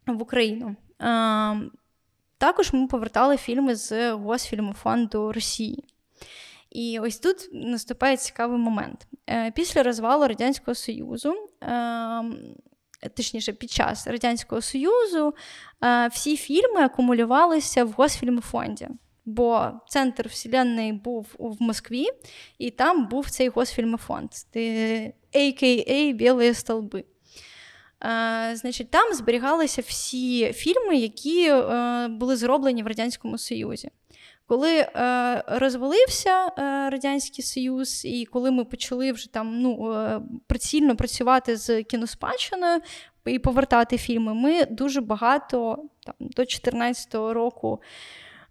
в 0.06 0.22
Україну. 0.22 0.76
Ем, 0.98 1.70
також 2.38 2.72
ми 2.72 2.86
повертали 2.86 3.36
фільми 3.36 3.74
з 3.74 4.12
Госфільмофонду 4.12 5.32
Росії. 5.32 5.84
І 6.72 6.98
ось 6.98 7.18
тут 7.18 7.48
наступає 7.52 8.16
цікавий 8.16 8.58
момент. 8.58 9.06
Е, 9.30 9.50
після 9.50 9.82
розвалу 9.82 10.28
Радянського 10.28 10.74
Союзу, 10.74 11.34
ем, 11.60 12.38
точніше, 13.16 13.52
під 13.52 13.70
час 13.70 14.06
Радянського 14.06 14.62
Союзу, 14.62 15.34
е, 15.84 16.08
всі 16.08 16.36
фільми 16.36 16.80
акумулювалися 16.80 17.84
в 17.84 17.90
Госфільмфонді. 17.90 18.88
Бо 19.24 19.70
центр 19.88 20.28
вселенної 20.28 20.92
був 20.92 21.26
в 21.38 21.62
Москві, 21.62 22.06
і 22.58 22.70
там 22.70 23.08
був 23.08 23.30
цей 23.30 23.48
Госфільмофонд, 23.48 24.30
а.к.а. 25.34 26.12
Білі 26.12 26.54
столби. 26.54 27.04
Uh, 28.00 28.56
значить, 28.56 28.90
Там 28.90 29.14
зберігалися 29.14 29.82
всі 29.82 30.52
фільми, 30.52 30.96
які 30.96 31.52
uh, 31.52 32.08
були 32.08 32.36
зроблені 32.36 32.82
в 32.82 32.86
Радянському 32.86 33.38
Союзі. 33.38 33.90
Коли 34.52 34.78
е, 34.78 35.42
розвалився 35.46 36.46
е, 36.46 36.90
Радянський 36.90 37.44
Союз, 37.44 38.04
і 38.04 38.24
коли 38.24 38.50
ми 38.50 38.64
почали 38.64 39.12
вже 39.12 39.32
там 39.32 39.60
ну, 39.60 39.92
е, 39.92 40.20
прицільно 40.46 40.96
працювати 40.96 41.56
з 41.56 41.82
кіноспадщиною 41.82 42.80
і 43.24 43.38
повертати 43.38 43.98
фільми, 43.98 44.34
ми 44.34 44.64
дуже 44.64 45.00
багато 45.00 45.76
там, 46.04 46.14
до 46.20 46.42
2014 46.42 47.14
року 47.14 47.80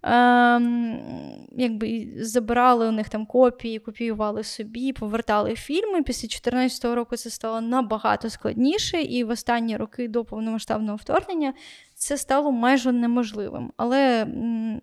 Ем, 0.03 1.47
якби 1.51 2.07
забирали 2.17 2.87
у 2.87 2.91
них 2.91 3.09
там 3.09 3.25
копії, 3.25 3.79
копіювали 3.79 4.43
собі, 4.43 4.93
повертали 4.93 5.55
фільми. 5.55 6.03
Після 6.03 6.27
2014 6.27 6.85
року 6.85 7.17
це 7.17 7.29
стало 7.29 7.61
набагато 7.61 8.29
складніше, 8.29 9.01
і 9.01 9.23
в 9.23 9.29
останні 9.29 9.77
роки 9.77 10.07
до 10.07 10.25
повномасштабного 10.25 10.95
вторгнення 10.95 11.53
це 12.01 12.17
стало 12.17 12.51
майже 12.51 12.91
неможливим. 12.91 13.71
Але 13.77 14.25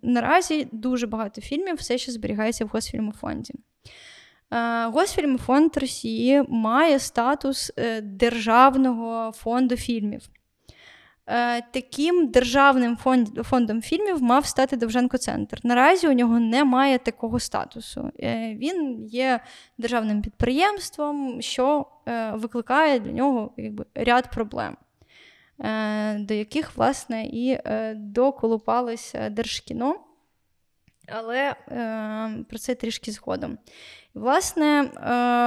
наразі 0.01 0.67
дуже 0.71 1.07
багато 1.07 1.41
фільмів 1.41 1.75
все 1.75 1.97
ще 1.97 2.11
зберігається 2.11 2.65
в 2.65 2.67
Госфільмофонді. 2.67 3.53
Е, 4.51 4.85
Госфільмофонд 4.85 5.77
Росії 5.77 6.43
має 6.49 6.99
статус 6.99 7.71
е, 7.77 8.01
державного 8.01 9.31
фонду 9.31 9.75
фільмів. 9.75 10.21
Е, 11.27 11.61
таким 11.61 12.27
державним 12.27 12.97
фондом 13.43 13.81
фільмів 13.81 14.23
мав 14.23 14.45
стати 14.45 14.77
Довженко-центр. 14.77 15.59
Наразі 15.63 16.07
у 16.07 16.13
нього 16.13 16.39
немає 16.39 16.97
такого 16.97 17.39
статусу. 17.39 18.11
Він 18.53 19.05
є 19.05 19.39
державним 19.77 20.21
підприємством, 20.21 21.41
що 21.41 21.85
викликає 22.33 22.99
для 22.99 23.11
нього 23.11 23.53
якби, 23.57 23.85
ряд 23.95 24.31
проблем, 24.31 24.77
до 26.15 26.33
яких, 26.33 26.77
власне, 26.77 27.25
і 27.25 27.59
доколупалося 27.95 29.29
Держкіно. 29.29 29.95
Але 31.07 31.55
про 32.49 32.57
це 32.59 32.75
трішки 32.75 33.11
згодом. 33.11 33.57
Власне, 34.13 34.81
е, 34.81 34.91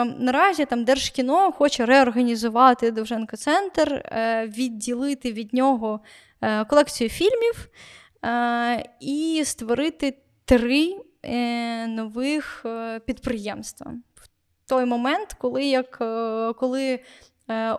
наразі 0.04 0.64
там 0.64 0.84
Держкіно 0.84 1.52
хоче 1.52 1.86
реорганізувати 1.86 2.90
Довженко-центр, 2.90 3.94
е, 3.94 4.46
відділити 4.46 5.32
від 5.32 5.54
нього 5.54 6.00
е, 6.40 6.64
колекцію 6.64 7.10
фільмів 7.10 7.68
і 9.00 9.42
створити 9.44 10.18
три 10.44 10.96
нових 11.88 12.66
підприємства. 13.06 13.94
В 14.14 14.28
той 14.68 14.84
момент, 14.84 15.36
коли 15.38 15.64
як 15.64 15.98
коли 16.58 17.00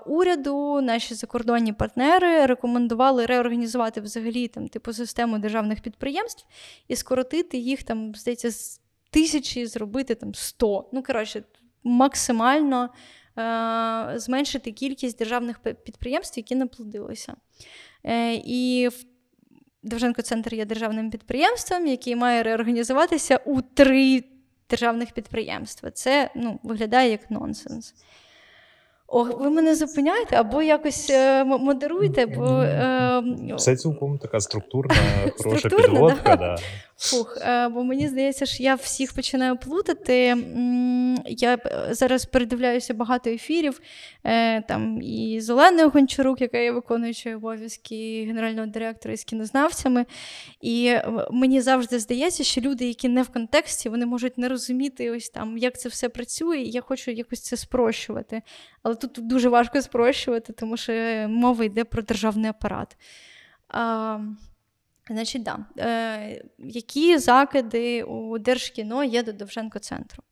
уряду 0.05 0.81
наші 0.81 1.13
закордонні 1.13 1.73
партнери 1.73 2.45
рекомендували 2.45 3.25
реорганізувати 3.25 4.01
взагалі 4.01 4.47
там 4.47 4.67
типу 4.67 4.93
систему 4.93 5.39
державних 5.39 5.81
підприємств 5.81 6.45
і 6.87 6.95
скоротити 6.95 7.57
їх 7.57 7.83
там, 7.83 8.15
здається, 8.15 8.51
з 8.51 8.81
тисячі 9.09 9.65
зробити 9.65 10.15
там 10.15 10.35
100. 10.35 10.89
Ну, 10.93 11.03
коротше, 11.03 11.43
максимально 11.83 12.89
е- 13.37 14.13
зменшити 14.19 14.71
кількість 14.71 15.17
державних 15.17 15.59
підприємств, 15.59 16.39
які 16.39 16.55
наплодилися. 16.55 17.35
Е- 18.03 18.41
І 18.45 18.89
Довженко-центр 19.83 20.55
є 20.55 20.65
державним 20.65 21.11
підприємством, 21.11 21.87
який 21.87 22.15
має 22.15 22.43
реорганізуватися 22.43 23.37
у 23.45 23.61
три 23.61 24.23
державних 24.69 25.11
підприємства. 25.11 25.91
Це 25.91 26.29
ну, 26.35 26.59
виглядає 26.63 27.11
як 27.11 27.31
нонсенс. 27.31 27.93
О, 29.13 29.23
ви 29.23 29.49
мене 29.49 29.75
зупиняєте 29.75 30.35
або 30.35 30.61
якось 30.61 31.09
е, 31.09 31.43
модеруєте, 31.43 32.25
бо 32.25 32.45
е, 32.45 33.23
все 33.55 33.75
цілком 33.75 34.17
така 34.17 34.39
структурна, 34.39 34.95
хороша 35.37 35.69
підводка. 35.69 36.35
Да? 36.35 36.55
Фух, 37.03 37.37
е, 37.41 37.67
бо 37.69 37.83
мені 37.83 38.07
здається, 38.07 38.45
що 38.45 38.63
я 38.63 38.75
всіх 38.75 39.13
починаю 39.13 39.57
плутати. 39.57 40.37
Я 41.25 41.57
зараз 41.91 42.25
передивляюся 42.25 42.93
багато 42.93 43.29
ефірів. 43.29 43.81
Е, 44.23 44.61
там 44.61 45.01
І 45.01 45.41
з 45.41 45.49
Оленою 45.49 45.89
Гончарук, 45.89 46.41
яка 46.41 46.57
є 46.57 46.71
виконуючою 46.71 47.37
обов'язки 47.37 48.25
генерального 48.27 48.67
директора 48.67 49.17
з 49.17 49.23
кінознавцями. 49.23 50.05
І 50.61 50.95
мені 51.31 51.61
завжди 51.61 51.99
здається, 51.99 52.43
що 52.43 52.61
люди, 52.61 52.85
які 52.87 53.09
не 53.09 53.21
в 53.21 53.29
контексті, 53.29 53.89
вони 53.89 54.05
можуть 54.05 54.37
не 54.37 54.49
розуміти, 54.49 55.11
ось 55.11 55.29
там, 55.29 55.57
як 55.57 55.79
це 55.79 55.89
все 55.89 56.09
працює, 56.09 56.57
і 56.57 56.71
я 56.71 56.81
хочу 56.81 57.11
якось 57.11 57.41
це 57.41 57.57
спрощувати. 57.57 58.41
Але 58.83 58.95
тут 58.95 59.11
дуже 59.27 59.49
важко 59.49 59.81
спрощувати, 59.81 60.53
тому 60.53 60.77
що 60.77 60.93
мова 61.29 61.63
йде 61.63 61.83
про 61.83 62.01
державний 62.01 62.49
апарат. 62.49 62.97
Значить, 65.07 65.43
да. 65.43 65.59
Е, 65.79 66.43
Які 66.57 67.17
закиди 67.17 68.03
у 68.03 68.37
Держкіно 68.37 69.03
є 69.03 69.23
до 69.23 69.31
Довженко-центру? 69.31 70.23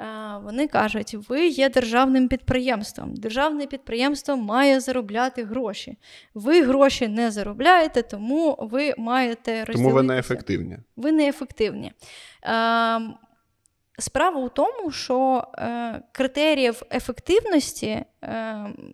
Е, 0.00 0.04
Вони 0.42 0.68
кажуть, 0.68 1.14
ви 1.28 1.48
є 1.48 1.68
державним 1.68 2.28
підприємством. 2.28 3.14
Державне 3.14 3.66
підприємство 3.66 4.36
має 4.36 4.80
заробляти 4.80 5.44
гроші. 5.44 5.98
Ви 6.34 6.62
гроші 6.62 7.08
не 7.08 7.30
заробляєте, 7.30 8.02
тому 8.02 8.58
ви 8.60 8.94
маєте 8.98 9.50
розділитися. 9.50 9.82
Тому 9.82 9.94
ви 9.94 10.02
неефективні. 10.02 10.78
Ви 10.96 11.12
неефективні. 11.12 11.92
Е, 12.42 13.00
Справа 13.98 14.40
у 14.40 14.48
тому, 14.48 14.90
що 14.90 15.44
е, 15.58 16.02
критеріїв 16.12 16.82
ефективності 16.92 17.86
е, 17.86 18.04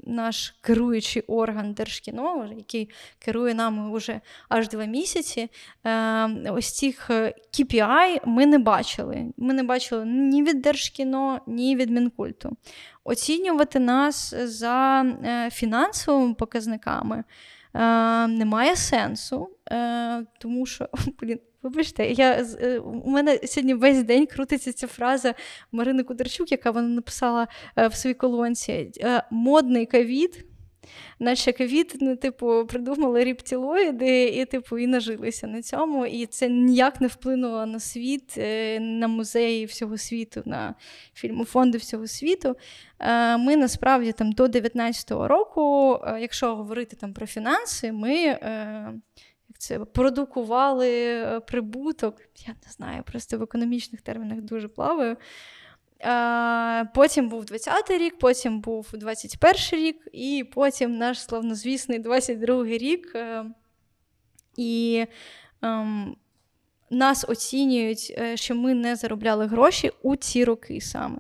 наш 0.05 0.55
керуючий 0.61 1.23
орган 1.23 1.73
Держкіно, 1.73 2.49
який 2.57 2.91
керує 3.19 3.55
нами 3.55 3.97
вже 3.97 4.21
аж 4.49 4.69
два 4.69 4.85
місяці, 4.85 5.51
е, 5.85 6.51
ось 6.51 6.73
цих 6.73 7.11
KPI 7.53 8.21
ми 8.25 8.47
не 8.47 8.59
бачили. 8.59 9.27
Ми 9.37 9.55
не 9.55 9.63
бачили 9.63 10.05
ні 10.05 10.43
від 10.43 10.63
Держкіно, 10.63 11.41
ні 11.47 11.77
від 11.77 11.91
Мінкульту. 11.91 12.57
Оцінювати 13.05 13.79
нас 13.79 14.35
за 14.35 15.03
е, 15.03 15.51
фінансовими 15.51 16.35
показниками. 16.35 17.25
Е, 17.75 18.27
немає 18.27 18.77
сенсу, 18.77 19.51
е, 19.73 20.25
тому 20.39 20.67
що 20.67 20.89
блін, 21.21 21.39
Вибачте, 21.63 22.11
я, 22.11 22.47
е, 22.61 22.79
у 22.79 23.11
мене 23.11 23.41
сьогодні 23.45 23.75
весь 23.75 24.03
день 24.03 24.27
крутиться 24.27 24.73
ця 24.73 24.87
фраза 24.87 25.35
Марини 25.73 26.03
Кударчук, 26.03 26.53
яка 26.53 26.71
вона 26.71 26.89
написала 26.89 27.49
е, 27.77 27.89
в 27.89 27.95
своїй 27.95 28.15
колонці 28.15 28.91
е, 29.01 29.23
модний 29.31 29.87
ковід. 29.87 30.45
Наче 31.19 31.53
ковід, 31.53 31.97
ну, 32.01 32.17
типу, 32.17 32.67
придумали 32.67 33.25
рептилоїди 33.25 34.25
і 34.25 34.45
типу, 34.45 34.79
і 34.79 34.87
нажилися 34.87 35.47
на 35.47 35.63
цьому. 35.63 36.07
І 36.07 36.27
це 36.27 36.49
ніяк 36.49 37.01
не 37.01 37.07
вплинуло 37.07 37.67
на 37.67 37.81
світ, 37.81 38.37
на 38.81 39.09
музеї 39.09 39.65
всього 39.65 39.99
світу, 39.99 40.43
на 40.45 40.75
фільмофонди 41.15 41.79
всього 41.79 42.07
світу. 42.07 42.57
Ми 43.39 43.57
насправді 43.57 44.13
там 44.13 44.33
до 44.33 44.45
19-го 44.45 45.29
року, 45.29 45.99
якщо 46.21 46.57
говорити 46.57 46.97
там 46.97 47.13
про 47.13 47.27
фінанси, 47.27 47.93
ми 47.93 48.39
це 49.61 49.79
продукували 49.79 50.91
е, 50.91 51.41
прибуток. 51.41 52.21
Я 52.47 52.55
не 52.67 52.73
знаю, 52.73 53.03
просто 53.03 53.39
в 53.39 53.43
економічних 53.43 54.03
термінах 54.03 54.41
дуже 54.41 54.69
плаваю. 54.69 55.17
Потім 56.95 57.29
був 57.29 57.45
20-й 57.45 57.99
рік, 57.99 58.19
потім 58.19 58.61
був 58.61 58.91
21-й 58.93 59.77
рік, 59.77 60.09
і 60.13 60.45
потім 60.55 60.99
наш 60.99 61.23
славнозвісний 61.23 62.03
22-й 62.03 62.79
рік. 62.79 63.13
Е, 63.15 63.45
і 64.57 65.07
ем, 65.63 66.17
нас 66.91 67.25
оцінюють, 67.29 68.15
е, 68.19 68.37
що 68.37 68.55
ми 68.55 68.75
не 68.75 68.97
заробляли 68.97 69.47
гроші 69.47 69.91
у 70.03 70.17
ці 70.17 70.45
роки 70.45 70.81
саме 70.81 71.19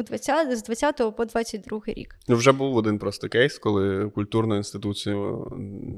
у 0.00 0.02
20, 0.02 0.58
з 0.58 0.62
20 0.62 1.16
по 1.16 1.24
22 1.24 1.80
рік. 1.86 2.16
Ну, 2.28 2.36
вже 2.36 2.52
був 2.52 2.76
один 2.76 2.98
просто 2.98 3.28
кейс, 3.28 3.58
коли 3.58 4.10
культурну 4.10 4.56
інституцію, 4.56 5.46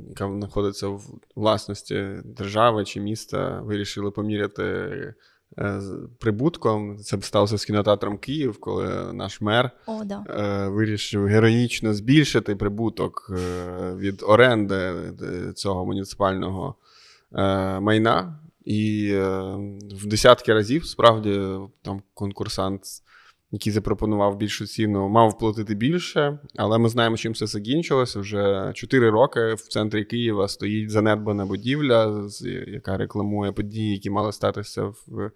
яка 0.09 0.28
знаходиться 0.28 0.88
в 0.88 1.03
власності 1.36 2.07
держави 2.24 2.84
чи 2.84 3.00
міста, 3.00 3.61
вирішили 3.61 4.11
поміряти 4.11 4.64
е, 5.59 5.80
прибутком. 6.18 6.98
Це 6.98 7.20
сталося 7.20 7.59
з 7.59 7.64
кінотеатром 7.64 8.18
Київ, 8.18 8.61
коли 8.61 9.12
наш 9.12 9.40
мер 9.40 9.70
О, 9.86 10.05
да. 10.05 10.24
Е, 10.28 10.68
вирішив 10.68 11.26
героїчно 11.26 11.94
збільшити 11.94 12.57
прибуток 12.57 13.30
е, 13.30 13.94
від 13.94 14.22
оренди 14.22 14.92
цього 15.55 15.86
муніципального 15.86 16.74
майна. 17.80 18.38
І 18.64 19.14
в 19.94 20.07
десятки 20.07 20.55
разів 20.55 20.84
справді 20.84 21.40
там 21.82 22.03
конкурсант 22.14 22.84
який 23.53 23.72
запропонував 23.72 24.36
більшу 24.36 24.66
ціну, 24.66 25.09
мав 25.09 25.38
платити 25.38 25.74
більше, 25.74 26.38
але 26.57 26.78
ми 26.78 26.88
знаємо, 26.88 27.16
чим 27.16 27.34
це 27.34 27.46
закінчилося. 27.46 28.20
Вже 28.20 28.72
4 28.74 29.11
роки 29.11 29.55
в 29.55 29.61
центрі 29.61 30.05
Києва 30.05 30.48
стоїть 30.48 30.90
занедбана 30.90 31.46
будівля, 31.46 32.28
яка 32.66 32.96
рекламує 32.96 33.53
події, 33.53 33.92
які 33.92 34.11
мали 34.11 34.32
статися 34.32 34.84
в 34.84 35.30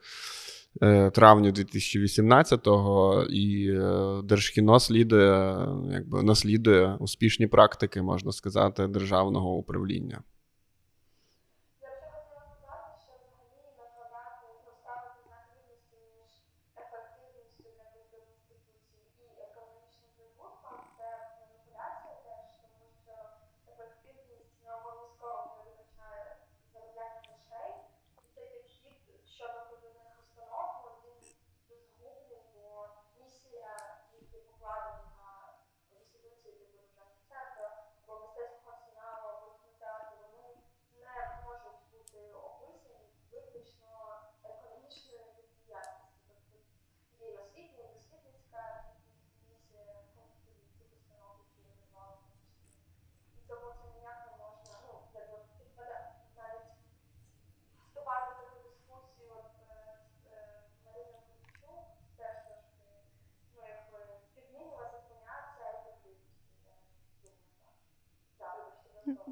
е, 0.82 1.10
травні 1.10 1.52
2018-го, 1.52 3.22
і 3.30 3.68
е, 3.70 4.22
Держкіно 4.24 4.80
слідує, 4.80 5.68
якби 5.92 6.22
наслідує 6.22 6.96
успішні 7.00 7.46
практики, 7.46 8.02
можна 8.02 8.32
сказати, 8.32 8.86
державного 8.86 9.56
управління. 9.56 10.20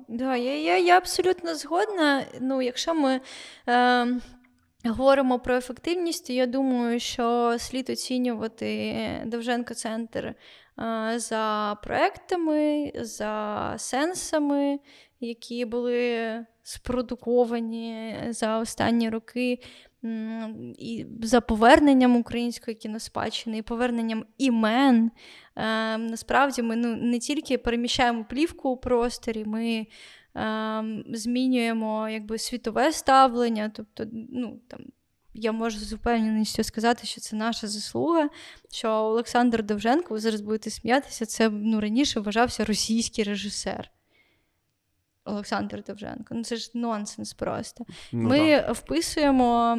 Да, 0.08 0.36
я 0.36 0.54
я, 0.54 0.76
я 0.78 0.96
абсолютно 0.96 1.54
згодна. 1.54 2.24
Ну, 2.40 2.62
Якщо 2.62 2.94
ми 2.94 3.20
е, 3.68 4.06
говоримо 4.84 5.38
про 5.38 5.56
ефективність, 5.56 6.30
я 6.30 6.46
думаю, 6.46 7.00
що 7.00 7.56
слід 7.58 7.90
оцінювати 7.90 8.94
Довженко-центр 9.26 10.26
е, 10.26 10.34
за 11.16 11.76
проектами, 11.82 12.92
за 12.94 13.74
сенсами, 13.78 14.78
які 15.20 15.64
були 15.64 16.46
спродуковані 16.62 18.16
за 18.28 18.58
останні 18.58 19.10
роки. 19.10 19.58
І 20.78 21.06
за 21.22 21.40
поверненням 21.40 22.16
української 22.16 22.74
кіноспадщини, 22.74 23.58
і 23.58 23.62
поверненням 23.62 24.24
імен. 24.38 25.10
Е, 25.56 25.98
Насправді 25.98 26.62
ми 26.62 26.76
ну, 26.76 26.96
не 26.96 27.18
тільки 27.18 27.58
переміщаємо 27.58 28.24
плівку 28.24 28.68
у 28.68 28.76
просторі, 28.76 29.44
ми 29.44 29.86
е, 30.36 30.84
змінюємо 31.08 32.08
якби, 32.08 32.38
світове 32.38 32.92
ставлення. 32.92 33.72
Тобто, 33.74 34.04
ну, 34.12 34.60
там, 34.68 34.80
я 35.34 35.52
можу 35.52 35.78
з 35.78 35.92
упевненістю 35.92 36.64
сказати, 36.64 37.06
що 37.06 37.20
це 37.20 37.36
наша 37.36 37.66
заслуга, 37.66 38.28
що 38.72 38.88
Олександр 38.88 39.62
Довженко, 39.62 40.14
ви 40.14 40.20
зараз 40.20 40.40
будете 40.40 40.70
сміятися, 40.70 41.26
це 41.26 41.50
ну, 41.50 41.80
раніше 41.80 42.20
вважався 42.20 42.64
російський 42.64 43.24
режисер. 43.24 43.90
Олександр 45.24 45.82
Довженко. 45.86 46.34
Ну 46.34 46.44
це 46.44 46.56
ж 46.56 46.70
нонсенс 46.74 47.32
просто. 47.34 47.84
Ну, 48.12 48.28
Ми 48.28 48.38
так. 48.38 48.74
вписуємо, 48.74 49.78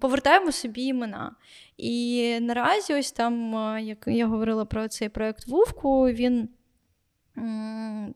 повертаємо 0.00 0.52
собі 0.52 0.82
імена. 0.82 1.32
І 1.76 2.38
наразі, 2.40 2.94
ось 2.94 3.12
там, 3.12 3.54
як 3.82 4.04
я 4.06 4.26
говорила 4.26 4.64
про 4.64 4.88
цей 4.88 5.08
проект 5.08 5.46
Вувку, 5.46 6.04
він. 6.04 6.48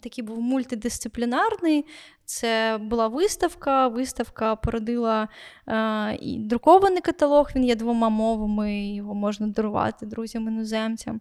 Такий 0.01 0.25
був 0.25 0.41
мультидисциплінарний. 0.41 1.87
Це 2.25 2.79
була 2.81 3.09
виставка. 3.09 3.89
Виставка 3.89 4.57
породила 4.57 5.29
е, 5.69 6.19
і 6.21 6.39
друкований 6.39 7.01
каталог, 7.01 7.51
він 7.57 7.65
є 7.65 7.75
двома 7.75 8.09
мовами, 8.09 8.87
його 8.87 9.15
можна 9.15 9.47
дарувати 9.47 10.07
друзям-іноземцям. 10.07 11.21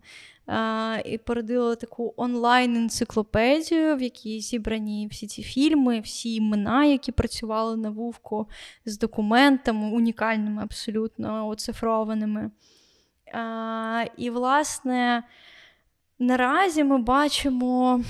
І 1.05 1.17
породила 1.17 1.75
таку 1.75 2.13
онлайн-енциклопедію, 2.17 3.95
в 3.95 4.01
якій 4.01 4.41
зібрані 4.41 5.07
всі 5.11 5.27
ці 5.27 5.43
фільми, 5.43 5.99
всі 5.99 6.35
імена, 6.35 6.85
які 6.85 7.11
працювали 7.11 7.77
на 7.77 7.89
Вувку 7.89 8.47
з 8.85 8.97
документами, 8.97 9.91
унікальними, 9.91 10.63
абсолютно 10.63 11.47
оцифрованими. 11.47 12.51
І, 14.17 14.29
власне. 14.29 15.23
Наразі 16.19 16.83
ми 16.83 16.97
бачимо 16.97 18.01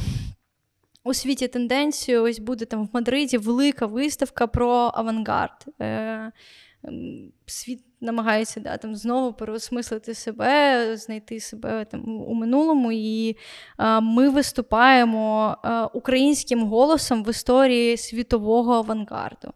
у 1.04 1.14
світі 1.14 1.48
тенденцію. 1.48 2.24
Ось 2.24 2.40
буде 2.40 2.66
там 2.66 2.86
в 2.86 2.90
Мадриді 2.94 3.38
велика 3.38 3.86
виставка 3.86 4.48
про 4.48 4.92
авангард. 4.94 5.66
Е, 5.82 6.32
Світ 7.46 7.84
намагається 8.02 8.60
да, 8.60 8.78
там 8.78 8.96
знову 8.96 9.34
переосмислити 9.34 10.14
себе, 10.14 10.98
знайти 10.98 11.40
себе 11.40 11.86
там 11.86 12.22
у 12.22 12.34
минулому. 12.34 12.92
І 12.92 13.38
е, 13.80 14.02
ми 14.02 14.30
виступаємо 14.30 15.58
е, 15.66 15.84
українським 15.84 16.64
голосом 16.64 17.24
в 17.24 17.30
історії 17.30 17.98
світового 17.98 18.74
авангарду. 18.74 19.54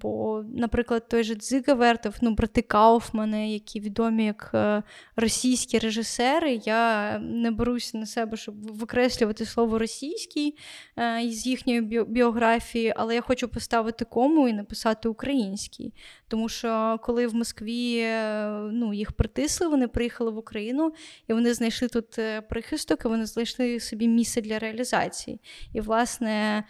Бо, 0.00 0.44
наприклад, 0.54 1.08
той 1.08 1.24
же 1.24 1.34
Дзига 1.34 1.74
Вертов, 1.74 2.14
ну, 2.20 2.30
брати 2.30 2.62
Кауфмани, 2.62 3.52
які 3.52 3.80
відомі 3.80 4.24
як 4.24 4.50
е, 4.54 4.82
російські 5.16 5.78
режисери, 5.78 6.60
я 6.64 7.18
не 7.18 7.50
беруся 7.50 7.98
на 7.98 8.06
себе, 8.06 8.36
щоб 8.36 8.78
викреслювати 8.78 9.46
слово 9.46 9.78
російський 9.78 10.56
е, 10.96 11.22
із 11.22 11.46
їхньої 11.46 11.80
біографії, 12.04 12.92
але 12.96 13.14
я 13.14 13.20
хочу 13.20 13.48
поставити 13.48 14.04
кому 14.04 14.48
і 14.48 14.52
написати 14.52 15.08
український. 15.08 15.94
Тому 16.28 16.48
що 16.48 17.00
коли 17.02 17.26
в 17.26 17.34
Москві 17.34 17.98
е, 17.98 18.48
ну, 18.72 18.94
їх 18.94 19.12
притисли, 19.12 19.68
вони 19.68 19.88
приїхали 19.88 20.30
в 20.30 20.38
Україну 20.38 20.92
і 21.28 21.32
вони 21.32 21.54
знайшли 21.54 21.88
тут 21.88 22.18
прихисток, 22.48 23.04
і 23.04 23.08
вони 23.08 23.26
знайшли 23.26 23.80
собі 23.80 24.08
місце 24.08 24.40
для 24.40 24.58
реалізації. 24.58 25.40
І, 25.72 25.80
власне, 25.80 26.64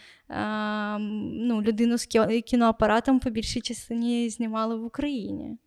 ну, 0.98 1.62
людину 1.62 1.98
з 1.98 2.06
кіноапаратом 2.46 3.20
по 3.20 3.30
більшій 3.30 3.60
частині 3.60 4.30
знімали 4.30 4.76
в 4.76 4.84
Україні. 4.84 5.58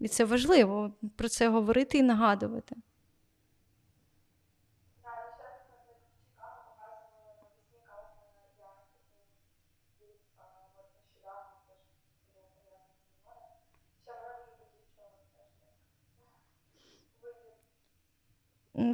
І 0.00 0.08
це 0.08 0.24
важливо 0.24 0.92
про 1.16 1.28
це 1.28 1.48
говорити 1.48 1.98
і 1.98 2.02
нагадувати. 2.02 2.76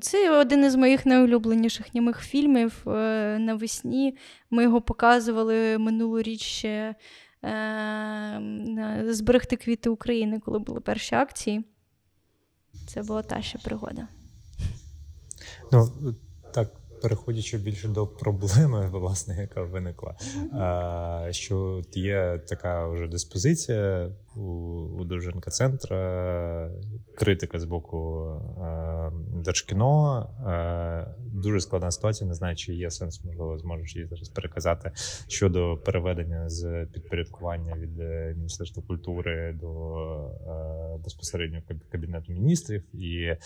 Це 0.00 0.40
один 0.40 0.64
із 0.64 0.74
моїх 0.74 1.06
найулюбленіших 1.06 1.94
німих 1.94 2.20
фільмів. 2.20 2.82
Е, 2.86 3.38
навесні 3.38 4.16
ми 4.50 4.62
його 4.62 4.82
показували 4.82 5.78
минулоріч 5.78 6.42
ще 6.42 6.94
е, 7.44 9.04
зберегти 9.08 9.56
квіти 9.56 9.90
України, 9.90 10.40
коли 10.40 10.58
були 10.58 10.80
перші 10.80 11.14
акції. 11.14 11.64
Це 12.86 13.02
була 13.02 13.22
та 13.22 13.42
ще 13.42 13.58
пригода. 13.58 14.08
Ну, 15.72 15.92
так, 16.54 16.68
переходячи 17.02 17.58
більше 17.58 17.88
до 17.88 18.06
проблеми, 18.06 18.88
власне, 18.92 19.36
яка 19.40 19.62
виникла, 19.62 20.16
що 21.30 21.82
є 21.94 22.40
така 22.48 22.88
вже 22.88 23.06
диспозиція 23.06 24.10
у, 24.36 25.04
Довженка 25.04 25.50
центра, 25.50 26.70
критика 27.14 27.58
з 27.58 27.64
боку 27.64 28.24
а, 28.62 29.10
Держкіно. 29.44 30.30
А, 30.46 31.06
дуже 31.18 31.60
складна 31.60 31.90
ситуація. 31.90 32.28
Не 32.28 32.34
знаю, 32.34 32.56
чи 32.56 32.74
є 32.74 32.90
сенс, 32.90 33.24
можливо, 33.24 33.58
зможеш 33.58 33.96
її 33.96 34.08
зараз 34.08 34.28
переказати 34.28 34.90
щодо 35.28 35.76
переведення 35.76 36.48
з 36.48 36.86
підпорядкування 36.92 37.76
від 37.76 38.00
е, 38.00 38.34
Міністерства 38.36 38.82
культури 38.86 39.58
до 39.60 39.96
е, 40.46 41.02
безпосередньо 41.04 41.62
кабінету 41.92 42.32
міністрів, 42.32 42.82
і 42.94 43.16
е, 43.24 43.38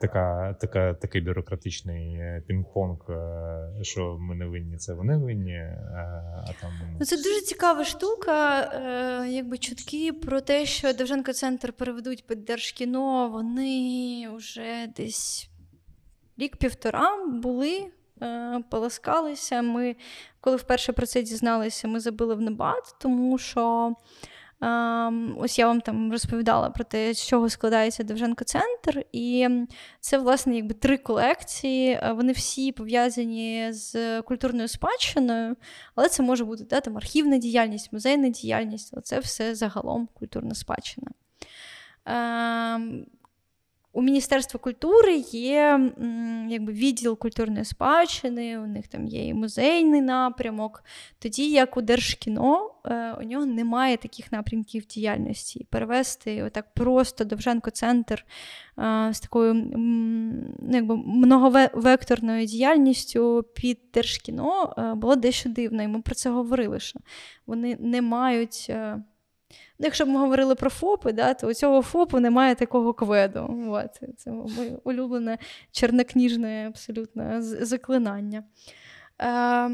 така, 0.00 0.56
така 0.60 0.94
такий 0.94 1.20
бюрократичний 1.20 2.20
пінг-понг, 2.48 3.12
е, 3.12 3.84
що 3.84 4.16
ми 4.20 4.34
не 4.34 4.46
винні, 4.46 4.76
це 4.76 4.94
вони 4.94 5.16
винні. 5.16 5.52
Е, 5.52 5.78
а 6.46 6.52
там 6.60 6.70
ну, 7.00 7.06
це 7.06 7.16
дуже 7.16 7.40
цікава 7.40 7.84
штука. 7.84 8.60
Е, 8.60 9.28
якби 9.28 9.58
чутки 9.74 10.12
про 10.12 10.40
те, 10.40 10.66
що 10.66 10.92
Довженко 10.92 11.32
центр 11.32 11.72
переведуть 11.72 12.26
під 12.26 12.44
Держкіно, 12.44 13.28
вони 13.28 14.28
вже 14.32 14.86
десь 14.96 15.48
рік-півтора 16.36 17.26
були. 17.26 17.86
Поласкалися. 18.70 19.62
Ми, 19.62 19.96
коли 20.40 20.56
вперше 20.56 20.92
про 20.92 21.06
це 21.06 21.22
дізналися, 21.22 21.88
ми 21.88 22.00
забили 22.00 22.34
в 22.34 22.40
небат, 22.40 22.96
тому 23.00 23.38
що 23.38 23.94
ось 25.38 25.58
я 25.58 25.66
вам 25.66 25.80
там 25.80 26.12
розповідала 26.12 26.70
про 26.70 26.84
те, 26.84 27.14
з 27.14 27.26
чого 27.26 27.48
складається 27.48 28.04
Довженко 28.04 28.44
Центр, 28.44 29.04
і 29.12 29.48
це, 30.00 30.18
власне, 30.18 30.56
якби 30.56 30.74
три 30.74 30.98
колекції. 30.98 31.92
Е, 31.92 32.12
вони 32.12 32.32
всі 32.32 32.72
пов'язані 32.72 33.72
з 33.72 34.22
культурною 34.22 34.68
спадщиною, 34.68 35.56
але 35.94 36.08
це 36.08 36.22
може 36.22 36.44
бути 36.44 36.64
да, 36.64 36.80
там, 36.80 36.96
архівна 36.96 37.38
діяльність, 37.38 37.92
музейна 37.92 38.28
діяльність, 38.28 38.94
Оце 38.96 39.16
це 39.16 39.20
все 39.20 39.54
загалом 39.54 40.08
культурна 40.14 40.54
спадщина. 40.54 41.10
У 43.94 44.02
Міністерства 44.02 44.60
культури 44.60 45.16
є 45.32 45.90
якби, 46.48 46.72
відділ 46.72 47.18
культурної 47.18 47.64
спадщини, 47.64 48.58
у 48.58 48.66
них 48.66 48.88
там 48.88 49.06
є 49.06 49.26
і 49.26 49.34
музейний 49.34 50.00
напрямок. 50.00 50.84
Тоді 51.18 51.50
як 51.50 51.76
у 51.76 51.82
Держкіно 51.82 52.70
е, 52.86 53.12
у 53.12 53.22
нього 53.22 53.46
немає 53.46 53.96
таких 53.96 54.32
напрямків 54.32 54.86
діяльності. 54.86 55.66
Перевести 55.70 56.42
отак 56.42 56.74
просто 56.74 57.24
Довженко-центр 57.24 58.24
е, 58.78 59.10
з 59.14 59.20
такою 59.20 59.54
ну, 59.54 60.34
якби, 60.70 60.96
многовекторною 60.96 62.46
діяльністю 62.46 63.44
під 63.54 63.78
Держкіно 63.94 64.74
е, 64.78 64.94
було 64.94 65.16
дещо 65.16 65.48
дивно. 65.48 65.82
І 65.82 65.88
ми 65.88 66.02
про 66.02 66.14
це 66.14 66.30
говорили, 66.30 66.80
що 66.80 67.00
вони 67.46 67.76
не 67.80 68.02
мають. 68.02 68.72
Ну, 69.78 69.84
якщо 69.84 70.04
б 70.04 70.08
ми 70.08 70.20
говорили 70.20 70.54
про 70.54 70.70
ФОПи, 70.70 71.12
да, 71.12 71.34
то 71.34 71.46
у 71.46 71.54
цього 71.54 71.82
ФОПу 71.82 72.20
немає 72.20 72.54
такого 72.54 72.92
кведу. 72.92 73.68
От. 73.68 74.18
Це 74.18 74.30
моє 74.30 74.78
улюблене 74.84 75.38
чорнокніжне 75.72 76.66
абсолютно 76.68 77.42
заклинання. 77.42 78.44
Е, 79.22 79.70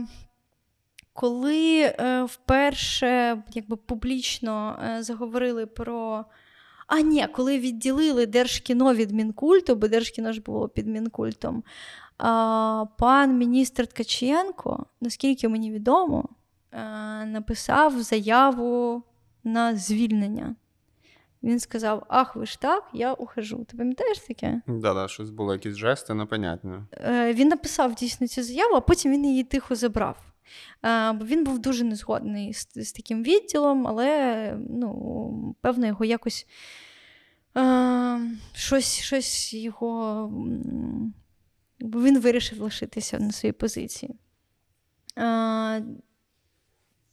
Коли 1.12 1.80
е, 1.80 2.22
вперше 2.22 3.42
якби, 3.54 3.76
публічно 3.76 4.78
е, 4.84 5.02
заговорили 5.02 5.66
про. 5.66 6.24
А 6.86 7.00
ні, 7.00 7.26
коли 7.32 7.58
відділили 7.58 8.26
Держкіно 8.26 8.94
від 8.94 9.10
Мінкульту, 9.10 9.76
бо 9.76 9.88
Держкіно 9.88 10.32
ж 10.32 10.40
було 10.40 10.68
під 10.68 10.86
Мінкультом, 10.86 11.62
а, 12.18 12.84
пан 12.98 13.38
міністр 13.38 13.86
Ткаченко, 13.86 14.86
наскільки 15.00 15.48
мені 15.48 15.72
відомо, 15.72 16.24
е, 16.72 16.78
написав 17.24 18.02
заяву 18.02 19.02
на 19.52 19.76
звільнення. 19.76 20.54
Він 21.42 21.60
сказав: 21.60 22.04
Ах, 22.08 22.36
ви 22.36 22.46
ж 22.46 22.60
так, 22.60 22.84
я 22.92 23.12
ухожу. 23.12 23.64
Ти 23.64 23.76
пам'ятаєш 23.76 24.18
таке? 24.18 24.60
Да, 24.66 24.94
да, 24.94 25.08
щось 25.08 25.30
було, 25.30 25.52
якісь 25.52 25.74
жести, 25.76 26.14
непонятно. 26.14 26.86
Е, 26.92 27.32
Він 27.32 27.48
написав 27.48 27.94
дійсно 27.94 28.26
цю 28.26 28.42
заяву, 28.42 28.74
а 28.74 28.80
потім 28.80 29.12
він 29.12 29.24
її 29.26 29.44
тихо 29.44 29.74
забрав. 29.74 30.16
Е, 30.84 31.12
бо 31.12 31.24
Він 31.24 31.44
був 31.44 31.58
дуже 31.58 31.84
незгодний 31.84 32.54
з, 32.54 32.68
з 32.74 32.92
таким 32.92 33.22
відділом, 33.22 33.86
але 33.86 34.56
ну, 34.70 35.54
певно, 35.60 35.86
його 35.86 36.04
якось 36.04 36.46
е, 37.56 38.20
щось, 38.54 38.98
щось 39.00 39.54
його. 39.54 40.32
Він 41.80 42.20
вирішив 42.20 42.60
лишитися 42.60 43.18
на 43.18 43.32
своїй 43.32 43.52
позиції. 43.52 44.14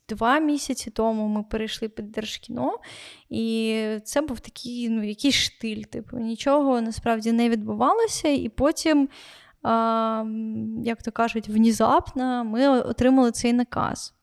Два 0.10 0.40
місяці 0.40 0.92
тому 0.92 1.28
ми 1.28 1.44
перейшли 1.44 1.90
під 1.90 2.12
Держкіно, 2.12 2.80
і 3.30 3.88
це 4.04 4.22
був 4.22 4.40
такий 4.40 4.90
ну, 4.90 5.04
якийсь 5.04 5.36
штиль. 5.36 5.84
Типу, 5.84 6.18
нічого 6.18 6.82
насправді 6.82 7.32
не 7.32 7.50
відбувалося. 7.50 8.28
І 8.28 8.50
потім, 8.50 9.10
а, 9.64 10.26
як 10.84 11.04
то 11.04 11.12
кажуть, 11.12 11.50
внезапно 11.50 12.44
ми 12.44 12.68
отримали 12.68 13.32
цей 13.32 13.54
наказ. 13.54 14.14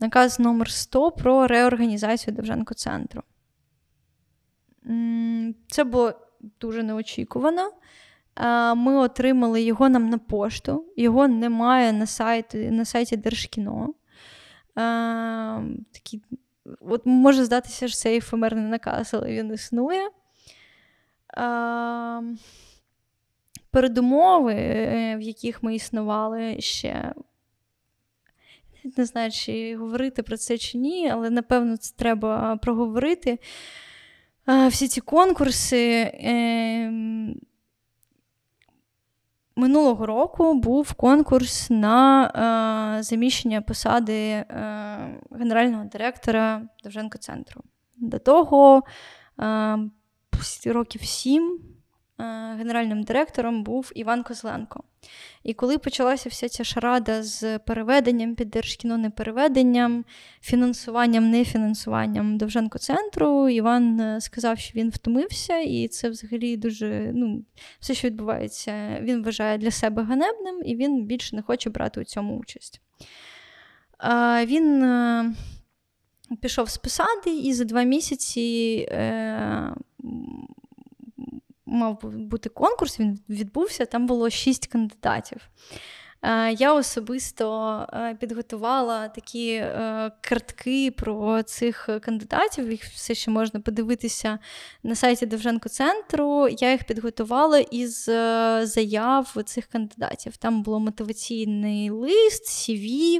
Наказ 0.00 0.40
номер 0.40 0.70
100 0.70 1.10
про 1.10 1.46
реорганізацію 1.46 2.34
Довженко 2.34 2.74
центру. 2.74 3.22
Це 5.68 5.84
було 5.84 6.12
дуже 6.60 6.82
неочікувано. 6.82 7.72
Ми 8.76 8.96
отримали 8.96 9.62
його 9.62 9.88
нам 9.88 10.08
на 10.08 10.18
пошту, 10.18 10.84
його 10.96 11.28
немає 11.28 11.92
на 11.92 12.06
сайті, 12.06 12.70
на 12.70 12.84
сайті 12.84 13.16
Держкіно. 13.16 13.94
Такі, 15.92 16.22
от 16.80 17.06
Може 17.06 17.44
здатися, 17.44 17.88
що 17.88 17.96
це 17.96 18.16
ефемерний 18.16 18.64
наказ, 18.64 19.14
але 19.14 19.32
він 19.32 19.54
існує. 19.54 20.10
А, 21.36 22.22
Передумови, 23.70 24.54
е, 24.54 25.16
в 25.16 25.20
яких 25.20 25.62
ми 25.62 25.74
існували 25.74 26.60
ще. 26.60 27.14
Не 28.96 29.04
знаю, 29.04 29.30
чи 29.30 29.76
говорити 29.76 30.22
про 30.22 30.36
це 30.36 30.58
чи 30.58 30.78
ні, 30.78 31.10
але 31.10 31.30
напевно 31.30 31.76
це 31.76 31.94
треба 31.96 32.56
проговорити. 32.56 33.38
Всі 34.68 34.88
ці 34.88 35.00
конкурси. 35.00 36.10
Минулого 39.60 40.06
року 40.06 40.54
був 40.54 40.92
конкурс 40.92 41.70
на 41.70 42.26
е, 42.98 43.02
заміщення 43.02 43.60
посади 43.60 44.28
е, 44.30 44.44
генерального 45.30 45.84
директора 45.84 46.62
Довженко 46.84 47.18
центру. 47.18 47.62
До 47.96 48.18
того 48.18 48.82
е, 49.40 49.78
років 50.66 51.02
сім 51.02 51.60
Е, 52.20 52.54
генеральним 52.58 53.02
директором 53.02 53.62
був 53.62 53.92
Іван 53.94 54.22
Козленко. 54.22 54.82
І 55.42 55.54
коли 55.54 55.78
почалася 55.78 56.28
вся 56.28 56.48
ця 56.48 56.64
шарада 56.64 57.22
з 57.22 57.58
переведенням 57.58 58.34
під 58.34 58.50
Держкіно, 58.50 58.98
непереведенням, 58.98 60.04
фінансуванням, 60.40 61.30
нефінансуванням 61.30 62.38
Довженко-центру, 62.38 63.48
Іван 63.48 64.00
е, 64.00 64.20
сказав, 64.20 64.58
що 64.58 64.78
він 64.78 64.90
втомився, 64.90 65.58
і 65.58 65.88
це 65.88 66.08
взагалі 66.08 66.56
дуже 66.56 67.12
ну, 67.14 67.44
все, 67.80 67.94
що 67.94 68.08
відбувається, 68.08 68.98
він 69.00 69.22
вважає 69.22 69.58
для 69.58 69.70
себе 69.70 70.02
ганебним, 70.02 70.62
і 70.64 70.76
він 70.76 71.04
більше 71.04 71.36
не 71.36 71.42
хоче 71.42 71.70
брати 71.70 72.00
у 72.00 72.04
цьому 72.04 72.38
участь. 72.38 72.80
Він 74.44 74.82
е, 74.82 75.34
пішов 76.40 76.70
з 76.70 76.76
посади, 76.76 77.30
і 77.30 77.52
за 77.52 77.64
два 77.64 77.82
місяці 77.82 78.76
мав 81.70 82.00
бути 82.02 82.48
конкурс, 82.48 83.00
він 83.00 83.18
відбувся, 83.28 83.86
там 83.86 84.06
було 84.06 84.30
шість 84.30 84.66
кандидатів. 84.66 85.40
Е, 86.22 86.52
я 86.52 86.74
особисто 86.74 87.86
е, 87.92 88.16
підготувала 88.20 89.08
такі 89.08 89.52
е, 89.52 90.10
картки 90.20 90.90
про 90.90 91.42
цих 91.42 91.88
кандидатів. 92.02 92.70
Їх 92.70 92.84
все 92.84 93.14
ще 93.14 93.30
можна 93.30 93.60
подивитися 93.60 94.38
на 94.82 94.94
сайті 94.94 95.26
Довженко 95.26 95.68
центру. 95.68 96.48
Я 96.48 96.72
їх 96.72 96.84
підготувала 96.84 97.58
із 97.58 98.04
заяв 98.62 99.36
цих 99.44 99.66
кандидатів. 99.66 100.36
Там 100.36 100.62
було 100.62 100.80
мотиваційний 100.80 101.90
лист, 101.90 102.44
CV, 102.44 103.18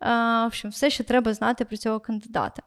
в 0.00 0.46
общем, 0.46 0.70
все, 0.70 0.90
що 0.90 1.04
треба 1.04 1.34
знати 1.34 1.64
про 1.64 1.76
цього 1.76 2.00
кандидата. 2.00 2.62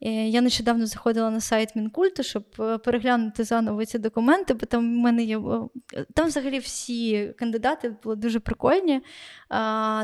Я 0.00 0.40
нещодавно 0.40 0.86
заходила 0.86 1.30
на 1.30 1.40
сайт 1.40 1.76
Мінкульту, 1.76 2.22
щоб 2.22 2.44
е, 2.60 2.78
переглянути 2.78 3.44
заново 3.44 3.84
ці 3.84 3.98
документи, 3.98 4.54
бо 4.54 4.66
там 4.66 4.80
в 4.80 4.98
мене 4.98 5.22
є. 5.24 5.40
Там 6.14 6.26
взагалі 6.26 6.58
всі 6.58 7.28
кандидати 7.38 7.96
були 8.04 8.16
дуже 8.16 8.40
прикольні. 8.40 9.00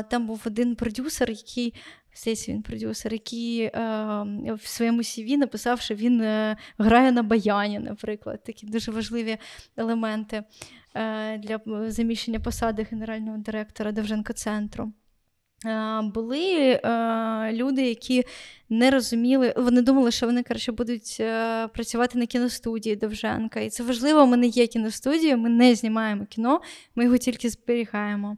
Там 0.09 0.27
був 0.27 0.41
один 0.45 0.75
продюсер, 0.75 1.29
який. 1.29 1.73
Здається, 2.15 2.51
він 2.51 2.61
продюсер, 2.61 3.13
який 3.13 3.61
е, 3.61 3.71
в 4.53 4.67
своєму 4.67 5.01
CV 5.01 5.37
написав, 5.37 5.81
що 5.81 5.95
він 5.95 6.21
е, 6.21 6.57
грає 6.77 7.11
на 7.11 7.23
баяні, 7.23 7.79
наприклад, 7.79 8.43
такі 8.43 8.65
дуже 8.65 8.91
важливі 8.91 9.37
елементи 9.77 10.43
е, 10.95 11.37
для 11.37 11.59
заміщення 11.89 12.39
посади 12.39 12.87
генерального 12.91 13.37
директора 13.37 13.91
Довженко 13.91 14.33
центру. 14.33 14.93
Були 16.13 16.79
люди, 17.51 17.81
які 17.81 18.23
не 18.69 18.91
розуміли, 18.91 19.53
вони 19.57 19.81
думали, 19.81 20.11
що 20.11 20.25
вони 20.25 20.43
коротше, 20.43 20.71
будуть 20.71 21.17
е, 21.19 21.67
працювати 21.67 22.19
на 22.19 22.25
кіностудії 22.25 22.95
Довженка. 22.95 23.59
І 23.59 23.69
це 23.69 23.83
важливо, 23.83 24.27
ми 24.27 24.37
не 24.37 24.47
є 24.47 24.67
кіностудія, 24.67 25.37
ми 25.37 25.49
не 25.49 25.75
знімаємо 25.75 26.25
кіно, 26.25 26.61
ми 26.95 27.03
його 27.03 27.17
тільки 27.17 27.49
зберігаємо. 27.49 28.37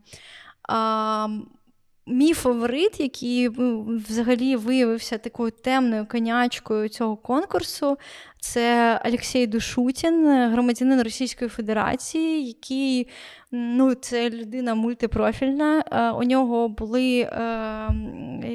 Мій 2.07 2.33
фаворит, 2.33 2.99
який 2.99 3.49
ну, 3.49 3.99
взагалі 4.09 4.55
виявився 4.55 5.17
такою 5.17 5.51
темною 5.51 6.05
конячкою 6.05 6.89
цього 6.89 7.17
конкурсу, 7.17 7.97
це 8.39 9.01
Олексій 9.05 9.47
Душутін, 9.47 10.27
громадянин 10.51 11.01
Російської 11.03 11.49
Федерації, 11.49 12.47
який 12.47 13.07
ну, 13.51 13.93
це 13.93 14.29
людина 14.29 14.75
мультипрофільна. 14.75 15.83
У 16.19 16.23
нього 16.23 16.67
були 16.67 17.19
е, 17.19 17.87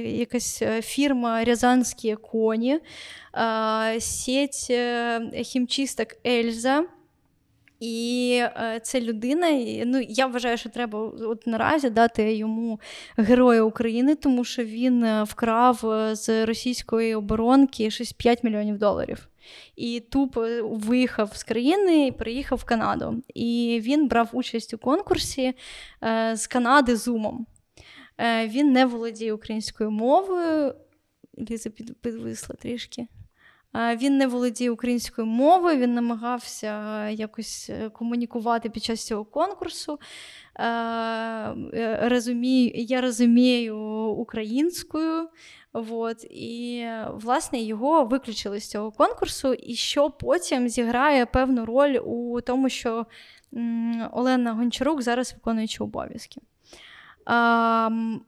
якась 0.04 0.62
фірма 0.82 1.44
Рязанські 1.44 2.14
коні, 2.14 2.80
е, 3.34 4.00
сеть 4.00 4.66
е, 4.70 5.20
хімчисток 5.44 6.08
Ельза. 6.26 6.84
І 7.80 8.30
е, 8.42 8.80
це 8.82 9.00
людина, 9.00 9.50
ну 9.86 10.00
я 10.08 10.26
вважаю, 10.26 10.56
що 10.56 10.68
треба 10.68 10.98
от 11.20 11.46
наразі 11.46 11.90
дати 11.90 12.34
йому 12.34 12.80
Героя 13.16 13.62
України, 13.62 14.14
тому 14.14 14.44
що 14.44 14.64
він 14.64 15.04
е, 15.04 15.22
вкрав 15.22 15.90
е, 15.90 16.14
з 16.14 16.46
російської 16.46 17.14
оборонки 17.14 17.90
щось 17.90 18.12
5 18.12 18.44
мільйонів 18.44 18.78
доларів. 18.78 19.28
І 19.76 20.00
тупо 20.00 20.48
виїхав 20.62 21.36
з 21.36 21.44
країни 21.44 22.06
і 22.06 22.12
приїхав 22.12 22.58
в 22.58 22.64
Канаду. 22.64 23.22
І 23.34 23.80
він 23.82 24.08
брав 24.08 24.28
участь 24.32 24.74
у 24.74 24.78
конкурсі 24.78 25.54
е, 26.04 26.36
з 26.36 26.46
Канади 26.46 26.96
Зумом. 26.96 27.46
Е, 28.18 28.48
Він 28.48 28.72
не 28.72 28.86
володіє 28.86 29.32
українською 29.32 29.90
мовою. 29.90 30.74
Ліза 31.50 31.70
підвисла 32.02 32.56
трішки. 32.56 33.06
Він 33.74 34.16
не 34.16 34.26
володіє 34.26 34.70
українською 34.70 35.26
мовою, 35.26 35.78
він 35.78 35.94
намагався 35.94 37.08
якось 37.08 37.70
е, 37.70 37.90
комунікувати 37.90 38.70
під 38.70 38.84
час 38.84 39.06
цього 39.06 39.24
конкурсу. 39.24 39.98
Е, 40.56 40.64
Я 42.74 43.00
розумію 43.00 43.78
українською. 44.10 45.28
От, 45.72 46.24
І, 46.24 46.86
власне, 47.12 47.60
його 47.60 48.04
виключили 48.04 48.60
з 48.60 48.70
цього 48.70 48.90
конкурсу, 48.90 49.52
і 49.52 49.74
що 49.74 50.10
потім 50.10 50.68
зіграє 50.68 51.26
певну 51.26 51.64
роль 51.64 51.98
у 52.04 52.40
тому, 52.40 52.68
що 52.68 53.06
Олена 54.12 54.52
Гончарук 54.52 55.02
зараз 55.02 55.32
виконуючи 55.32 55.84
обов'язки. 55.84 56.40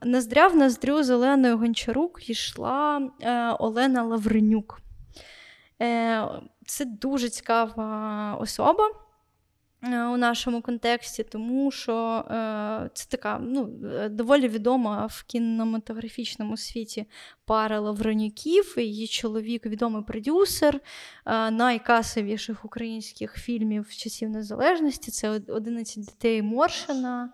Ноздря 0.03 0.47
в 0.47 0.55
ноздрю 0.55 1.03
з 1.03 1.09
Оленою 1.09 1.57
Гончарук 1.57 2.29
йшла 2.29 3.09
е, 3.21 3.51
Олена 3.51 4.03
Лавренюк. 4.03 4.81
Е, 5.81 6.27
це 6.65 6.85
дуже 6.85 7.29
цікава 7.29 8.37
особа. 8.41 8.89
Е, 9.83 10.05
у 10.05 10.17
нашому 10.17 10.61
контексті, 10.61 11.23
тому 11.23 11.71
що 11.71 12.25
е, 12.31 12.89
це 12.93 13.09
така 13.09 13.39
ну, 13.43 13.65
доволі 14.09 14.47
відома 14.47 15.05
в 15.05 15.23
кінематографічному 15.27 16.57
світі 16.57 17.05
пара 17.45 17.79
Лавронюків. 17.79 18.75
Її 18.77 19.07
чоловік 19.07 19.65
відомий 19.65 20.03
продюсер 20.03 20.79
найкасовіших 21.51 22.65
українських 22.65 23.37
фільмів 23.37 23.89
часів 23.89 24.29
незалежності. 24.29 25.11
Це 25.11 25.31
«11 25.31 25.99
дітей 25.99 26.41
Моршина. 26.41 27.29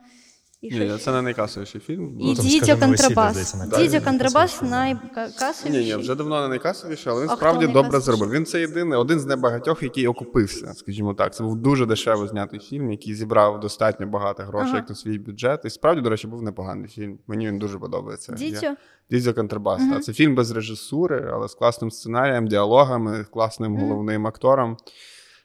І 0.72 0.80
ні, 0.80 0.98
це 0.98 1.12
не 1.12 1.22
найкасовіший 1.22 1.82
фільм. 1.82 2.20
І 2.20 2.26
ну, 2.26 2.34
Дідьо 2.34 2.78
Контрабас. 2.78 3.56
Дідьо 3.78 4.02
Контрабас 4.02 4.62
найкасовіший. 4.62 5.72
Ні, 5.72 5.86
ні, 5.86 5.96
вже 5.96 6.16
давно 6.16 6.42
не 6.42 6.48
найкасовіший, 6.48 7.14
але 7.14 7.22
він 7.24 7.30
а 7.30 7.36
справді 7.36 7.68
добре 7.68 8.00
зробив. 8.00 8.32
Він 8.32 8.46
це 8.46 8.62
єдиний, 8.62 9.00
один 9.00 9.20
з 9.20 9.26
небагатьох, 9.26 9.84
який 9.84 10.08
окупився, 10.08 10.74
скажімо 10.74 11.14
так. 11.14 11.36
Це 11.36 11.44
був 11.44 11.56
дуже 11.56 11.86
дешево 11.86 12.28
знятий 12.28 12.60
фільм, 12.60 12.92
який 12.92 13.16
зібрав 13.16 13.60
достатньо 13.60 14.08
багато 14.08 14.44
грошей 14.44 14.70
ага. 14.70 14.78
як 14.78 14.90
на 14.90 14.96
свій 14.96 15.20
бюджет. 15.20 15.62
І 15.66 15.70
справді, 15.70 16.02
до 16.02 16.10
речі, 16.10 16.28
був 16.28 16.44
непоганий 16.44 16.88
фільм. 16.88 17.20
Мені 17.28 17.48
він 17.48 17.60
дуже 17.60 17.80
подобається. 17.80 18.34
Дідьо? 18.34 18.76
Дідьо 19.12 19.34
Контрабас. 19.34 19.82
Ага. 19.82 20.00
Це 20.00 20.14
фільм 20.14 20.36
без 20.36 20.52
режисури, 20.52 21.30
але 21.34 21.48
з 21.48 21.56
класним 21.56 21.92
сценарієм, 21.92 22.48
діалогами, 22.48 23.26
класним 23.34 23.76
ага. 23.76 23.86
головним 23.86 24.28
актором. 24.28 24.78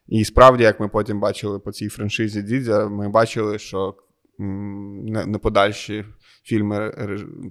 І 0.08 0.24
справді, 0.24 0.62
як 0.62 0.80
ми 0.80 0.88
потім 0.88 1.20
бачили 1.20 1.58
по 1.58 1.72
цій 1.72 1.88
франшизі 1.88 2.42
Дідзя, 2.42 2.88
ми 2.88 3.08
бачили, 3.08 3.58
що 3.58 3.94
не, 4.38 5.26
не 5.26 5.38
подальші 5.38 6.04
фільми, 6.44 6.94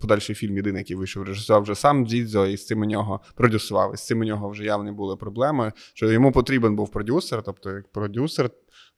подальший 0.01 0.35
фільм 0.35 0.55
єдиний, 0.55 0.79
який 0.79 0.95
вийшов, 0.95 1.23
режисував 1.23 1.63
вже 1.63 1.75
сам 1.75 2.05
Дзідзо, 2.07 2.47
і 2.47 2.57
з 2.57 2.65
цим 2.65 2.81
у 2.81 2.85
нього 2.85 3.19
продюсував. 3.35 3.93
І 3.93 3.97
з 3.97 4.05
цим 4.05 4.19
у 4.19 4.23
нього 4.23 4.49
вже 4.49 4.63
явно 4.63 4.93
були 4.93 5.15
проблеми. 5.15 5.71
Що 5.93 6.11
йому 6.11 6.31
потрібен 6.31 6.75
був 6.75 6.91
продюсер, 6.91 7.43
тобто 7.43 7.71
як 7.71 7.91
продюсер. 7.91 8.49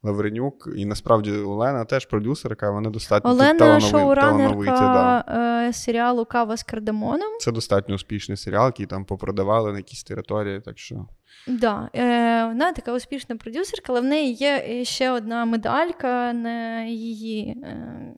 Лавренюк, 0.03 0.69
і 0.77 0.85
насправді 0.85 1.31
Олена 1.31 1.85
теж 1.85 2.05
продюсерка, 2.05 2.71
вона 2.71 2.89
достатньо 2.89 3.31
Олена 3.31 3.79
шоуранерка 3.79 4.63
да. 4.65 5.25
Е, 5.67 5.73
серіалу 5.73 6.25
Кава 6.25 6.57
з 6.57 6.63
кардамоном. 6.63 7.37
Це 7.39 7.51
достатньо 7.51 7.95
успішний 7.95 8.37
серіал, 8.37 8.65
який 8.65 8.85
там 8.85 9.05
попродавали 9.05 9.71
на 9.71 9.77
якісь 9.77 10.03
території. 10.03 10.61
так 10.61 10.79
що... 10.79 11.07
Да, 11.47 11.89
е, 11.95 12.45
Вона 12.45 12.71
така 12.71 12.93
успішна 12.93 13.35
продюсерка, 13.35 13.85
але 13.87 14.01
в 14.01 14.03
неї 14.03 14.33
є 14.33 14.85
ще 14.85 15.11
одна 15.11 15.45
медалька 15.45 16.33
на 16.33 16.83
її 16.83 17.57
е, 17.63 18.13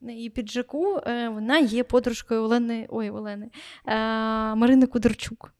на 0.00 0.12
її 0.12 0.30
піджаку. 0.30 1.00
Е, 1.06 1.28
Вона 1.28 1.58
є 1.58 1.84
подружкою 1.84 2.42
Олени 2.42 2.86
ой, 2.90 3.10
Олени, 3.10 3.50
е, 3.86 3.94
Марини 4.54 4.86
Кудорчук. 4.86 5.52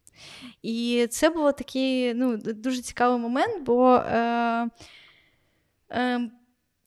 І 0.62 1.06
це 1.10 1.30
був 1.30 1.52
такий 1.52 2.14
ну, 2.14 2.36
дуже 2.36 2.82
цікавий 2.82 3.18
момент, 3.18 3.66
бо 3.66 3.94
е, 3.94 4.00
е, 4.00 4.68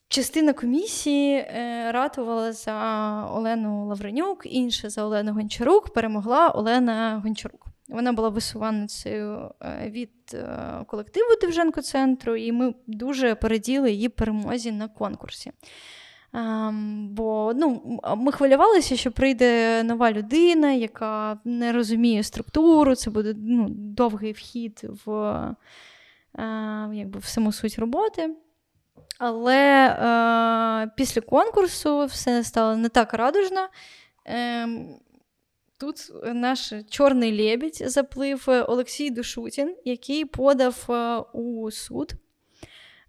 частина 0.07 0.53
комісії 0.53 1.35
е, 1.35 1.91
ратувала 1.91 2.53
за 2.53 2.75
Олену 3.33 3.87
Лавренюк, 3.87 4.45
інша 4.45 4.89
за 4.89 5.03
Олену 5.03 5.33
Гончарук, 5.33 5.93
перемогла 5.93 6.49
Олена 6.49 7.21
Гончарук. 7.23 7.67
Вона 7.89 8.13
була 8.13 8.29
висуванницею 8.29 9.51
е, 9.61 9.89
від 9.89 10.11
е, 10.33 10.83
колективу 10.87 11.27
Довженко 11.41 11.81
центру, 11.81 12.35
і 12.35 12.51
ми 12.51 12.73
дуже 12.87 13.35
переділи 13.35 13.91
її 13.91 14.09
перемозі 14.09 14.71
на 14.71 14.87
конкурсі. 14.87 15.51
Ем, 16.33 17.09
бо 17.11 17.53
ну, 17.55 17.99
ми 18.17 18.31
хвилювалися, 18.31 18.95
що 18.95 19.11
прийде 19.11 19.83
нова 19.83 20.11
людина, 20.11 20.71
яка 20.71 21.39
не 21.45 21.71
розуміє 21.71 22.23
структуру, 22.23 22.95
це 22.95 23.09
буде 23.09 23.33
ну, 23.37 23.67
довгий 23.69 24.31
вхід 24.31 24.81
в 25.05 25.55
якби, 26.93 27.19
в 27.19 27.25
саму 27.25 27.51
суть 27.51 27.79
роботи. 27.79 28.29
Але 29.17 29.87
е, 29.87 30.91
після 30.97 31.21
конкурсу 31.21 32.05
все 32.05 32.43
стало 32.43 32.75
не 32.75 32.89
так 32.89 33.13
радужно. 33.13 33.67
Е, 34.27 34.67
Тут 35.79 36.11
наш 36.33 36.73
чорний 36.89 37.47
лебідь 37.47 37.83
заплив 37.85 38.45
Олексій 38.47 39.09
Душутін, 39.09 39.75
який 39.85 40.25
подав 40.25 40.85
е, 40.89 41.17
у 41.33 41.71
суд 41.71 42.13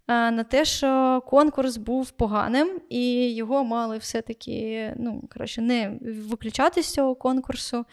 Е, 0.09 0.31
на 0.31 0.43
те, 0.43 0.65
що 0.65 1.21
конкурс 1.27 1.77
був 1.77 2.11
поганим, 2.11 2.81
і 2.89 3.33
його 3.35 3.63
мали 3.63 3.97
все-таки 3.97 4.93
ну, 4.97 5.23
коротше, 5.33 5.61
не 5.61 5.99
виключати 6.01 6.83
з 6.83 6.93
цього 6.93 7.15
конкурсу. 7.15 7.85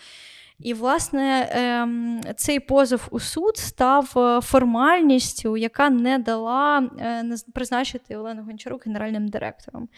І, 0.59 0.75
власне, 0.75 1.49
ем, 1.53 2.21
цей 2.37 2.61
позов 2.61 3.09
у 3.11 3.21
суд 3.21 3.57
став 3.57 4.13
е, 4.17 4.41
формальністю, 4.41 5.57
яка 5.57 5.91
не 5.91 6.19
дала 6.19 6.91
е, 6.99 7.37
призначити 7.55 8.17
Олену 8.17 8.43
Гончарук 8.43 8.87
генеральним 8.87 9.29
директором. 9.29 9.89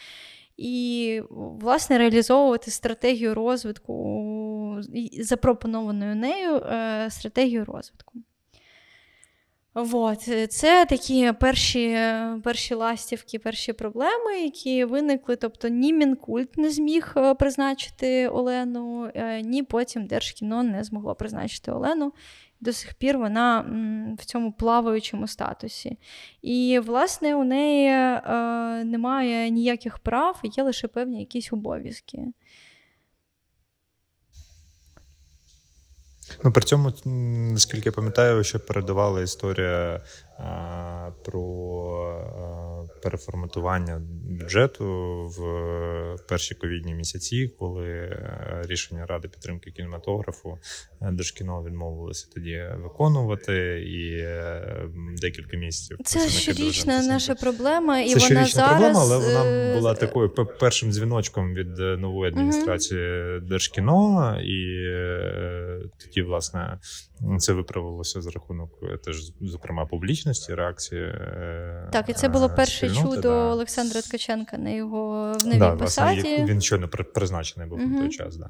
І, 0.56 1.22
власне, 1.30 1.98
реалізовувати 1.98 2.70
стратегію 2.70 3.34
розвитку, 3.34 4.80
запропонованою 5.20 6.16
нею 6.16 6.62
стратегію 7.10 7.64
розвитку. 7.64 8.12
Вот. 9.78 10.20
Це 10.48 10.86
такі 10.86 11.32
перші 11.32 11.98
перші 12.44 12.74
ластівки, 12.74 13.38
перші 13.38 13.72
проблеми, 13.72 14.40
які 14.44 14.84
виникли. 14.84 15.36
Тобто 15.36 15.68
ні 15.68 15.92
Мінкульт 15.92 16.58
не 16.58 16.70
зміг 16.70 17.12
е, 17.16 17.34
призначити 17.34 18.28
Олену, 18.28 19.10
е, 19.14 19.42
ні 19.42 19.62
потім 19.62 20.06
Держкіно 20.06 20.62
не 20.62 20.84
змогло 20.84 21.14
призначити 21.14 21.72
Олену. 21.72 22.12
До 22.60 22.72
сих 22.72 22.94
пір 22.94 23.18
вона 23.18 23.66
в 24.18 24.24
цьому 24.24 24.52
плаваючому 24.52 25.26
статусі. 25.26 25.98
І, 26.42 26.80
власне, 26.84 27.34
у 27.34 27.44
неї 27.44 27.88
е, 27.88 28.20
немає 28.84 29.50
ніяких 29.50 29.98
прав, 29.98 30.40
є 30.42 30.62
лише 30.62 30.88
певні 30.88 31.20
якісь 31.20 31.52
обов'язки. 31.52 32.26
Ну, 36.44 36.52
При 36.52 36.62
цьому, 36.62 36.92
наскільки 37.52 37.88
я 37.88 37.92
пам'ятаю, 37.92 38.44
що 38.44 38.60
передавала 38.60 39.22
історія 39.22 40.00
про 41.24 41.48
переформатування 43.02 44.02
бюджету 44.40 44.84
в 45.38 46.28
перші 46.28 46.54
ковідні 46.54 46.94
місяці, 46.94 47.50
коли 47.58 47.86
е, 47.88 48.62
рішення 48.68 49.06
ради 49.06 49.28
підтримки 49.28 49.70
кінематографу 49.70 50.58
е, 51.02 51.10
Держкіно 51.12 51.64
відмовилося 51.64 52.26
тоді 52.34 52.64
виконувати, 52.82 53.82
і 53.82 54.18
е, 54.18 54.90
декілька 55.16 55.56
місяців 55.56 55.98
це 56.04 56.28
щорічна 56.28 57.02
наша 57.02 57.34
проблема, 57.34 58.00
і 58.00 58.14
це 58.14 58.28
вона 58.28 58.46
зараз... 58.46 58.70
проблема, 58.70 59.00
але 59.00 59.18
вона 59.18 59.74
була 59.74 59.94
такою 59.94 60.30
першим 60.60 60.92
дзвіночком 60.92 61.54
від 61.54 61.78
нової 61.78 62.30
адміністрації 62.30 63.00
mm-hmm. 63.00 63.48
Держкіно, 63.48 64.38
і 64.40 64.88
тоді, 65.98 66.22
власне, 66.22 66.78
це 67.38 67.52
виправилося 67.52 68.22
за 68.22 68.30
рахунок 68.30 68.70
теж, 69.04 69.32
зокрема, 69.40 69.86
публічності 69.86 70.54
реакції. 70.54 71.02
Е, 71.02 71.88
так, 71.92 72.08
і 72.08 72.12
це 72.12 72.28
було 72.28 72.48
перше 72.48 72.90
чудо 72.90 73.20
да. 73.20 73.44
Олександра 73.44 74.00
Ткаченка 74.00 74.58
на 74.58 74.70
його 74.70 75.32
в 75.40 75.46
новій 75.46 75.58
да, 75.58 75.76
посаді. 75.76 76.20
Власне, 76.20 76.44
він 76.44 76.60
щойно 76.60 76.88
призначений 76.88 77.68
був 77.68 77.78
uh 77.78 77.86
на 77.86 78.00
той 78.00 78.08
час. 78.08 78.36
Да. 78.36 78.48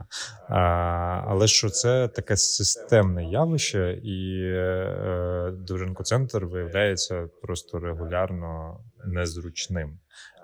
А, 0.49 0.59
Але 1.29 1.47
що 1.47 1.71
це 1.71 2.09
таке 2.09 2.37
системне 2.37 3.25
явище, 3.25 4.01
і 4.03 4.43
е, 4.43 5.53
Довженко-центр 5.69 6.45
виявляється 6.45 7.29
просто 7.43 7.79
регулярно 7.79 8.81
незручним. 9.07 9.99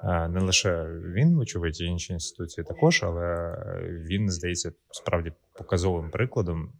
Е, 0.04 0.28
не 0.28 0.40
лише 0.40 0.84
він, 0.84 1.36
вочевидь, 1.36 1.80
і 1.80 1.84
інші 1.84 2.12
інституції 2.12 2.64
також, 2.64 3.02
але 3.02 3.56
він 3.84 4.30
здається 4.30 4.72
справді 4.90 5.32
показовим 5.52 6.10
прикладом 6.10 6.72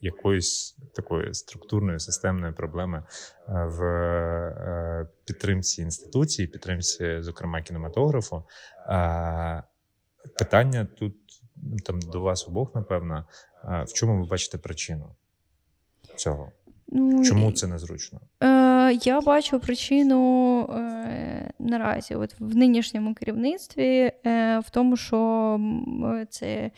якоїсь 0.00 0.76
такої 0.94 1.34
структурної 1.34 2.00
системної 2.00 2.52
проблеми 2.52 2.98
е, 2.98 3.52
в 3.52 3.82
е, 3.82 5.08
підтримці 5.24 5.82
інституції, 5.82 6.48
підтримці, 6.48 7.20
зокрема, 7.20 7.62
кінематографу. 7.62 8.44
Питання 10.38 10.88
тут 10.98 11.14
там 11.84 12.00
до 12.00 12.20
вас 12.20 12.48
обох, 12.48 12.74
напевно, 12.74 13.24
в 13.64 13.92
чому 13.92 14.20
ви 14.20 14.28
бачите 14.28 14.58
причину 14.58 15.16
цього? 16.16 16.52
Ну, 16.88 17.24
Чому 17.24 17.52
це 17.52 17.66
незручно? 17.66 18.20
Е, 18.42 18.92
Я 18.92 19.20
бачу 19.20 19.60
причину 19.60 20.60
е, 20.62 21.50
наразі, 21.58 22.14
от 22.14 22.34
в 22.38 22.56
нинішньому 22.56 23.14
керівництві, 23.14 24.12
е, 24.26 24.58
в 24.58 24.70
тому, 24.70 24.96
що 24.96 25.60
це 26.30 26.70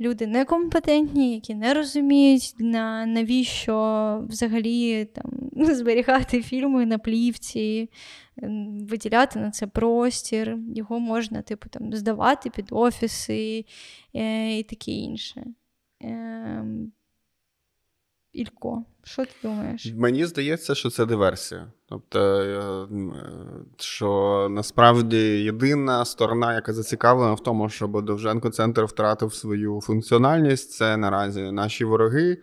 люди 0.00 0.26
некомпетентні, 0.26 1.34
які 1.34 1.54
не 1.54 1.74
розуміють, 1.74 2.54
на 2.58 3.06
навіщо 3.06 4.24
взагалі 4.28 5.04
там 5.04 5.32
зберігати 5.74 6.42
фільми 6.42 6.86
на 6.86 6.98
плівці, 6.98 7.90
виділяти 8.80 9.38
на 9.38 9.50
це 9.50 9.66
простір, 9.66 10.58
його 10.74 11.00
можна 11.00 11.42
типу, 11.42 11.68
там, 11.68 11.92
здавати 11.92 12.50
під 12.50 12.66
офіси 12.70 13.64
е, 14.14 14.58
і 14.58 14.62
таке 14.62 14.90
інше. 14.90 15.44
Е, 16.02 16.64
Ілько, 18.36 18.84
що 19.04 19.24
ти 19.24 19.30
думаєш? 19.42 19.92
Мені 19.96 20.26
здається, 20.26 20.74
що 20.74 20.90
це 20.90 21.06
диверсія. 21.06 21.72
Тобто, 21.88 22.20
е, 22.20 22.86
що 23.76 24.48
насправді 24.50 25.16
єдина 25.42 26.04
сторона, 26.04 26.54
яка 26.54 26.72
зацікавлена 26.72 27.34
в 27.34 27.40
тому, 27.40 27.68
щоб 27.68 28.04
Довженко 28.04 28.50
центр 28.50 28.84
втратив 28.84 29.34
свою 29.34 29.80
функціональність, 29.80 30.70
це 30.70 30.96
наразі 30.96 31.52
наші 31.52 31.84
вороги. 31.84 32.38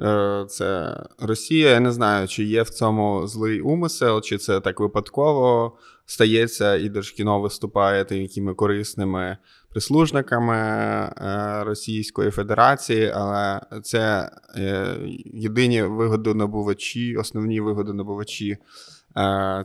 Е, 0.00 0.44
це 0.48 0.96
Росія. 1.18 1.70
Я 1.70 1.80
не 1.80 1.92
знаю, 1.92 2.28
чи 2.28 2.44
є 2.44 2.62
в 2.62 2.70
цьому 2.70 3.26
злий 3.26 3.60
умисел, 3.60 4.20
чи 4.20 4.38
це 4.38 4.60
так 4.60 4.80
випадково 4.80 5.76
стається, 6.08 6.76
і 6.76 6.88
Держкіно 6.88 7.40
виступає 7.40 8.04
такими 8.04 8.54
корисними 8.54 9.36
прислужниками 9.70 10.56
е, 10.56 11.64
Російської 11.64 12.30
Федерації, 12.30 13.12
але 13.14 13.60
це 13.82 14.30
е, 14.56 14.96
єдині 15.34 15.82
вигодонабувачі, 15.82 17.16
основні 17.16 17.60
вигодонабувачі 17.60 18.56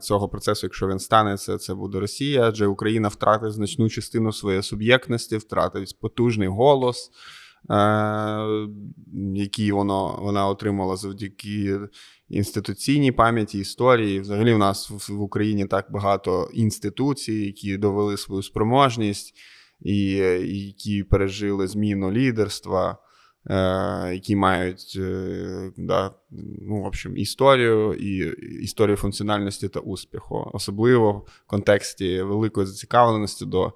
цього 0.02 0.30
процесу, 0.30 0.66
якщо 0.66 0.88
він 0.88 1.00
станеться, 1.00 1.58
це 1.58 1.74
буде 1.74 2.00
Росія, 2.00 2.42
адже 2.48 2.68
Україна 2.68 3.08
втратить 3.08 3.54
значну 3.54 3.90
частину 3.90 4.34
своєї 4.34 4.64
суб'єктності, 4.64 5.38
втратить 5.38 5.98
потужний 6.00 6.48
голос. 6.48 7.12
Е, 7.70 8.68
які 9.36 9.72
воно, 9.72 10.20
вона 10.22 10.48
отримала 10.48 10.96
завдяки 10.96 11.80
інституційній 12.30 13.12
пам'яті, 13.12 13.60
історії. 13.60 14.20
Взагалі, 14.20 14.54
в 14.54 14.58
нас 14.58 15.10
в 15.10 15.22
Україні 15.22 15.66
так 15.66 15.92
багато 15.92 16.50
інституцій, 16.54 17.34
які 17.34 17.78
довели 17.78 18.18
свою 18.18 18.44
спроможність, 18.44 19.36
і 19.82 20.06
які 20.68 21.04
пережили 21.04 21.68
зміну 21.68 22.12
лідерства. 22.12 22.98
Е, 23.50 24.14
які 24.14 24.36
мають 24.36 24.98
е, 25.00 25.72
да, 25.78 26.12
ну, 26.62 26.82
в 26.82 26.86
общем, 26.86 27.18
історію 27.18 27.94
і 27.94 28.18
історію 28.64 28.98
функціональності 28.98 29.70
та 29.70 29.80
успіху, 29.80 30.50
особливо 30.54 31.12
в 31.12 31.48
контексті 31.48 32.22
великої 32.22 32.68
зацікавленості 32.68 33.46
до 33.46 33.74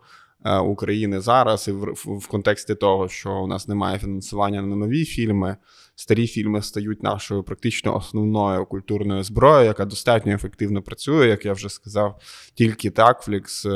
України 0.66 1.20
зараз, 1.20 1.68
і 1.68 1.72
в, 1.72 1.94
в 2.06 2.28
контексті 2.28 2.76
того, 2.76 3.10
що 3.10 3.32
у 3.32 3.48
нас 3.48 3.68
немає 3.68 4.00
фінансування 4.00 4.62
на 4.62 4.76
нові 4.76 5.06
фільми. 5.06 5.58
Старі 6.00 6.28
фільми 6.28 6.62
стають 6.62 7.04
нашою 7.04 7.44
практично 7.44 7.98
основною 7.98 8.66
культурною 8.66 9.24
зброєю, 9.24 9.66
яка 9.66 9.86
достатньо 9.86 10.34
ефективно 10.34 10.82
працює, 10.82 11.28
як 11.28 11.46
я 11.46 11.54
вже 11.54 11.70
сказав. 11.70 12.22
Тільки 12.54 12.90
Такфлікс 12.90 13.68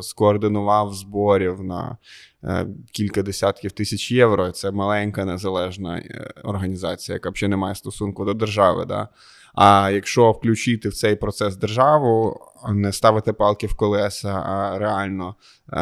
скоординував 0.00 0.94
зборів 0.94 1.62
на 1.62 1.96
е, 2.44 2.66
кілька 2.92 3.22
десятків 3.22 3.72
тисяч 3.72 4.12
євро. 4.12 4.50
Це 4.50 4.70
маленька 4.70 5.24
незалежна 5.24 5.98
е, 5.98 6.32
організація, 6.44 7.14
яка 7.14 7.30
взагалі 7.30 7.50
не 7.50 7.56
має 7.56 7.74
стосунку 7.74 8.24
до 8.24 8.34
держави. 8.34 8.84
Да? 8.84 9.08
А 9.54 9.90
якщо 9.90 10.30
включити 10.30 10.88
в 10.88 10.94
цей 10.94 11.16
процес 11.16 11.56
державу, 11.56 12.40
не 12.72 12.92
ставити 12.92 13.32
палки 13.32 13.66
в 13.66 13.74
колеса, 13.74 14.32
а 14.32 14.78
реально 14.78 15.36
е, 15.72 15.76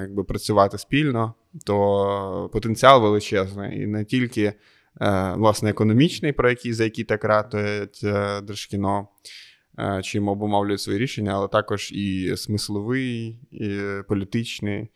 якби 0.00 0.24
працювати 0.24 0.78
спільно, 0.78 1.34
то 1.66 2.50
потенціал 2.52 3.02
величезний 3.02 3.82
і 3.82 3.86
не 3.86 4.04
тільки 4.04 4.42
е, 4.42 4.54
власне 5.36 5.70
економічний, 5.70 6.32
про 6.32 6.50
який 6.50 6.72
за 6.72 6.84
який 6.84 7.04
так 7.04 7.24
ратують 7.24 8.00
е, 8.04 8.40
держкіно. 8.40 9.08
чим 10.02 10.28
обумовлюють 10.28 10.80
свої 10.80 10.98
рішення, 10.98 11.32
але 11.34 11.48
також 11.48 11.92
і 11.92 12.36
смисловий, 12.36 13.40
і 13.50 13.80
політичний, 14.08 14.88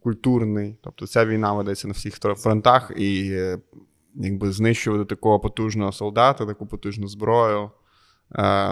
культурний. 0.00 0.76
Тобто 0.82 1.06
ця 1.06 1.26
війна 1.26 1.52
ведеться 1.52 1.88
на 1.88 1.92
всіх 1.92 2.14
фронтах 2.14 2.92
і 2.96 3.38
якби 4.14 4.52
знищувати 4.52 5.04
такого 5.04 5.40
потужного 5.40 5.92
солдата, 5.92 6.46
таку 6.46 6.66
потужну 6.66 7.08
зброю. 7.08 7.70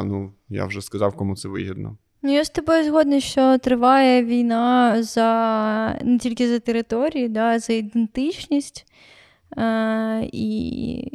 Ну, 0.04 0.32
я 0.48 0.66
вже 0.66 0.82
сказав, 0.82 1.16
кому 1.16 1.36
це 1.36 1.48
вигідно. 1.48 1.96
Ну, 2.22 2.32
я 2.32 2.44
з 2.44 2.50
тобою 2.50 2.84
згодна, 2.84 3.20
що 3.20 3.58
триває 3.58 4.24
війна 4.24 5.02
за 5.02 5.98
не 6.04 6.18
тільки 6.18 6.48
за 6.48 6.58
території, 6.58 7.28
да, 7.28 7.58
за 7.58 7.72
ідентичність. 7.72 8.86
Е, 9.58 10.28
і 10.32 11.12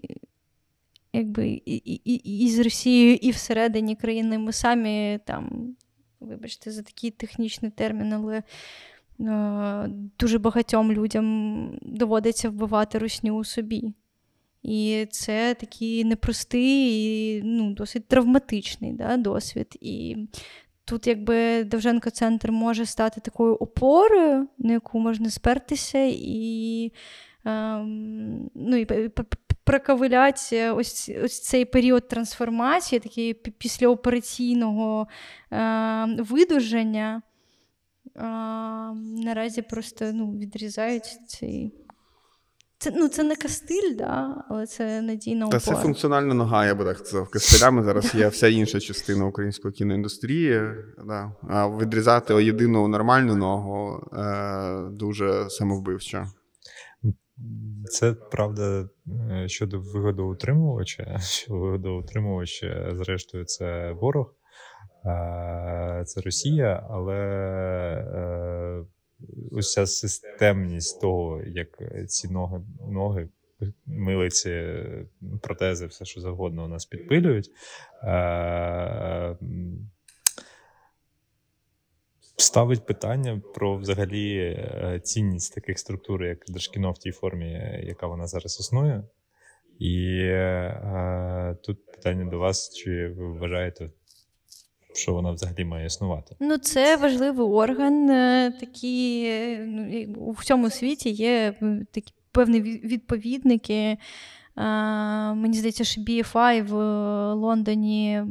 якби 1.14 1.48
і, 1.48 1.76
і, 2.06 2.46
і 2.46 2.50
з 2.50 2.60
Росією, 2.60 3.16
і 3.16 3.32
всередині 3.32 3.96
країни 3.96 4.38
ми 4.38 4.54
самі 4.54 5.20
там, 5.26 5.76
вибачте, 6.20 6.72
за 6.72 6.82
такий 6.82 7.12
технічний 7.12 7.72
термін, 7.72 8.14
але 8.14 8.44
е, 9.20 9.90
дуже 10.20 10.40
багатьом 10.40 10.92
людям 10.92 11.78
доводиться 11.82 12.50
вбивати 12.50 12.98
русню 12.98 13.36
у 13.36 13.44
собі. 13.44 13.94
І 14.64 15.08
це 15.12 15.54
такий 15.54 16.04
непростий 16.04 17.38
і 17.38 17.42
ну, 17.44 17.74
досить 17.74 18.08
травматичний 18.08 18.94
да, 18.94 19.18
досвід. 19.18 19.78
І 19.82 20.18
тут, 20.86 21.08
якби 21.08 21.64
Довженко-центр 21.64 22.52
може 22.52 22.86
стати 22.86 23.22
такою 23.22 23.56
опорою, 23.56 24.48
на 24.58 24.74
яку 24.74 25.00
можна 25.00 25.30
спертися, 25.30 26.00
і 26.12 26.92
ем, 27.46 28.50
ну, 28.56 28.78
і 28.78 29.10
проковиляти 29.64 30.70
ось 30.70 31.12
ось 31.24 31.42
цей 31.42 31.66
період 31.66 32.08
трансформації, 32.08 33.00
такий 33.00 33.34
післяопераційного 33.34 35.08
е, 35.52 36.06
видуження. 36.06 37.22
Е, 38.16 38.22
наразі 39.26 39.62
просто 39.62 40.12
ну, 40.14 40.32
відрізають 40.32 41.20
цей. 41.28 41.74
Це 42.82 42.92
ну, 42.96 43.08
це 43.08 43.24
не 43.24 43.36
кастиль, 43.36 43.96
да, 43.98 44.44
але 44.50 44.66
це 44.66 45.02
надійна 45.02 45.46
опора. 45.46 45.60
Та 45.60 45.66
це 45.66 45.76
функціональна 45.76 46.34
нога, 46.34 46.66
я 46.66 46.76
би 46.76 46.86
так 46.86 46.98
сказав. 46.98 47.30
Кастилями 47.30 47.84
зараз 47.84 48.16
є 48.16 48.28
вся 48.28 48.48
інша 48.48 48.80
частина 48.80 49.26
української 49.26 49.74
кіноіндустрії. 49.74 50.62
Да. 51.08 51.32
А 51.50 51.68
відрізати 51.68 52.34
єдину 52.34 52.88
нормальну 52.88 53.36
ногу 53.36 54.08
е, 54.14 54.90
дуже 54.92 55.50
самовбивчо. 55.50 56.26
Це 57.92 58.14
правда 58.14 58.90
е, 59.32 59.48
щодо 59.48 59.80
вигодоутримувача. 59.80 61.20
Що 61.22 61.54
вигодоутримувач, 61.54 62.66
зрештою, 62.92 63.46
це 63.46 63.92
ворог, 63.92 64.36
це 66.06 66.22
Росія, 66.22 66.88
але 66.90 67.16
е, 67.16 68.86
ця 69.62 69.88
системність 69.88 71.02
того, 71.02 71.42
як 71.44 71.68
ці 72.08 72.28
ноги, 72.28 72.62
ноги, 72.90 73.30
милиці, 73.86 74.84
протези, 75.42 75.86
все 75.86 76.06
що 76.06 76.22
завгодно 76.22 76.66
у 76.66 76.68
нас 76.68 76.86
підпилюють. 76.86 77.50
Е, 78.04 79.38
ставить 82.38 82.86
питання 82.86 83.42
про 83.54 83.78
взагалі 83.78 84.38
е, 84.38 85.02
цінність 85.04 85.56
таких 85.56 85.80
структур, 85.80 86.24
як 86.24 86.38
Держкіно 86.48 86.92
в 86.92 86.98
тій 86.98 87.12
формі, 87.12 87.80
яка 87.84 88.08
вона 88.08 88.28
зараз 88.28 88.60
існує. 88.60 89.04
І 89.80 90.18
е, 90.22 91.58
тут 91.64 91.92
питання 91.92 92.26
до 92.26 92.40
вас: 92.40 92.76
чи 92.76 93.08
ви 93.08 93.28
вважаєте, 93.28 93.92
що 94.94 95.14
вона 95.14 95.32
взагалі 95.32 95.66
має 95.66 95.86
існувати? 95.86 96.36
Ну, 96.40 96.58
це 96.58 96.98
важливий 96.98 97.48
орган. 97.48 98.10
Е, 98.10 98.54
такі 98.60 99.32
ну, 99.60 100.06
у 100.18 100.32
всьому 100.32 100.70
світі 100.70 101.10
є 101.10 101.54
такі 101.92 102.14
певні 102.32 102.62
відповідники. 102.62 103.98
Мені 104.56 105.54
здається, 105.54 105.84
що 105.84 106.02
BFI 106.02 106.64
в 106.64 106.76
Лондоні 107.34 108.24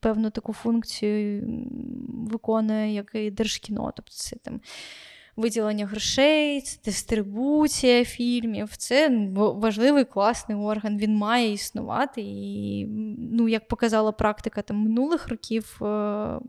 певну 0.00 0.30
таку 0.30 0.52
функцію 0.52 1.44
виконує, 2.08 2.94
як 2.94 3.10
і 3.14 3.30
Держкіно. 3.30 3.92
Тобто 3.96 4.12
це 4.12 4.36
там 4.36 4.60
виділення 5.36 5.86
грошей, 5.86 6.60
це 6.60 6.78
дистрибуція 6.84 8.04
фільмів. 8.04 8.76
Це 8.76 9.28
важливий 9.34 10.04
класний 10.04 10.58
орган, 10.58 10.98
він 10.98 11.16
має 11.16 11.52
існувати. 11.52 12.20
І, 12.24 12.86
ну, 13.32 13.48
як 13.48 13.68
показала 13.68 14.12
практика 14.12 14.62
там, 14.62 14.76
минулих 14.76 15.28
років, 15.28 15.78
е, 15.82 16.40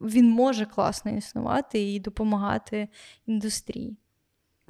він 0.00 0.30
може 0.30 0.64
класно 0.66 1.16
існувати 1.16 1.92
і 1.92 2.00
допомагати 2.00 2.88
індустрії. 3.26 3.96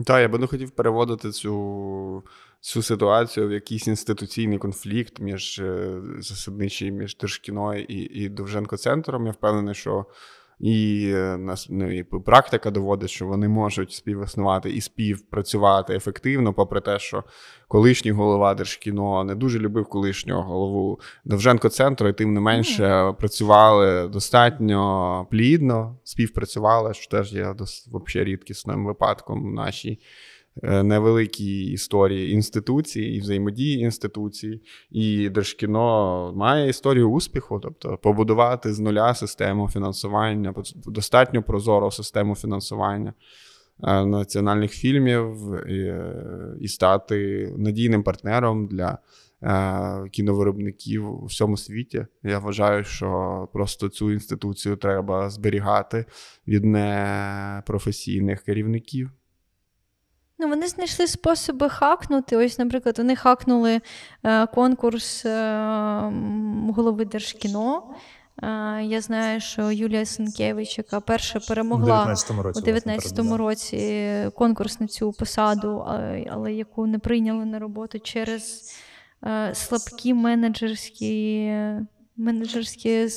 Так, 0.05 0.21
я 0.21 0.29
би 0.29 0.39
не 0.39 0.47
хотів 0.47 0.71
переводити 0.71 1.31
цю 1.31 2.25
цю 2.61 2.83
ситуацію 2.83 3.49
в 3.49 3.53
якийсь 3.53 3.87
інституційний 3.87 4.59
конфлікт 4.59 5.21
між 5.21 5.59
е, 5.59 6.01
засадничий 6.19 6.91
між 6.91 7.17
Держкіно 7.17 7.75
і 7.75 7.95
і 7.95 8.29
Довженко-центром. 8.29 9.27
Я 9.27 9.33
впевнений, 9.33 9.75
що 9.75 10.07
і 10.63 11.11
е, 11.15 11.37
нас 11.37 11.67
ну, 11.71 11.99
і 11.99 12.03
практика 12.03 12.71
доводить, 12.71 13.11
що 13.11 13.27
вони 13.27 13.49
можуть 13.49 13.93
співіснувати 13.93 14.71
і 14.71 14.81
співпрацювати 14.81 15.95
ефективно, 15.95 16.53
попри 16.53 16.81
те, 16.81 16.99
що 16.99 17.25
колишній 17.69 18.11
голова 18.11 18.55
Держкіно 18.55 19.25
не 19.25 19.35
дуже 19.35 19.59
любив 19.59 19.87
колишнього 19.87 20.43
голову 20.43 21.01
Довженко-центру, 21.25 22.09
і 22.09 22.13
тим 22.13 22.35
не 22.35 22.41
менше 22.41 22.85
mm. 22.85 23.15
працювали 23.15 24.09
достатньо 24.09 25.27
плідно, 25.31 25.99
співпрацювали, 26.05 26.95
що 26.95 27.11
теж 27.11 27.33
є 27.33 27.55
взагалі 27.59 28.31
рідкісним 28.31 28.87
випадком 28.87 29.51
в 29.51 29.55
нашій. 29.55 29.99
Е, 30.63 30.83
невеликій 30.83 31.65
історії 31.65 32.33
інституції 32.33 33.17
і 33.17 33.21
взаємодії 33.21 33.81
інституцій, 33.81 34.61
і 34.91 35.29
Держкіно 35.29 36.33
має 36.37 36.69
історію 36.69 37.11
успіху, 37.11 37.61
тобто 37.63 37.99
побудувати 38.03 38.73
з 38.73 38.79
нуля 38.79 39.15
систему 39.15 39.69
фінансування, 39.69 40.55
достатньо 40.87 41.43
прозору 41.43 41.91
систему 41.91 42.35
фінансування. 42.35 43.15
Е, 43.85 44.05
національних 44.05 44.73
фільмів 44.73 45.55
і, 45.69 45.95
і 46.61 46.69
стати 46.69 47.49
надійним 47.57 48.03
партнером 48.03 48.67
для 48.67 48.99
е, 49.43 50.09
кіновиробників 50.11 51.23
у 51.23 51.25
всьому 51.25 51.57
світі. 51.57 52.07
Я 52.23 52.39
вважаю, 52.39 52.85
що 52.85 53.49
просто 53.53 53.89
цю 53.89 54.13
інституцію 54.13 54.77
треба 54.77 55.31
зберігати 55.31 56.05
від 56.47 56.65
непрофесійних 56.65 58.43
керівників. 58.43 59.11
Ну, 60.43 60.49
Вони 60.49 60.69
знайшли 60.69 61.07
способи 61.07 61.69
хакнути. 61.69 62.37
Ось, 62.37 62.59
наприклад, 62.59 62.99
вони 62.99 63.17
хакнули 63.17 63.81
е, 64.23 64.47
конкурс 64.47 65.27
е, 65.27 66.13
голови 66.75 67.05
Держкіно. 67.05 67.83
Е, 68.43 68.49
я 68.83 69.01
знаю, 69.01 69.41
що 69.41 69.71
Юлія 69.71 70.07
Сенкевич, 70.07 70.79
яка 70.79 71.01
перша 71.01 71.41
перемогла 71.41 72.17
у 72.55 72.61
19-му 72.61 73.37
році 73.37 74.31
конкурс 74.35 74.81
на 74.81 74.87
цю 74.87 75.13
посаду, 75.13 75.87
але 76.31 76.53
яку 76.53 76.87
не 76.87 76.99
прийняли 76.99 77.45
на 77.45 77.59
роботу 77.59 77.99
через 77.99 78.73
е, 79.25 79.55
слабкі 79.55 80.15
менеджерські 80.15 81.53
менеджерські 82.23 83.09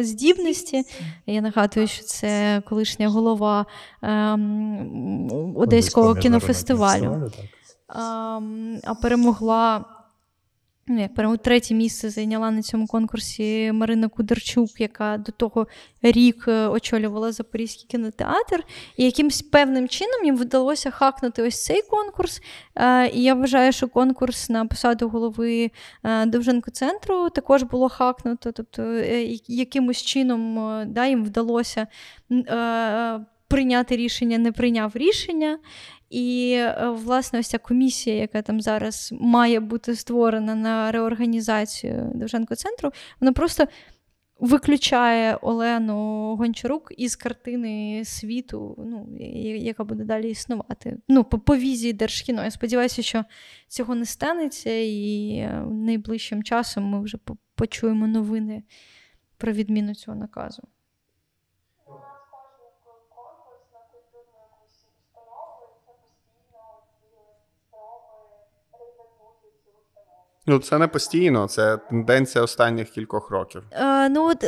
здібності. 0.00 0.82
Я 1.26 1.40
нагадую, 1.40 1.86
що 1.86 2.02
це 2.04 2.62
колишня 2.68 3.08
голова 3.08 3.66
ем, 4.02 5.52
Одеського 5.56 6.14
кінофестивалю. 6.14 7.30
А 8.84 8.94
перемогла 9.02 9.84
як 10.88 11.14
прямо 11.14 11.36
третє 11.36 11.74
місце 11.74 12.10
зайняла 12.10 12.50
на 12.50 12.62
цьому 12.62 12.86
конкурсі 12.86 13.72
Марина 13.72 14.08
Кудерчук, 14.08 14.80
яка 14.80 15.16
до 15.16 15.32
того 15.32 15.66
рік 16.02 16.44
е, 16.48 16.66
очолювала 16.66 17.32
Запорізький 17.32 17.86
кінотеатр, 17.88 18.64
і 18.96 19.04
якимось 19.04 19.42
певним 19.42 19.88
чином 19.88 20.24
їм 20.24 20.36
вдалося 20.36 20.90
хакнути 20.90 21.42
ось 21.42 21.64
цей 21.64 21.82
конкурс. 21.82 22.42
Е, 22.76 23.08
і 23.08 23.22
я 23.22 23.34
вважаю, 23.34 23.72
що 23.72 23.88
конкурс 23.88 24.48
на 24.50 24.66
посаду 24.66 25.08
голови 25.08 25.70
е, 26.04 26.26
Довженко-центру 26.26 27.30
також 27.30 27.62
було 27.62 27.88
хакнуто. 27.88 28.52
Тобто, 28.52 28.82
якимось 29.48 30.02
чином 30.02 30.54
да, 30.86 31.06
їм 31.06 31.24
вдалося 31.24 31.86
прийняти 33.52 33.96
рішення, 33.96 34.38
не 34.38 34.52
прийняв 34.52 34.92
рішення. 34.94 35.58
І, 36.12 36.52
е, 36.52 36.88
власне, 36.88 37.38
ось 37.38 37.48
ця 37.48 37.58
комісія, 37.58 38.16
яка 38.16 38.42
там 38.42 38.60
зараз 38.60 39.14
має 39.20 39.60
бути 39.60 39.96
створена 39.96 40.54
на 40.54 40.92
реорганізацію 40.92 42.10
Довженко-центру, 42.14 42.92
вона 43.20 43.32
просто 43.32 43.66
виключає 44.40 45.36
Олену 45.36 45.96
Гончарук 46.36 46.92
із 46.96 47.16
картини 47.16 48.02
світу, 48.04 48.74
ну, 48.86 49.08
яка 49.56 49.84
буде 49.84 50.04
далі 50.04 50.30
існувати. 50.30 50.98
Ну, 51.08 51.24
по, 51.24 51.38
по 51.38 51.56
візії 51.56 51.92
Держкіно. 51.92 52.44
Я 52.44 52.50
сподіваюся, 52.50 53.02
що 53.02 53.24
цього 53.68 53.94
не 53.94 54.06
станеться, 54.06 54.70
і 54.70 55.32
е, 55.36 55.64
найближчим 55.70 56.42
часом 56.42 56.84
ми 56.84 57.02
вже 57.02 57.18
почуємо 57.54 58.06
новини 58.06 58.62
про 59.36 59.52
відміну 59.52 59.94
цього 59.94 60.16
наказу. 60.16 60.62
Ну, 70.46 70.58
це 70.58 70.78
не 70.78 70.88
постійно, 70.88 71.48
це 71.48 71.76
тенденція 71.76 72.44
останніх 72.44 72.90
кількох 72.90 73.30
років. 73.30 73.62
Е, 73.72 74.08
ну, 74.08 74.28
от, 74.28 74.44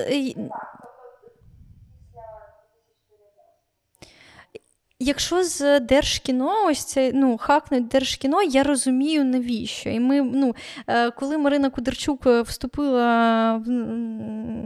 Якщо 4.98 5.44
з 5.44 5.80
Держкіно, 5.80 6.66
ось 6.66 6.84
це 6.84 7.12
ну, 7.14 7.38
хакнуть 7.38 7.88
Держкіно, 7.88 8.42
я 8.42 8.62
розумію, 8.62 9.24
навіщо. 9.24 9.90
І 9.90 10.00
ми, 10.00 10.22
ну, 10.22 10.54
е, 10.86 11.10
коли 11.10 11.38
Марина 11.38 11.70
Кудерчук 11.70 12.26
е, 12.26 12.42
вступила 12.42 13.56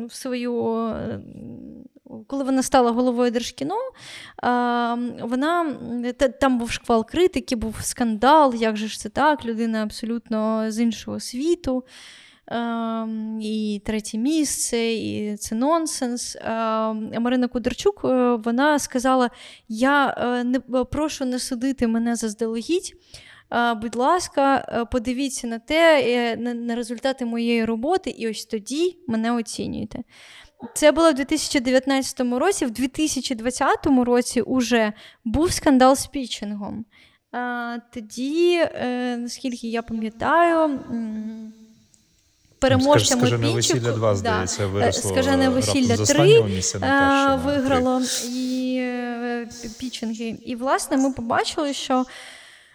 в 0.09 0.13
свою. 0.13 0.95
Е, 2.11 2.15
коли 2.27 2.45
вона 2.45 2.63
стала 2.63 2.91
головою 2.91 3.31
Держкіно, 3.31 3.77
вона 5.23 5.77
там 6.41 6.59
був 6.59 6.71
шквал 6.71 7.07
критики, 7.07 7.57
був 7.57 7.77
скандал, 7.83 8.55
як 8.55 8.77
же 8.77 8.89
ж 8.89 8.99
це 8.99 9.09
так, 9.09 9.45
людина 9.45 9.83
абсолютно 9.83 10.71
з 10.71 10.81
іншого 10.81 11.21
світу. 11.21 11.85
І 13.41 13.83
третє 13.85 14.19
місце, 14.19 14.93
і 14.93 15.37
це 15.37 15.55
нонсенс. 15.55 16.37
Марина 17.21 17.49
Кудерчук 17.49 18.01
е, 18.05 18.35
вона 18.35 18.79
сказала: 18.79 19.31
Я 19.69 20.15
е, 20.19 20.45
не 20.45 20.61
прошу 20.85 21.25
не 21.25 21.39
судити 21.39 21.87
мене 21.87 22.17
заздалегідь. 22.17 22.95
Е, 23.53 23.75
будь 23.75 23.97
ласка, 23.97 24.59
подивіться 24.93 25.47
на 25.47 25.59
те, 25.59 26.37
на 26.37 26.75
результати 26.75 27.25
моєї 27.25 27.65
роботи, 27.65 28.11
і 28.11 28.29
ось 28.31 28.45
тоді 28.45 28.99
мене 29.07 29.33
оцінюєте. 29.33 29.99
Це 30.75 30.93
було 30.93 31.11
в 31.11 31.15
2019 31.15 32.21
році, 32.21 32.67
в 32.67 32.71
2020 32.71 33.87
році 33.87 34.41
уже 34.41 34.93
був 35.25 35.53
скандал 35.53 35.97
з 35.97 36.07
пічингом. 36.07 36.85
Тоді, 37.95 38.67
наскільки 39.19 39.69
я 39.69 39.83
пам'ятаю, 39.83 40.81
переможцями 42.59 43.21
Скажене 43.21 43.53
весілля 43.53 43.93
2, 43.93 44.15
здається, 44.17 44.67
виросло 44.67 45.11
Скажене 45.11 45.49
весілля 45.49 45.97
3 45.97 46.41
виграло 47.45 48.03
і 48.29 48.77
е, 48.81 49.49
пічинги. 49.79 50.37
І, 50.45 50.57
власне, 50.57 50.97
ми 50.97 51.13
побачили, 51.13 51.73
що. 51.73 52.05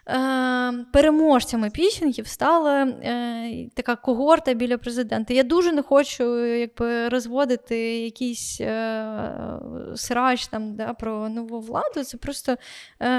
Е, 0.09 0.85
переможцями 0.93 1.69
пічингів 1.69 2.27
стала 2.27 2.83
е, 2.83 3.69
така 3.73 3.95
когорта 3.95 4.53
біля 4.53 4.77
президента. 4.77 5.33
Я 5.33 5.43
дуже 5.43 5.71
не 5.71 5.81
хочу 5.81 6.45
якби, 6.45 7.09
розводити 7.09 7.77
якийсь 7.99 8.61
е, 8.61 9.59
срач 9.95 10.47
там, 10.47 10.75
да, 10.75 10.93
про 10.93 11.29
нову 11.29 11.59
владу. 11.59 12.03
Це 12.03 12.17
просто 12.17 12.57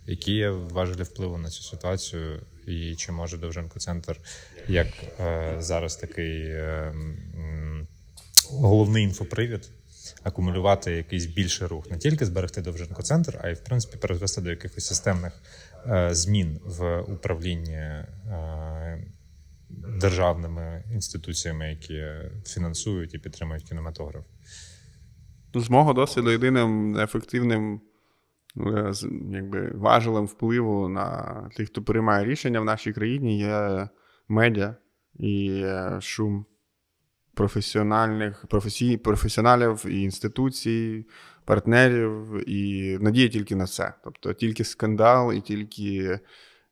Які 0.06 0.32
є 0.32 0.50
важелі 0.50 1.02
впливу 1.02 1.38
на 1.38 1.50
цю 1.50 1.62
ситуацію, 1.62 2.40
і 2.66 2.94
чи 2.96 3.12
може 3.12 3.38
Довженко 3.38 3.78
центр 3.78 4.20
як 4.68 4.86
е, 5.20 5.56
зараз 5.58 5.96
такий 5.96 6.42
е, 6.42 6.94
головний 8.50 9.04
інфопривід 9.04 9.70
акумулювати 10.22 10.92
якийсь 10.92 11.26
більший 11.26 11.66
рух, 11.66 11.90
не 11.90 11.98
тільки 11.98 12.26
зберегти 12.26 12.62
Довженко 12.62 13.02
центр, 13.02 13.40
а 13.42 13.48
й 13.48 13.54
в 13.54 13.64
принципі 13.64 13.96
перевести 13.96 14.40
до 14.40 14.50
якихось 14.50 14.86
системних 14.86 15.42
е, 15.86 16.14
змін 16.14 16.60
в 16.64 17.00
управлінні 17.00 17.72
е, 17.72 19.04
державними 20.00 20.84
інституціями, 20.92 21.70
які 21.70 22.04
фінансують 22.46 23.14
і 23.14 23.18
підтримують 23.18 23.62
кінематограф. 23.62 24.24
З 25.54 25.70
мого 25.70 25.92
досвіду 25.92 26.30
єдиним 26.30 26.98
ефективним 26.98 27.80
якби, 29.32 29.72
важелем 29.74 30.26
впливу 30.26 30.88
на 30.88 31.34
тих, 31.56 31.68
хто 31.68 31.82
приймає 31.82 32.24
рішення 32.24 32.60
в 32.60 32.64
нашій 32.64 32.92
країні, 32.92 33.38
є 33.38 33.88
медіа 34.28 34.76
і 35.18 35.64
шум 36.00 36.46
професіональних 37.36 38.46
професій, 38.48 38.96
професіоналів 38.96 39.86
і 39.88 40.02
інституцій, 40.02 41.06
партнерів, 41.44 42.42
і 42.50 42.98
надія 43.00 43.28
тільки 43.28 43.56
на 43.56 43.66
це. 43.66 43.92
Тобто 44.04 44.32
тільки 44.32 44.64
скандал, 44.64 45.32
і 45.32 45.40
тільки. 45.40 46.20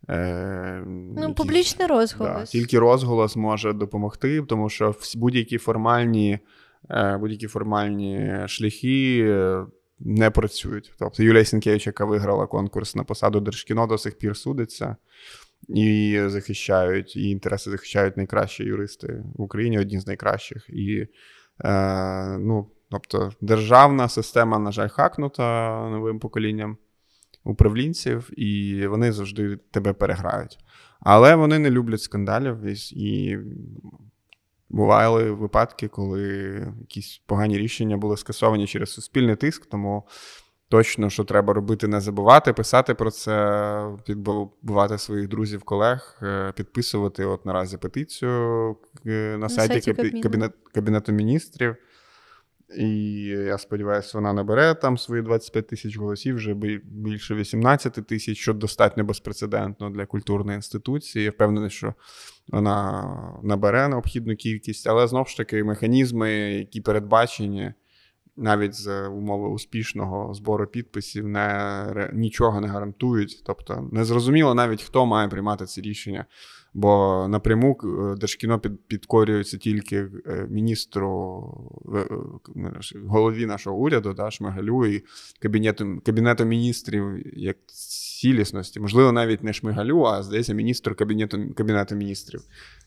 Е, 0.08 0.82
ну, 0.86 1.20
якісь, 1.20 1.36
Публічний 1.36 1.88
розголос. 1.88 2.34
Да, 2.34 2.44
тільки 2.44 2.78
розголос 2.78 3.36
може 3.36 3.72
допомогти, 3.72 4.42
тому 4.42 4.70
що 4.70 4.94
будь-які 5.16 5.58
формальні 5.58 6.38
е, 6.90 7.16
будь-які 7.16 7.46
формальні 7.46 8.40
шляхи 8.46 9.34
не 9.98 10.30
працюють. 10.30 10.94
Тобто 10.98 11.22
Юлія 11.22 11.44
Сінкевич, 11.44 11.86
яка 11.86 12.04
виграла 12.04 12.46
конкурс 12.46 12.94
на 12.94 13.04
посаду 13.04 13.40
Держкіно, 13.40 13.86
до 13.86 13.98
сих 13.98 14.18
пір 14.18 14.36
судиться 14.36 14.96
і 15.68 16.20
захищають, 16.26 17.16
і 17.16 17.30
інтереси 17.30 17.70
захищають 17.70 18.16
найкращі 18.16 18.64
юристи 18.64 19.22
в 19.34 19.42
Україні, 19.42 19.78
одні 19.78 20.00
з 20.00 20.06
найкращих. 20.06 20.66
І 20.68 21.06
е, 21.64 22.38
ну, 22.38 22.70
тобто, 22.90 23.32
державна 23.40 24.08
система, 24.08 24.58
на 24.58 24.72
жаль, 24.72 24.88
хакнута 24.88 25.70
новим 25.90 26.18
поколінням 26.18 26.76
управлінців, 27.44 28.30
і 28.40 28.86
вони 28.86 29.12
завжди 29.12 29.56
тебе 29.56 29.92
переграють. 29.92 30.58
Але 31.00 31.34
вони 31.34 31.58
не 31.58 31.70
люблять 31.70 32.02
скандалів 32.02 32.58
і. 32.92 33.38
Бували 34.68 35.30
випадки, 35.30 35.88
коли 35.88 36.22
якісь 36.80 37.22
погані 37.26 37.58
рішення 37.58 37.96
були 37.96 38.16
скасовані 38.16 38.66
через 38.66 38.90
суспільний 38.90 39.36
тиск, 39.36 39.66
тому 39.66 40.04
точно, 40.68 41.10
що 41.10 41.24
треба 41.24 41.54
робити, 41.54 41.88
не 41.88 42.00
забувати, 42.00 42.52
писати 42.52 42.94
про 42.94 43.10
це, 43.10 43.86
підбувати 44.06 44.98
своїх 44.98 45.28
друзів, 45.28 45.62
колег, 45.62 46.18
е, 46.22 46.52
підписувати 46.56 47.24
от 47.24 47.46
наразі 47.46 47.76
петицію 47.76 48.76
е, 49.06 49.10
на, 49.10 49.38
на 49.38 49.48
сайті, 49.48 49.80
сайті 49.80 50.20
Кабінет, 50.20 50.52
Кабінету 50.74 51.12
міністрів. 51.12 51.76
І 52.76 53.20
я 53.24 53.58
сподіваюся, 53.58 54.10
вона 54.14 54.32
набере 54.32 54.74
там 54.74 54.98
свої 54.98 55.22
25 55.22 55.66
тисяч 55.66 55.96
голосів, 55.96 56.36
вже 56.36 56.54
більше 56.84 57.34
18 57.34 57.92
тисяч, 57.92 58.38
що 58.38 58.52
достатньо 58.54 59.04
безпрецедентно 59.04 59.90
для 59.90 60.06
культурної 60.06 60.56
інституції. 60.56 61.24
Я 61.24 61.30
впевнений, 61.30 61.70
що 61.70 61.94
вона 62.48 63.38
набере 63.42 63.88
необхідну 63.88 64.36
кількість, 64.36 64.86
але 64.86 65.06
знову 65.06 65.26
ж 65.26 65.36
таки 65.36 65.64
механізми, 65.64 66.30
які 66.32 66.80
передбачені 66.80 67.72
навіть 68.36 68.74
з 68.74 69.08
умови 69.08 69.48
успішного 69.48 70.34
збору 70.34 70.66
підписів 70.66 71.28
не 71.28 72.10
нічого 72.12 72.60
не 72.60 72.68
гарантують. 72.68 73.42
Тобто 73.46 73.88
не 73.92 74.04
зрозуміло 74.04 74.54
навіть 74.54 74.82
хто 74.82 75.06
має 75.06 75.28
приймати 75.28 75.64
ці 75.64 75.80
рішення. 75.80 76.24
Бо 76.74 77.26
напряму 77.28 77.78
е, 77.84 78.16
Держкіно 78.16 78.58
під, 78.58 78.86
підкорюється 78.86 79.58
тільки 79.58 79.96
е, 79.96 80.46
міністру 80.50 81.40
голові 83.06 83.46
нашого 83.46 83.76
уряду, 83.76 84.14
да, 84.14 84.30
Шмигалю 84.30 84.86
і 84.86 85.04
кабінету 85.38 86.00
кабінету 86.04 86.44
міністрів 86.44 87.38
як 87.38 87.56
цілісності. 88.20 88.80
Можливо, 88.80 89.12
навіть 89.12 89.44
не 89.44 89.52
Шмигалю, 89.52 90.04
а 90.04 90.22
здається, 90.22 90.54
міністр 90.54 90.94
кабінету 90.94 91.38
кабінету 91.56 91.94
міністрів. 91.94 92.42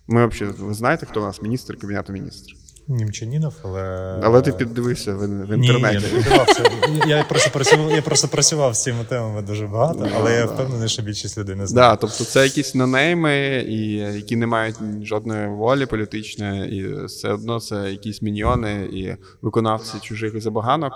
Ми 0.07 0.27
взагалі, 0.27 0.55
ви 0.59 0.73
знаєте, 0.73 1.05
хто 1.05 1.21
у 1.21 1.23
нас 1.23 1.41
міністр 1.41 1.77
кабінету 1.77 2.13
міністрів? 2.13 2.57
Німчанінов, 2.89 3.53
але. 3.63 3.81
Але 4.23 4.41
ти 4.41 4.51
піддивився 4.51 5.15
в, 5.15 5.45
в 5.45 5.53
інтернеті. 5.53 6.05
Ні, 6.89 7.01
я 7.07 7.17
Я 7.17 7.23
просто 7.23 7.49
працював 7.51 7.91
я 7.91 8.01
просто 8.01 8.27
працював 8.27 8.75
з 8.75 8.83
цими 8.83 9.03
темами 9.03 9.41
дуже 9.41 9.67
багато, 9.67 10.09
але 10.15 10.35
я 10.35 10.45
впевнений, 10.45 10.89
що 10.89 11.01
більшість 11.01 11.37
людей 11.37 11.55
не 11.55 11.67
знає. 11.67 11.89
Да, 11.89 11.95
тобто 11.95 12.23
це 12.23 12.43
якісь 12.43 12.75
нонейми, 12.75 13.65
і, 13.67 13.91
які 13.95 14.35
не 14.35 14.47
мають 14.47 14.75
жодної 15.03 15.47
волі 15.47 15.85
політичної, 15.85 16.77
і 16.77 17.05
все 17.05 17.29
одно 17.29 17.59
це 17.59 17.91
якісь 17.91 18.21
міньйони 18.21 18.89
і 18.93 19.15
виконавці 19.41 19.99
чужих 20.01 20.41
забаганок. 20.41 20.93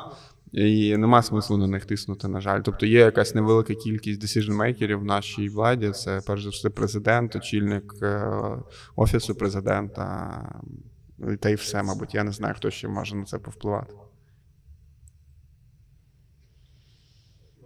І 0.51 0.97
нема 0.97 1.21
смислу 1.21 1.57
на 1.57 1.67
них 1.67 1.85
тиснути, 1.85 2.27
на 2.27 2.41
жаль. 2.41 2.61
Тобто 2.61 2.85
є 2.85 2.99
якась 2.99 3.35
невелика 3.35 3.73
кількість 3.73 4.23
decision-мейкерів 4.23 4.99
в 4.99 5.03
нашій 5.03 5.49
владі. 5.49 5.91
Це 5.91 6.21
перш 6.27 6.43
за 6.43 6.49
все 6.49 6.69
президент, 6.69 7.35
очільник 7.35 7.93
е, 8.01 8.31
офісу 8.95 9.35
президента. 9.35 10.61
Та 11.39 11.49
й 11.49 11.55
все, 11.55 11.83
мабуть, 11.83 12.15
я 12.15 12.23
не 12.23 12.31
знаю, 12.31 12.53
хто 12.57 12.71
ще 12.71 12.87
може 12.87 13.15
на 13.15 13.25
це 13.25 13.39
повпливати. 13.39 13.93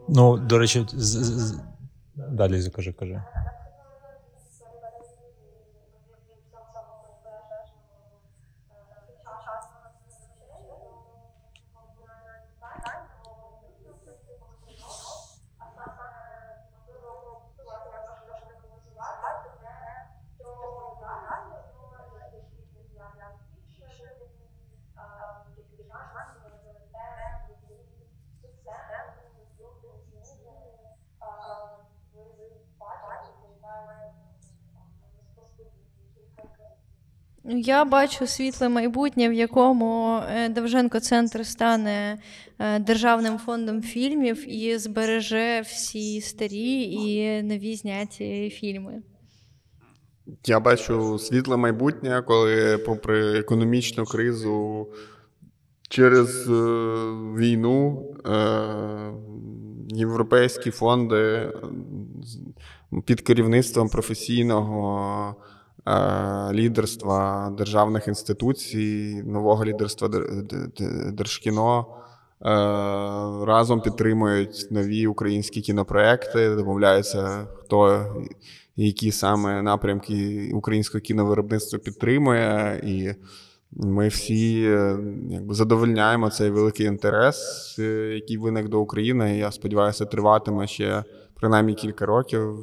Ну, 0.09 0.37
до 0.37 0.57
речі, 0.57 0.85
з, 0.93 1.23
з... 1.23 1.59
далі 2.15 2.61
закажи, 2.61 2.93
кажи. 2.93 3.21
Я 37.47 37.85
бачу 37.85 38.27
світле 38.27 38.69
майбутнє, 38.69 39.29
в 39.29 39.33
якому 39.33 40.19
е, 40.29 40.49
Довженко 40.49 40.99
Центр 40.99 41.45
стане 41.45 42.17
е, 42.59 42.79
державним 42.79 43.37
фондом 43.37 43.81
фільмів 43.81 44.53
і 44.53 44.77
збереже 44.77 45.61
всі 45.61 46.21
старі 46.21 46.81
і 46.81 47.41
нові 47.43 47.75
зняті 47.75 48.49
фільми. 48.49 49.01
Я 50.45 50.59
бачу 50.59 51.19
світле 51.19 51.57
майбутнє, 51.57 52.23
коли, 52.27 52.77
попри 52.77 53.39
економічну 53.39 54.05
кризу, 54.05 54.87
через 55.89 56.49
е, 56.49 56.53
війну 57.37 58.05
європейські 59.89 60.71
фонди 60.71 61.51
під 63.05 63.21
керівництвом 63.21 63.89
професійного. 63.89 65.35
Е, 65.87 66.53
лідерства 66.53 67.49
державних 67.57 68.07
інституцій, 68.07 69.23
нового 69.25 69.65
лідерства 69.65 70.09
Держкіно. 71.13 71.85
Е, 72.41 72.45
разом 73.45 73.81
підтримують 73.81 74.67
нові 74.71 75.07
українські 75.07 75.61
кінопроекти, 75.61 76.55
домовляються, 76.55 77.47
хто 77.55 78.05
які 78.75 79.11
саме 79.11 79.61
напрямки 79.61 80.51
українського 80.53 81.01
кіновиробництва 81.01 81.79
підтримує, 81.79 82.81
і 82.83 83.13
ми 83.71 84.07
всі 84.07 84.63
е, 84.67 84.97
якби 85.29 85.53
задовольняємо 85.53 86.29
цей 86.29 86.49
великий 86.49 86.85
інтерес, 86.85 87.79
який 88.13 88.37
виник 88.37 88.69
до 88.69 88.81
України. 88.81 89.37
Я 89.37 89.51
сподіваюся, 89.51 90.05
триватиме 90.05 90.67
ще 90.67 91.03
принаймні 91.33 91.73
кілька 91.73 92.05
років. 92.05 92.59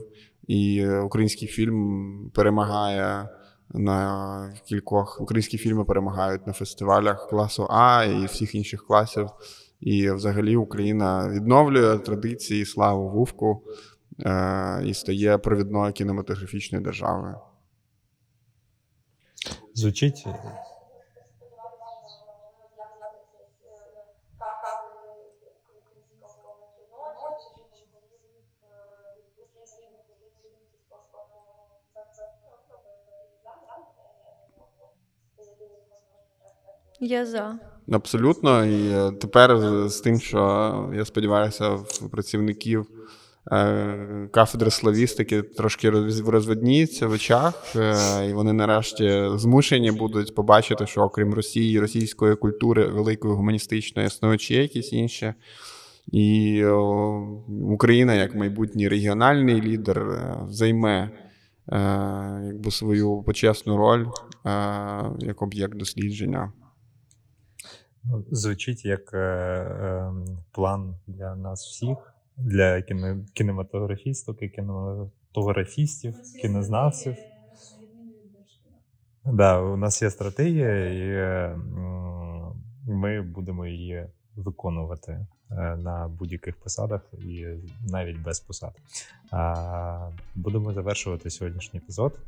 І 0.47 0.89
український 0.89 1.49
фільм 1.49 2.31
перемагає 2.35 3.29
на 3.75 4.55
кількох 4.65 5.21
українські 5.21 5.59
фільми 5.59 5.85
перемагають 5.85 6.47
на 6.47 6.53
фестивалях 6.53 7.29
класу 7.29 7.67
А 7.71 8.05
і 8.05 8.27
всіх 8.27 8.55
інших 8.55 8.87
класів. 8.87 9.29
І 9.81 10.11
взагалі 10.11 10.57
Україна 10.57 11.29
відновлює 11.29 11.99
традиції, 11.99 12.67
славу 12.67 13.11
вувку 13.11 13.63
е- 14.21 14.83
і 14.85 14.95
стає 14.95 15.39
провідною 15.39 15.93
кінематографічною 15.93 16.85
державою. 16.85 17.35
Звучить 19.75 20.27
Я 37.05 37.27
за. 37.27 37.59
Абсолютно. 37.93 38.65
І 38.65 38.89
е, 38.89 39.13
тепер 39.13 39.59
з 39.89 40.01
тим, 40.01 40.21
що 40.21 40.91
я 40.95 41.05
сподіваюся, 41.05 41.71
в 41.71 42.11
працівників 42.11 42.87
е, 43.53 44.29
кафедри 44.33 44.71
славістики 44.71 45.43
трошки 45.43 45.91
розвидніється 46.27 47.07
в 47.07 47.11
очах, 47.11 47.77
е, 47.77 48.27
і 48.31 48.33
вони 48.33 48.53
нарешті 48.53 49.29
змушені 49.35 49.91
будуть 49.91 50.35
побачити, 50.35 50.87
що 50.87 51.01
окрім 51.01 51.35
Росії, 51.35 51.81
російської 51.81 52.37
культури, 52.37 52.87
великої 52.87 53.35
гуманістичної 53.35 54.07
існують 54.07 54.51
якісь 54.51 54.93
інші. 54.93 55.35
І 56.13 56.65
Україна, 57.63 58.15
як 58.15 58.35
майбутній 58.35 58.89
регіональний 58.89 59.61
лідер, 59.61 60.19
займе 60.49 61.11
якби 62.47 62.71
свою 62.71 63.23
почесну 63.23 63.77
роль 63.77 64.07
як 65.19 65.43
об'єкт 65.43 65.77
дослідження. 65.77 66.53
Ну, 68.05 68.25
звучить 68.31 68.85
як 68.85 69.15
е, 69.15 69.19
е, 69.19 70.13
план 70.53 70.95
для 71.07 71.37
нас 71.37 71.67
всіх, 71.67 72.15
для 72.37 72.83
кіно, 72.83 73.25
кінематографісток 73.33 74.43
і 74.43 74.49
кінематографістів, 74.49 76.15
кінознавців. 76.43 77.17
Да, 79.25 79.61
у 79.61 79.77
нас 79.77 80.03
є 80.03 80.11
стратегія, 80.11 80.87
і 80.87 81.11
е, 81.11 81.57
ми 82.87 83.23
будемо 83.23 83.67
її 83.67 84.07
виконувати 84.37 85.27
е, 85.51 85.55
на 85.77 86.09
будь-яких 86.09 86.57
посадах 86.57 87.01
і 87.19 87.47
навіть 87.91 88.19
без 88.19 88.41
посад. 88.41 88.73
Будемо 90.35 90.73
завершувати 90.73 91.31
сьогоднішній 91.31 91.79
епізод. 91.79 92.19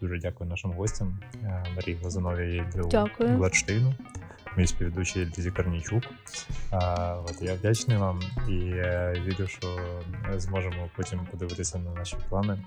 Дуже 0.00 0.18
дякую 0.18 0.50
нашим 0.50 0.72
гостям 0.72 1.18
е, 1.44 1.64
Марії 1.76 1.96
Глазановій 1.96 2.56
і 2.56 2.62
Гладштейну 3.18 3.94
мій 4.56 4.66
співведучий 4.66 5.26
Лізі 5.38 5.50
Корнійчук. 5.50 6.02
От 7.24 7.42
Я 7.42 7.54
вдячний 7.54 7.96
вам 7.96 8.22
і 8.48 8.52
вірю, 9.26 9.46
що 9.46 9.78
ми 10.28 10.40
зможемо 10.40 10.90
потім 10.96 11.20
подивитися 11.30 11.78
на 11.78 11.90
наші 11.90 12.16
плани, 12.28 12.58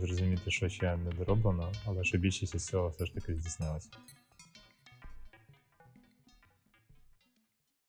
зрозуміти, 0.00 0.50
що 0.50 0.68
ще 0.68 0.96
не 0.96 1.10
дороблено, 1.10 1.72
але 1.86 2.04
що 2.04 2.18
більшість 2.18 2.54
із 2.54 2.66
цього 2.66 2.88
все 2.88 3.06
ж 3.06 3.14
таки 3.14 3.34
здійснилося. 3.34 3.88